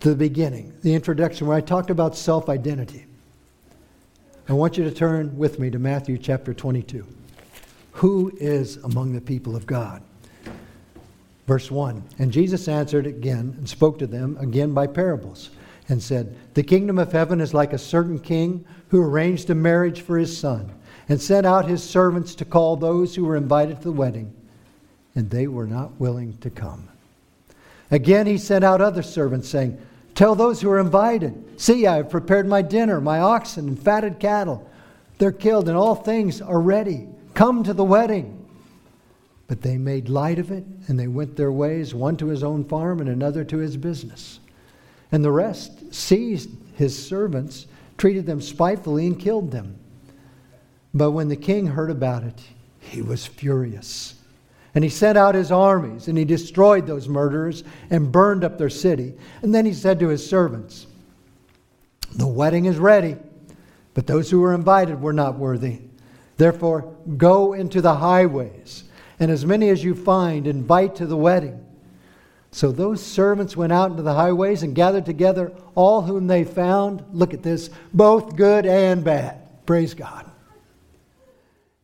to 0.00 0.10
the 0.10 0.16
beginning, 0.16 0.72
the 0.82 0.94
introduction, 0.94 1.46
where 1.46 1.56
I 1.56 1.60
talked 1.60 1.90
about 1.90 2.16
self 2.16 2.48
identity. 2.48 3.04
I 4.48 4.52
want 4.54 4.78
you 4.78 4.84
to 4.84 4.90
turn 4.90 5.36
with 5.36 5.58
me 5.58 5.70
to 5.70 5.78
Matthew 5.78 6.16
chapter 6.16 6.54
22. 6.54 7.04
Who 7.92 8.32
is 8.38 8.76
among 8.78 9.12
the 9.12 9.20
people 9.20 9.56
of 9.56 9.66
God? 9.66 10.02
Verse 11.46 11.70
1 11.70 12.02
And 12.18 12.32
Jesus 12.32 12.68
answered 12.68 13.06
again 13.06 13.54
and 13.58 13.68
spoke 13.68 13.98
to 13.98 14.06
them 14.06 14.36
again 14.40 14.72
by 14.72 14.86
parables 14.86 15.50
and 15.88 16.02
said, 16.02 16.36
The 16.54 16.62
kingdom 16.62 16.98
of 16.98 17.12
heaven 17.12 17.40
is 17.40 17.54
like 17.54 17.72
a 17.72 17.78
certain 17.78 18.18
king 18.18 18.64
who 18.88 19.02
arranged 19.02 19.50
a 19.50 19.54
marriage 19.54 20.02
for 20.02 20.18
his 20.18 20.36
son 20.36 20.72
and 21.08 21.20
sent 21.20 21.46
out 21.46 21.66
his 21.66 21.82
servants 21.82 22.34
to 22.36 22.44
call 22.44 22.76
those 22.76 23.14
who 23.14 23.24
were 23.24 23.36
invited 23.36 23.78
to 23.78 23.84
the 23.84 23.92
wedding, 23.92 24.34
and 25.14 25.30
they 25.30 25.46
were 25.46 25.66
not 25.66 25.98
willing 25.98 26.36
to 26.38 26.50
come. 26.50 26.88
Again, 27.90 28.26
he 28.26 28.36
sent 28.36 28.64
out 28.64 28.80
other 28.80 29.02
servants, 29.02 29.48
saying, 29.48 29.80
Tell 30.14 30.34
those 30.34 30.60
who 30.60 30.70
are 30.70 30.80
invited, 30.80 31.60
See, 31.60 31.86
I 31.86 31.96
have 31.96 32.10
prepared 32.10 32.46
my 32.46 32.60
dinner, 32.60 33.00
my 33.00 33.20
oxen 33.20 33.68
and 33.68 33.82
fatted 33.82 34.18
cattle. 34.18 34.68
They're 35.16 35.32
killed, 35.32 35.68
and 35.68 35.76
all 35.76 35.94
things 35.94 36.42
are 36.42 36.60
ready. 36.60 37.08
Come 37.34 37.64
to 37.64 37.72
the 37.72 37.84
wedding. 37.84 38.34
But 39.46 39.62
they 39.62 39.78
made 39.78 40.08
light 40.10 40.38
of 40.38 40.50
it, 40.50 40.64
and 40.88 40.98
they 40.98 41.08
went 41.08 41.36
their 41.36 41.50
ways, 41.50 41.94
one 41.94 42.16
to 42.18 42.26
his 42.26 42.44
own 42.44 42.64
farm 42.64 43.00
and 43.00 43.08
another 43.08 43.44
to 43.44 43.58
his 43.58 43.76
business. 43.76 44.40
And 45.10 45.24
the 45.24 45.32
rest 45.32 45.77
seized 45.90 46.50
his 46.74 47.06
servants, 47.06 47.66
treated 47.96 48.26
them 48.26 48.40
spitefully, 48.40 49.06
and 49.06 49.18
killed 49.18 49.50
them. 49.50 49.78
But 50.94 51.10
when 51.12 51.28
the 51.28 51.36
king 51.36 51.66
heard 51.66 51.90
about 51.90 52.24
it, 52.24 52.40
he 52.80 53.02
was 53.02 53.26
furious 53.26 54.14
And 54.74 54.84
he 54.84 54.90
sent 54.90 55.18
out 55.18 55.34
his 55.34 55.50
armies 55.50 56.08
and 56.08 56.16
he 56.16 56.24
destroyed 56.24 56.86
those 56.86 57.08
murderers 57.08 57.64
and 57.90 58.12
burned 58.12 58.44
up 58.44 58.58
their 58.58 58.70
city. 58.70 59.14
And 59.42 59.54
then 59.54 59.66
he 59.66 59.74
said 59.74 59.98
to 60.00 60.08
his 60.08 60.28
servants, 60.28 60.86
The 62.14 62.26
wedding 62.26 62.66
is 62.66 62.78
ready, 62.78 63.16
but 63.94 64.06
those 64.06 64.30
who 64.30 64.40
were 64.40 64.54
invited 64.54 65.00
were 65.00 65.12
not 65.12 65.38
worthy. 65.38 65.80
Therefore, 66.36 66.94
go 67.16 67.54
into 67.54 67.80
the 67.80 67.96
highways, 67.96 68.84
and 69.18 69.30
as 69.30 69.44
many 69.44 69.70
as 69.70 69.82
you 69.82 69.94
find, 69.94 70.46
invite 70.46 70.94
to 70.96 71.06
the 71.06 71.16
wedding. 71.16 71.64
So 72.50 72.72
those 72.72 73.04
servants 73.04 73.56
went 73.56 73.72
out 73.72 73.90
into 73.90 74.02
the 74.02 74.14
highways 74.14 74.62
and 74.62 74.74
gathered 74.74 75.04
together 75.04 75.52
all 75.74 76.02
whom 76.02 76.26
they 76.26 76.44
found. 76.44 77.04
Look 77.12 77.34
at 77.34 77.42
this, 77.42 77.70
both 77.92 78.36
good 78.36 78.66
and 78.66 79.04
bad. 79.04 79.66
Praise 79.66 79.94
God. 79.94 80.24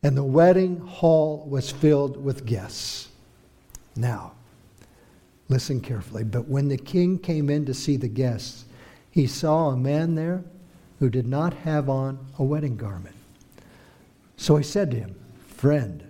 And 0.01 0.17
the 0.17 0.23
wedding 0.23 0.77
hall 0.79 1.45
was 1.49 1.71
filled 1.71 2.23
with 2.23 2.45
guests. 2.45 3.09
Now, 3.95 4.33
listen 5.49 5.81
carefully. 5.81 6.23
But 6.23 6.47
when 6.47 6.67
the 6.67 6.77
king 6.77 7.17
came 7.19 7.49
in 7.49 7.65
to 7.65 7.73
see 7.73 7.97
the 7.97 8.07
guests, 8.07 8.65
he 9.11 9.27
saw 9.27 9.69
a 9.69 9.77
man 9.77 10.15
there 10.15 10.43
who 10.99 11.09
did 11.09 11.27
not 11.27 11.53
have 11.53 11.89
on 11.89 12.19
a 12.37 12.43
wedding 12.43 12.75
garment. 12.75 13.15
So 14.37 14.57
he 14.57 14.63
said 14.63 14.91
to 14.91 14.97
him, 14.97 15.15
Friend, 15.47 16.03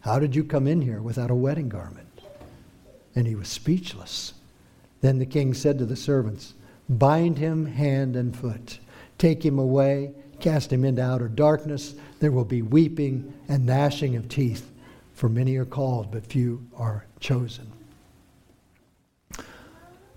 how 0.00 0.18
did 0.18 0.34
you 0.34 0.44
come 0.44 0.66
in 0.66 0.82
here 0.82 1.00
without 1.00 1.30
a 1.30 1.34
wedding 1.34 1.68
garment? 1.68 2.01
And 3.14 3.26
he 3.26 3.34
was 3.34 3.48
speechless. 3.48 4.34
Then 5.00 5.18
the 5.18 5.26
king 5.26 5.54
said 5.54 5.78
to 5.78 5.84
the 5.84 5.96
servants, 5.96 6.54
Bind 6.88 7.38
him 7.38 7.66
hand 7.66 8.16
and 8.16 8.36
foot, 8.36 8.78
take 9.18 9.44
him 9.44 9.58
away, 9.58 10.12
cast 10.40 10.72
him 10.72 10.84
into 10.84 11.02
outer 11.02 11.28
darkness. 11.28 11.94
There 12.20 12.32
will 12.32 12.44
be 12.44 12.62
weeping 12.62 13.32
and 13.48 13.66
gnashing 13.66 14.16
of 14.16 14.28
teeth, 14.28 14.70
for 15.14 15.28
many 15.28 15.56
are 15.56 15.64
called, 15.64 16.10
but 16.10 16.26
few 16.26 16.66
are 16.76 17.06
chosen. 17.20 17.70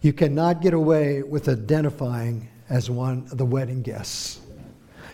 You 0.02 0.14
cannot 0.14 0.62
get 0.62 0.74
away 0.74 1.24
with 1.24 1.50
identifying 1.50 2.50
as 2.70 2.90
one 2.90 3.28
of 3.32 3.38
the 3.38 3.46
wedding 3.46 3.82
guests. 3.82 4.40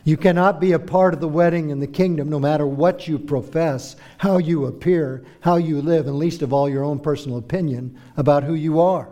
You 0.04 0.18
cannot 0.18 0.60
be 0.60 0.72
a 0.72 0.80
part 0.80 1.14
of 1.14 1.20
the 1.20 1.28
wedding 1.28 1.70
in 1.70 1.80
the 1.80 1.88
kingdom 1.88 2.30
no 2.30 2.40
matter 2.40 2.66
what 2.66 3.08
you 3.08 3.20
profess, 3.20 3.96
how 4.18 4.40
you 4.40 4.66
appear, 4.66 5.24
how 5.42 5.58
you 5.58 5.82
live, 5.82 6.08
and 6.08 6.18
least 6.18 6.42
of 6.42 6.52
all 6.52 6.68
your 6.68 6.84
own 6.84 7.00
personal 7.00 7.38
opinion 7.38 8.00
about 8.18 8.44
who 8.44 8.56
you 8.56 8.80
are. 8.80 9.10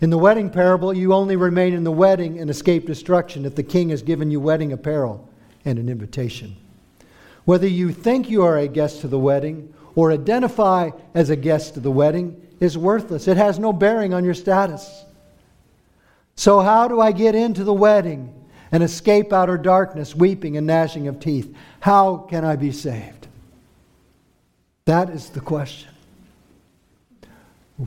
In 0.00 0.10
the 0.10 0.18
wedding 0.18 0.50
parable, 0.50 0.94
you 0.94 1.12
only 1.12 1.36
remain 1.36 1.72
in 1.72 1.84
the 1.84 1.90
wedding 1.90 2.38
and 2.38 2.50
escape 2.50 2.86
destruction 2.86 3.46
if 3.46 3.54
the 3.54 3.62
king 3.62 3.88
has 3.88 4.02
given 4.02 4.30
you 4.30 4.40
wedding 4.40 4.72
apparel 4.72 5.28
and 5.64 5.78
an 5.78 5.88
invitation. 5.88 6.54
Whether 7.46 7.66
you 7.66 7.92
think 7.92 8.28
you 8.28 8.44
are 8.44 8.58
a 8.58 8.68
guest 8.68 9.00
to 9.00 9.08
the 9.08 9.18
wedding 9.18 9.72
or 9.94 10.12
identify 10.12 10.90
as 11.14 11.30
a 11.30 11.36
guest 11.36 11.74
to 11.74 11.80
the 11.80 11.90
wedding 11.90 12.40
is 12.60 12.76
worthless. 12.76 13.26
It 13.26 13.38
has 13.38 13.58
no 13.58 13.72
bearing 13.72 14.12
on 14.12 14.24
your 14.24 14.34
status. 14.34 15.04
So, 16.36 16.60
how 16.60 16.86
do 16.86 17.00
I 17.00 17.10
get 17.10 17.34
into 17.34 17.64
the 17.64 17.74
wedding 17.74 18.37
and 18.70 18.82
escape 18.82 19.32
outer 19.32 19.56
darkness, 19.56 20.14
weeping 20.14 20.56
and 20.56 20.66
gnashing 20.66 21.08
of 21.08 21.20
teeth. 21.20 21.54
How 21.80 22.18
can 22.18 22.44
I 22.44 22.56
be 22.56 22.72
saved? 22.72 23.26
That 24.84 25.10
is 25.10 25.30
the 25.30 25.40
question. 25.40 25.90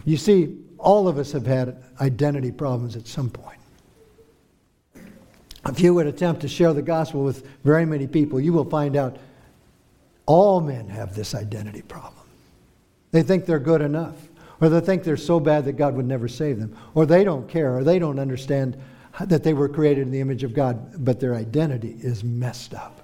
You 0.05 0.17
see, 0.17 0.57
all 0.77 1.07
of 1.07 1.17
us 1.17 1.31
have 1.33 1.45
had 1.45 1.83
identity 1.99 2.51
problems 2.51 2.95
at 2.95 3.07
some 3.07 3.29
point. 3.29 3.57
If 5.67 5.79
you 5.79 5.93
would 5.93 6.07
attempt 6.07 6.41
to 6.41 6.47
share 6.47 6.73
the 6.73 6.81
gospel 6.81 7.23
with 7.23 7.45
very 7.63 7.85
many 7.85 8.07
people, 8.07 8.39
you 8.39 8.51
will 8.53 8.65
find 8.65 8.95
out 8.95 9.17
all 10.25 10.61
men 10.61 10.89
have 10.89 11.15
this 11.15 11.35
identity 11.35 11.81
problem. 11.83 12.25
They 13.11 13.21
think 13.21 13.45
they're 13.45 13.59
good 13.59 13.81
enough, 13.81 14.15
or 14.59 14.69
they 14.69 14.79
think 14.79 15.03
they're 15.03 15.17
so 15.17 15.39
bad 15.39 15.65
that 15.65 15.73
God 15.73 15.95
would 15.95 16.05
never 16.07 16.27
save 16.27 16.59
them, 16.59 16.75
or 16.95 17.05
they 17.05 17.23
don't 17.23 17.47
care, 17.47 17.77
or 17.77 17.83
they 17.83 17.99
don't 17.99 18.19
understand 18.19 18.77
that 19.19 19.43
they 19.43 19.53
were 19.53 19.69
created 19.69 20.01
in 20.01 20.11
the 20.11 20.21
image 20.21 20.43
of 20.43 20.53
God, 20.53 21.03
but 21.03 21.19
their 21.19 21.35
identity 21.35 21.97
is 22.01 22.23
messed 22.23 22.73
up. 22.73 23.01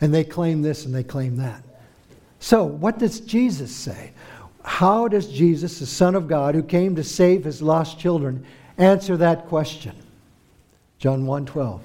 And 0.00 0.14
they 0.14 0.24
claim 0.24 0.62
this 0.62 0.84
and 0.84 0.94
they 0.94 1.02
claim 1.02 1.36
that. 1.38 1.62
So, 2.40 2.64
what 2.64 2.98
does 2.98 3.20
Jesus 3.20 3.74
say? 3.74 4.12
How 4.62 5.08
does 5.08 5.26
Jesus, 5.28 5.78
the 5.78 5.86
Son 5.86 6.14
of 6.14 6.28
God, 6.28 6.54
who 6.54 6.62
came 6.62 6.94
to 6.96 7.02
save 7.02 7.44
his 7.44 7.62
lost 7.62 7.98
children, 7.98 8.44
answer 8.76 9.16
that 9.16 9.46
question? 9.48 9.94
John 10.98 11.26
1:12. 11.26 11.80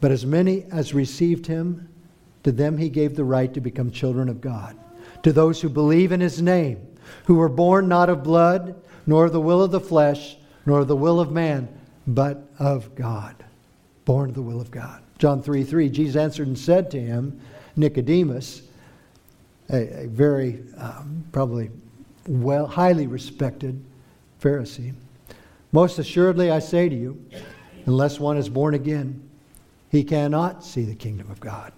But 0.00 0.12
as 0.12 0.24
many 0.24 0.64
as 0.70 0.94
received 0.94 1.46
him, 1.46 1.88
to 2.44 2.52
them 2.52 2.78
he 2.78 2.88
gave 2.88 3.16
the 3.16 3.24
right 3.24 3.52
to 3.54 3.60
become 3.60 3.90
children 3.90 4.28
of 4.28 4.40
God. 4.40 4.76
To 5.22 5.32
those 5.32 5.60
who 5.60 5.68
believe 5.68 6.12
in 6.12 6.20
his 6.20 6.40
name, 6.40 6.78
who 7.24 7.36
were 7.36 7.48
born 7.48 7.88
not 7.88 8.10
of 8.10 8.22
blood, 8.22 8.74
nor 9.06 9.26
of 9.26 9.32
the 9.32 9.40
will 9.40 9.62
of 9.62 9.70
the 9.70 9.80
flesh, 9.80 10.36
nor 10.66 10.80
of 10.80 10.88
the 10.88 10.96
will 10.96 11.20
of 11.20 11.32
man, 11.32 11.68
but 12.06 12.48
of 12.58 12.94
God, 12.94 13.44
born 14.04 14.30
of 14.30 14.34
the 14.34 14.42
will 14.42 14.60
of 14.60 14.70
God. 14.70 15.02
John 15.18 15.42
3 15.42 15.64
3, 15.64 15.88
Jesus 15.88 16.16
answered 16.16 16.46
and 16.46 16.58
said 16.58 16.90
to 16.90 17.00
him, 17.00 17.40
Nicodemus, 17.76 18.62
a, 19.70 20.04
a 20.04 20.06
very 20.06 20.62
um, 20.76 21.24
probably 21.32 21.70
well, 22.26 22.66
highly 22.66 23.06
respected 23.06 23.82
Pharisee, 24.40 24.94
most 25.72 25.98
assuredly 25.98 26.50
I 26.50 26.58
say 26.58 26.88
to 26.88 26.94
you, 26.94 27.24
unless 27.86 28.20
one 28.20 28.36
is 28.36 28.48
born 28.48 28.74
again, 28.74 29.28
he 29.90 30.04
cannot 30.04 30.64
see 30.64 30.84
the 30.84 30.94
kingdom 30.94 31.30
of 31.30 31.40
God. 31.40 31.72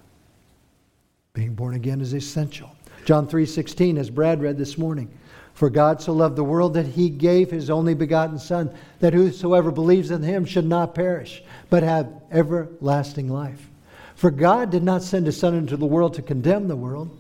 Being 1.33 1.55
born 1.55 1.75
again 1.75 2.01
is 2.01 2.13
essential. 2.13 2.75
John 3.05 3.27
3:16 3.29 3.99
as 3.99 4.11
Brad 4.11 4.41
read 4.41 4.59
this 4.59 4.79
morning. 4.79 5.11
For 5.57 5.71
God 5.71 6.03
so 6.03 6.13
loved 6.13 6.37
the 6.37 6.45
world 6.45 6.75
that 6.75 6.85
he 6.85 7.09
gave 7.09 7.51
his 7.51 7.71
only 7.71 7.95
begotten 7.95 8.39
Son, 8.39 8.71
that 9.01 9.15
whosoever 9.15 9.71
believes 9.71 10.11
in 10.11 10.23
him 10.23 10.45
should 10.45 10.67
not 10.67 10.95
perish, 10.95 11.43
but 11.71 11.83
have 11.83 12.13
everlasting 12.31 13.31
life. 13.31 13.71
For 14.17 14.31
God 14.31 14.69
did 14.71 14.83
not 14.83 15.03
send 15.03 15.25
his 15.25 15.39
Son 15.39 15.55
into 15.55 15.79
the 15.79 15.87
world 15.87 16.13
to 16.15 16.23
condemn 16.23 16.69
the 16.69 16.77
world, 16.77 17.19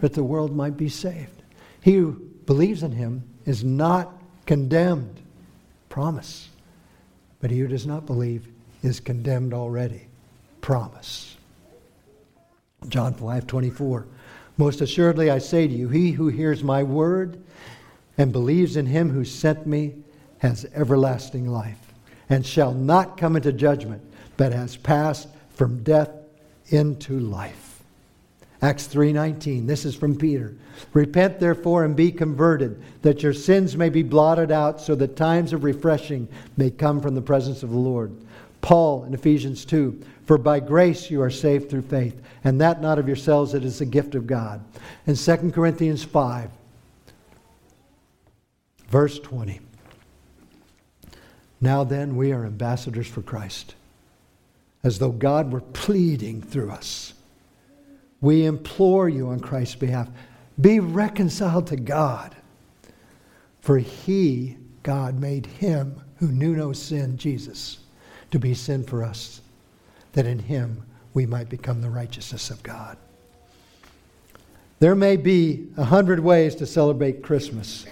but 0.00 0.12
the 0.12 0.24
world 0.24 0.56
might 0.56 0.76
be 0.76 0.88
saved. 0.88 1.44
He 1.82 1.94
who 1.94 2.14
believes 2.46 2.82
in 2.82 2.90
him 2.90 3.22
is 3.46 3.62
not 3.62 4.12
condemned. 4.44 5.20
Promise. 5.88 6.48
But 7.40 7.52
he 7.52 7.60
who 7.60 7.68
does 7.68 7.86
not 7.86 8.06
believe 8.06 8.48
is 8.82 8.98
condemned 8.98 9.54
already. 9.54 10.08
Promise. 10.62 11.36
John 12.88 13.14
5 13.14 13.46
24. 13.46 14.06
Most 14.60 14.82
assuredly, 14.82 15.30
I 15.30 15.38
say 15.38 15.66
to 15.66 15.72
you, 15.72 15.88
he 15.88 16.10
who 16.10 16.28
hears 16.28 16.62
my 16.62 16.82
word 16.82 17.40
and 18.18 18.30
believes 18.30 18.76
in 18.76 18.84
him 18.84 19.08
who 19.08 19.24
sent 19.24 19.66
me 19.66 19.94
has 20.40 20.66
everlasting 20.74 21.48
life 21.48 21.94
and 22.28 22.44
shall 22.44 22.74
not 22.74 23.16
come 23.16 23.36
into 23.36 23.54
judgment, 23.54 24.02
but 24.36 24.52
has 24.52 24.76
passed 24.76 25.28
from 25.54 25.82
death 25.82 26.10
into 26.68 27.18
life. 27.18 27.82
Acts 28.60 28.86
3:19 28.86 29.66
This 29.66 29.86
is 29.86 29.94
from 29.94 30.14
Peter. 30.14 30.52
Repent 30.92 31.40
therefore 31.40 31.82
and 31.82 31.96
be 31.96 32.12
converted 32.12 32.82
that 33.00 33.22
your 33.22 33.32
sins 33.32 33.78
may 33.78 33.88
be 33.88 34.02
blotted 34.02 34.52
out 34.52 34.78
so 34.78 34.94
that 34.94 35.16
times 35.16 35.54
of 35.54 35.64
refreshing 35.64 36.28
may 36.58 36.68
come 36.68 37.00
from 37.00 37.14
the 37.14 37.22
presence 37.22 37.62
of 37.62 37.70
the 37.70 37.78
Lord. 37.78 38.12
Paul 38.60 39.04
in 39.04 39.14
Ephesians 39.14 39.64
2 39.64 39.98
For 40.30 40.38
by 40.38 40.60
grace 40.60 41.10
you 41.10 41.22
are 41.22 41.28
saved 41.28 41.68
through 41.68 41.82
faith, 41.82 42.22
and 42.44 42.60
that 42.60 42.80
not 42.80 43.00
of 43.00 43.08
yourselves, 43.08 43.52
it 43.52 43.64
is 43.64 43.80
the 43.80 43.84
gift 43.84 44.14
of 44.14 44.28
God. 44.28 44.62
In 45.08 45.16
2 45.16 45.50
Corinthians 45.50 46.04
5, 46.04 46.48
verse 48.86 49.18
20. 49.18 49.58
Now 51.60 51.82
then, 51.82 52.14
we 52.14 52.30
are 52.30 52.46
ambassadors 52.46 53.08
for 53.08 53.22
Christ, 53.22 53.74
as 54.84 55.00
though 55.00 55.10
God 55.10 55.50
were 55.50 55.62
pleading 55.62 56.42
through 56.42 56.70
us. 56.70 57.14
We 58.20 58.44
implore 58.44 59.08
you 59.08 59.30
on 59.30 59.40
Christ's 59.40 59.74
behalf 59.74 60.10
be 60.60 60.78
reconciled 60.78 61.66
to 61.66 61.76
God. 61.76 62.36
For 63.62 63.78
he, 63.78 64.58
God, 64.84 65.18
made 65.18 65.46
him 65.46 66.00
who 66.18 66.28
knew 66.28 66.54
no 66.54 66.72
sin, 66.72 67.18
Jesus 67.18 67.80
to 68.30 68.38
be 68.38 68.54
sin 68.54 68.84
for 68.84 69.02
us, 69.02 69.40
that 70.12 70.26
in 70.26 70.38
him 70.38 70.82
we 71.14 71.26
might 71.26 71.48
become 71.48 71.80
the 71.80 71.90
righteousness 71.90 72.50
of 72.50 72.62
God. 72.62 72.96
There 74.78 74.94
may 74.94 75.16
be 75.16 75.68
a 75.76 75.84
hundred 75.84 76.20
ways 76.20 76.54
to 76.56 76.66
celebrate 76.66 77.22
Christmas, 77.22 77.86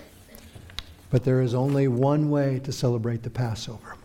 but 1.11 1.25
there 1.25 1.43
is 1.43 1.55
only 1.55 1.87
one 1.87 2.31
way 2.31 2.61
to 2.65 2.73
celebrate 2.73 3.23
the 3.23 3.31
Passover. 3.31 3.97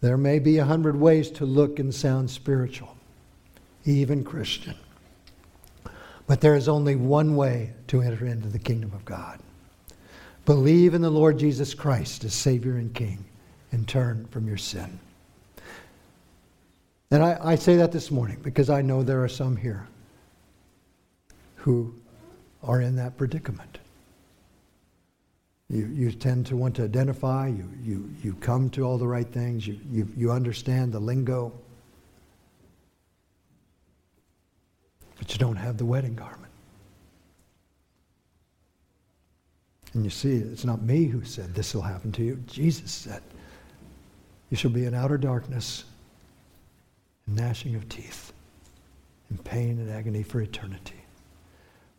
There 0.00 0.18
may 0.18 0.38
be 0.38 0.58
a 0.58 0.64
hundred 0.66 0.96
ways 0.96 1.30
to 1.32 1.46
look 1.46 1.78
and 1.78 1.94
sound 1.94 2.30
spiritual, 2.30 2.94
even 3.86 4.22
Christian. 4.22 4.74
But 6.26 6.42
there 6.42 6.56
is 6.56 6.68
only 6.68 6.96
one 6.96 7.36
way 7.36 7.72
to 7.88 8.02
enter 8.02 8.26
into 8.26 8.48
the 8.48 8.58
kingdom 8.58 8.92
of 8.92 9.04
God. 9.06 9.40
Believe 10.44 10.92
in 10.92 11.00
the 11.00 11.10
Lord 11.10 11.38
Jesus 11.38 11.72
Christ 11.72 12.24
as 12.24 12.34
Savior 12.34 12.76
and 12.76 12.94
King 12.94 13.24
and 13.72 13.88
turn 13.88 14.26
from 14.26 14.46
your 14.46 14.58
sin. 14.58 14.98
And 17.10 17.22
I, 17.22 17.38
I 17.40 17.54
say 17.54 17.76
that 17.76 17.92
this 17.92 18.10
morning 18.10 18.38
because 18.42 18.70
I 18.70 18.82
know 18.82 19.02
there 19.02 19.22
are 19.22 19.28
some 19.28 19.56
here 19.56 19.86
who 21.56 21.94
are 22.62 22.80
in 22.80 22.96
that 22.96 23.16
predicament. 23.16 23.78
You, 25.70 25.86
you 25.86 26.12
tend 26.12 26.46
to 26.46 26.56
want 26.56 26.76
to 26.76 26.84
identify, 26.84 27.48
you, 27.48 27.68
you, 27.82 28.10
you 28.22 28.34
come 28.34 28.68
to 28.70 28.84
all 28.84 28.98
the 28.98 29.06
right 29.06 29.26
things, 29.26 29.66
you, 29.66 29.78
you, 29.90 30.08
you 30.16 30.30
understand 30.30 30.92
the 30.92 31.00
lingo, 31.00 31.52
but 35.18 35.32
you 35.32 35.38
don't 35.38 35.56
have 35.56 35.78
the 35.78 35.84
wedding 35.84 36.14
garment. 36.14 36.52
And 39.94 40.04
you 40.04 40.10
see, 40.10 40.36
it's 40.36 40.64
not 40.64 40.82
me 40.82 41.04
who 41.04 41.24
said 41.24 41.54
this 41.54 41.74
will 41.74 41.82
happen 41.82 42.12
to 42.12 42.22
you. 42.22 42.36
Jesus 42.46 42.90
said, 42.90 43.22
You 44.50 44.56
shall 44.56 44.72
be 44.72 44.84
in 44.84 44.94
outer 44.94 45.16
darkness, 45.16 45.84
and 47.26 47.36
gnashing 47.36 47.74
of 47.74 47.88
teeth, 47.88 48.32
and 49.30 49.42
pain 49.44 49.78
and 49.78 49.90
agony 49.90 50.22
for 50.22 50.40
eternity. 50.40 50.94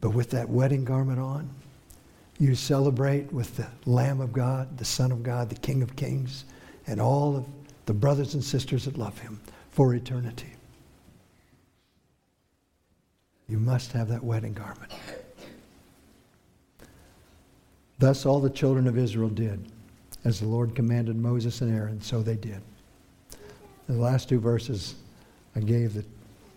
But 0.02 0.12
with 0.12 0.30
that 0.32 0.50
wedding 0.50 0.86
garment 0.86 1.20
on, 1.20 1.50
you 2.38 2.54
celebrate 2.54 3.32
with 3.32 3.56
the 3.56 3.68
Lamb 3.86 4.20
of 4.20 4.34
God, 4.34 4.78
the 4.78 4.86
Son 4.86 5.12
of 5.12 5.24
God, 5.24 5.50
the 5.50 5.56
King 5.56 5.82
of 5.82 5.96
Kings, 5.96 6.46
and 6.86 7.00
all 7.00 7.38
of 7.38 7.46
the 7.86 7.94
brothers 7.94 8.34
and 8.34 8.44
sisters 8.44 8.86
that 8.86 8.98
love 8.98 9.18
him 9.20 9.40
for 9.72 9.94
eternity. 9.96 10.52
You 13.48 13.58
must 13.58 13.92
have 13.94 14.10
that 14.10 14.24
wedding 14.24 14.54
garment. 14.54 14.92
Thus 18.00 18.26
all 18.26 18.42
the 18.42 18.50
children 18.50 18.88
of 18.88 18.98
Israel 18.98 19.30
did, 19.30 19.72
as 20.26 20.40
the 20.40 20.48
Lord 20.48 20.76
commanded 20.76 21.16
Moses 21.16 21.62
and 21.62 21.74
Aaron, 21.74 22.02
so 22.02 22.22
they 22.22 22.36
did. 22.36 22.62
The 23.88 23.94
last 23.94 24.28
two 24.28 24.40
verses, 24.40 24.96
I 25.56 25.60
gave 25.62 25.94
the 25.94 26.06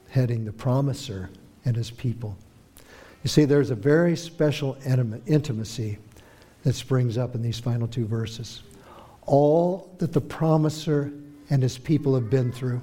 heading, 0.09 0.45
The 0.45 0.53
Promiser 0.53 1.31
and 1.65 1.77
His 1.77 1.91
People. 1.91 2.37
You 3.23 3.29
see, 3.29 3.45
there's 3.45 3.71
a 3.71 3.75
very 3.75 4.17
special 4.17 4.77
intimacy 5.27 5.99
that 6.63 6.75
springs 6.75 7.19
up 7.19 7.35
in 7.35 7.43
these 7.43 7.59
final 7.59 7.89
two 7.89 8.07
verses. 8.07 8.63
All 9.27 9.91
that 9.99 10.13
the 10.13 10.21
promiser 10.21 11.13
and 11.51 11.63
his 11.63 11.79
people 11.79 12.15
have 12.15 12.31
been 12.31 12.53
through 12.53 12.81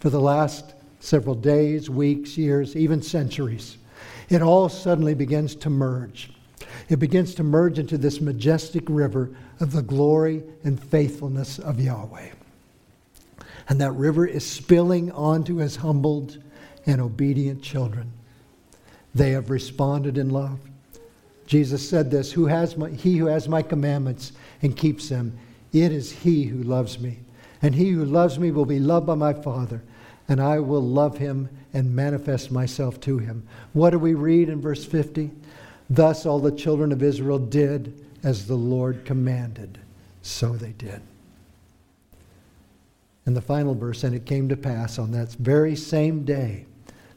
for 0.00 0.10
the 0.10 0.20
last 0.20 0.74
several 1.00 1.34
days, 1.34 1.88
weeks, 1.88 2.36
years, 2.36 2.76
even 2.76 3.00
centuries, 3.00 3.78
it 4.28 4.42
all 4.42 4.68
suddenly 4.68 5.14
begins 5.14 5.54
to 5.56 5.70
merge 5.70 6.30
it 6.88 6.98
begins 6.98 7.34
to 7.34 7.42
merge 7.42 7.78
into 7.78 7.98
this 7.98 8.20
majestic 8.20 8.84
river 8.88 9.30
of 9.60 9.72
the 9.72 9.82
glory 9.82 10.42
and 10.64 10.82
faithfulness 10.82 11.58
of 11.58 11.80
Yahweh. 11.80 12.30
And 13.68 13.80
that 13.80 13.92
river 13.92 14.26
is 14.26 14.46
spilling 14.46 15.12
onto 15.12 15.56
his 15.56 15.76
humbled 15.76 16.38
and 16.86 17.00
obedient 17.00 17.62
children. 17.62 18.12
They 19.14 19.30
have 19.30 19.50
responded 19.50 20.16
in 20.16 20.30
love. 20.30 20.58
Jesus 21.46 21.86
said 21.88 22.10
this 22.10 22.32
who 22.32 22.46
has 22.46 22.76
my, 22.76 22.90
He 22.90 23.16
who 23.16 23.26
has 23.26 23.48
my 23.48 23.62
commandments 23.62 24.32
and 24.62 24.76
keeps 24.76 25.08
them, 25.08 25.38
it 25.72 25.92
is 25.92 26.10
he 26.10 26.44
who 26.44 26.62
loves 26.62 26.98
me. 26.98 27.18
And 27.60 27.74
he 27.74 27.90
who 27.90 28.04
loves 28.04 28.38
me 28.38 28.50
will 28.50 28.64
be 28.64 28.78
loved 28.78 29.06
by 29.06 29.14
my 29.14 29.32
Father, 29.32 29.82
and 30.28 30.40
I 30.40 30.60
will 30.60 30.82
love 30.82 31.18
him 31.18 31.48
and 31.74 31.94
manifest 31.94 32.50
myself 32.50 33.00
to 33.00 33.18
him. 33.18 33.46
What 33.72 33.90
do 33.90 33.98
we 33.98 34.14
read 34.14 34.48
in 34.48 34.60
verse 34.60 34.84
50? 34.84 35.30
Thus 35.90 36.24
all 36.24 36.38
the 36.38 36.52
children 36.52 36.92
of 36.92 37.02
Israel 37.02 37.38
did 37.38 38.06
as 38.22 38.46
the 38.46 38.54
Lord 38.54 39.04
commanded. 39.04 39.78
So 40.22 40.52
they 40.52 40.72
did. 40.72 41.00
In 43.28 43.34
the 43.34 43.42
final 43.42 43.74
verse, 43.74 44.04
and 44.04 44.14
it 44.14 44.24
came 44.24 44.48
to 44.48 44.56
pass 44.56 44.98
on 44.98 45.10
that 45.10 45.28
very 45.32 45.76
same 45.76 46.24
day 46.24 46.64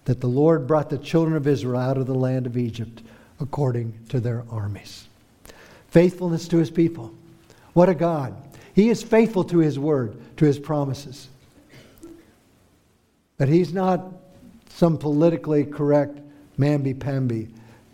that 0.03 0.19
the 0.19 0.27
Lord 0.27 0.67
brought 0.67 0.89
the 0.89 0.97
children 0.97 1.37
of 1.37 1.47
Israel 1.47 1.79
out 1.79 1.97
of 1.97 2.05
the 2.05 2.13
land 2.13 2.45
of 2.45 2.57
Egypt 2.57 3.01
according 3.39 3.97
to 4.09 4.19
their 4.19 4.43
armies. 4.51 5.07
Faithfulness 5.87 6.49
to 6.49 6.57
his 6.57 6.69
people. 6.69 7.13
What 7.71 7.87
a 7.87 7.95
God. 7.95 8.35
He 8.73 8.89
is 8.89 9.01
faithful 9.01 9.45
to 9.45 9.59
his 9.59 9.79
word, 9.79 10.17
to 10.35 10.43
his 10.43 10.59
promises. 10.59 11.29
But 13.37 13.47
he's 13.47 13.71
not 13.71 14.05
some 14.67 14.97
politically 14.97 15.63
correct 15.63 16.19
mamby-pamby 16.59 17.47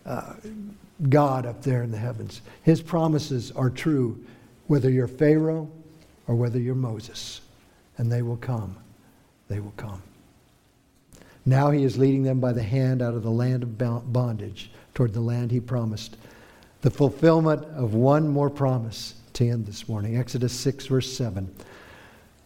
uh, 0.04 0.34
God 1.08 1.46
up 1.46 1.62
there 1.62 1.84
in 1.84 1.92
the 1.92 1.98
heavens. 1.98 2.42
His 2.64 2.82
promises 2.82 3.52
are 3.52 3.70
true, 3.70 4.18
whether 4.66 4.90
you're 4.90 5.06
Pharaoh 5.06 5.70
or 6.26 6.34
whether 6.34 6.58
you're 6.58 6.74
Moses. 6.74 7.42
And 7.98 8.10
they 8.10 8.22
will 8.22 8.36
come. 8.38 8.76
They 9.48 9.60
will 9.60 9.74
come. 9.76 10.02
Now 11.44 11.70
he 11.70 11.84
is 11.84 11.96
leading 11.98 12.22
them 12.22 12.40
by 12.40 12.52
the 12.52 12.62
hand 12.62 13.02
out 13.02 13.14
of 13.14 13.22
the 13.22 13.30
land 13.30 13.62
of 13.62 13.78
bondage 14.12 14.70
toward 14.94 15.14
the 15.14 15.20
land 15.20 15.50
he 15.50 15.60
promised. 15.60 16.16
The 16.82 16.90
fulfillment 16.90 17.64
of 17.74 17.94
one 17.94 18.28
more 18.28 18.50
promise 18.50 19.14
to 19.34 19.48
end 19.48 19.66
this 19.66 19.88
morning. 19.88 20.16
Exodus 20.16 20.52
6, 20.52 20.86
verse 20.86 21.12
7. 21.16 21.52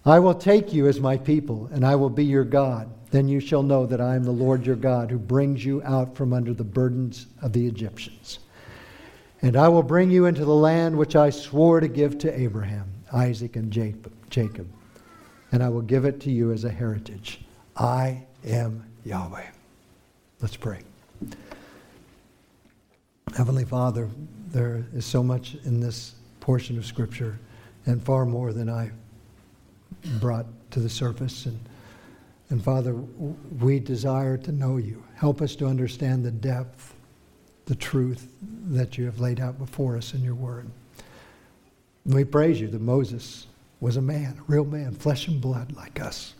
I 0.05 0.18
will 0.18 0.34
take 0.34 0.72
you 0.72 0.88
as 0.88 1.00
my 1.00 1.16
people, 1.16 1.68
and 1.72 1.84
I 1.84 1.94
will 1.94 2.11
be 2.11 2.24
your 2.24 2.44
God. 2.44 2.88
Then 3.11 3.28
you 3.28 3.40
shall 3.40 3.62
know 3.62 3.86
that 3.86 4.00
I 4.00 4.16
am 4.16 4.24
the 4.24 4.30
Lord 4.30 4.64
your 4.64 4.76
God, 4.76 5.11
who 5.11 5.18
brings 5.18 5.64
you 5.64 5.82
out 5.84 6.16
from 6.16 6.32
under 6.32 6.55
the 6.55 6.64
burdens 6.64 7.26
of 7.40 7.53
the 7.53 7.66
Egyptians. 7.66 8.38
And 9.42 9.57
I 9.57 9.68
will 9.68 9.82
bring 9.82 10.11
you 10.11 10.26
into 10.26 10.44
the 10.44 10.55
land 10.55 10.96
which 10.96 11.16
I 11.16 11.30
swore 11.30 11.80
to 11.80 11.88
give 11.88 12.18
to 12.18 12.40
Abraham, 12.40 12.90
Isaac, 13.12 13.57
and 13.57 13.70
Jacob. 13.70 14.68
And 15.53 15.62
I 15.62 15.68
will 15.68 15.82
give 15.82 16.05
it 16.05 16.20
to 16.22 16.30
you 16.30 16.50
as 16.50 16.64
a 16.64 16.70
heritage. 16.70 17.44
I 17.76 18.24
am 18.44 18.84
Yahweh. 19.05 19.46
Let's 20.40 20.57
pray. 20.57 20.80
Heavenly 23.36 23.64
Father, 23.64 24.09
there 24.50 24.84
is 24.94 25.07
so 25.07 25.22
much 25.22 25.57
in 25.64 25.80
this 25.80 26.14
portion 26.40 26.76
of 26.76 26.84
Scripture, 26.84 27.38
and 27.86 28.03
far 28.03 28.26
more 28.26 28.53
than 28.53 28.68
I 28.68 28.90
brought 30.20 30.46
to 30.72 30.80
the 30.80 30.88
surface. 30.88 31.46
And, 31.46 31.59
and 32.50 32.62
Father, 32.62 32.94
we 32.94 33.78
desire 33.78 34.36
to 34.38 34.53
know 34.53 34.76
you. 34.76 35.03
Help 35.14 35.40
us 35.40 35.55
to 35.57 35.66
understand 35.66 36.24
the 36.24 36.30
depth, 36.30 36.94
the 37.66 37.74
truth 37.74 38.28
that 38.66 38.98
you 38.98 39.05
have 39.05 39.20
laid 39.20 39.40
out 39.40 39.59
before 39.59 39.96
us 39.96 40.14
in 40.14 40.22
your 40.22 40.34
word. 40.34 40.68
we 42.05 42.24
praise 42.24 42.61
you 42.61 42.68
that 42.68 42.80
Moses 42.80 43.46
was 43.83 43.97
a 43.97 44.01
man, 44.01 44.39
a 44.39 44.43
real 44.47 44.64
man, 44.64 44.93
flesh 44.93 45.26
and 45.26 45.41
blood 45.41 45.72
like 45.72 46.01
us. 46.01 46.35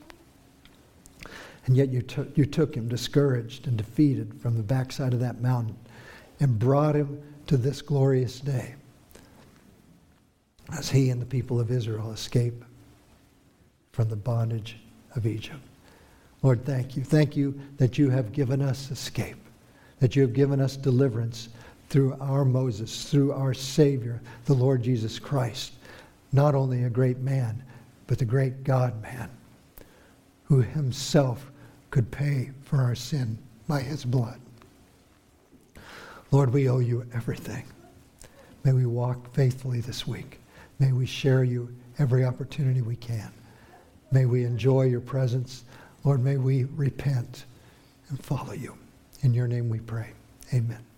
And 1.67 1.77
yet 1.77 1.89
you 1.89 2.01
took, 2.01 2.39
you 2.39 2.47
took 2.47 2.77
him 2.77 2.89
discouraged 2.89 3.67
and 3.67 3.77
defeated 3.77 4.41
from 4.41 4.57
the 4.57 4.63
backside 4.63 5.13
of 5.13 5.19
that 5.21 5.41
mountain 5.41 5.77
and 6.39 6.57
brought 6.57 6.95
him 6.95 7.21
to 7.49 7.57
this 7.57 7.83
glorious 7.83 8.39
day 8.39 8.77
as 10.79 10.89
he 10.89 11.11
and 11.11 11.21
the 11.21 11.27
people 11.27 11.59
of 11.59 11.73
Israel 11.73 12.13
escape 12.13 12.65
from 13.91 14.09
the 14.09 14.17
bondage 14.17 14.79
of 15.17 15.27
Egypt. 15.27 15.61
Lord, 16.43 16.65
thank 16.65 16.97
you. 16.97 17.03
Thank 17.03 17.37
you 17.37 17.61
that 17.79 17.99
you 17.99 18.09
have 18.09 18.31
given 18.31 18.63
us 18.63 18.89
escape, 18.93 19.37
that 19.99 20.15
you 20.15 20.23
have 20.23 20.33
given 20.33 20.61
us 20.61 20.77
deliverance 20.77 21.49
through 21.89 22.17
our 22.21 22.45
Moses, 22.45 23.11
through 23.11 23.33
our 23.33 23.53
Savior, 23.53 24.23
the 24.45 24.55
Lord 24.55 24.85
Jesus 24.85 25.19
Christ. 25.19 25.73
Not 26.33 26.55
only 26.55 26.85
a 26.85 26.91
great 26.91 27.19
man, 27.19 27.63
but 28.07 28.19
the 28.19 28.25
great 28.25 28.65
God 28.65 29.01
man 29.03 29.31
who 30.45 30.61
himself 30.61 31.51
could 31.91 32.11
pay 32.11 32.51
for 32.63 32.79
our 32.79 32.95
sin 32.95 33.39
by 33.69 33.81
his 33.81 34.05
blood. 34.05 34.41
Lord, 36.31 36.53
we 36.53 36.69
owe 36.69 36.79
you 36.79 37.07
everything. 37.15 37.65
May 38.65 38.73
we 38.73 38.87
walk 38.87 39.33
faithfully 39.35 39.81
this 39.81 40.07
week. 40.07 40.41
May 40.79 40.93
we 40.93 41.07
share 41.07 41.45
you 41.45 41.75
every 41.99 42.25
opportunity 42.25 42.81
we 42.81 42.97
can. 42.97 43.31
May 44.11 44.27
we 44.27 44.45
enjoy 44.45 44.83
your 44.83 45.01
presence. 45.01 45.65
Lord, 46.05 46.23
may 46.23 46.37
we 46.37 46.65
repent 46.65 47.45
and 48.09 48.23
follow 48.23 48.53
you. 48.53 48.77
In 49.23 49.35
your 49.35 49.47
name 49.47 49.69
we 49.69 49.81
pray. 49.81 50.11
Amen. 50.53 50.92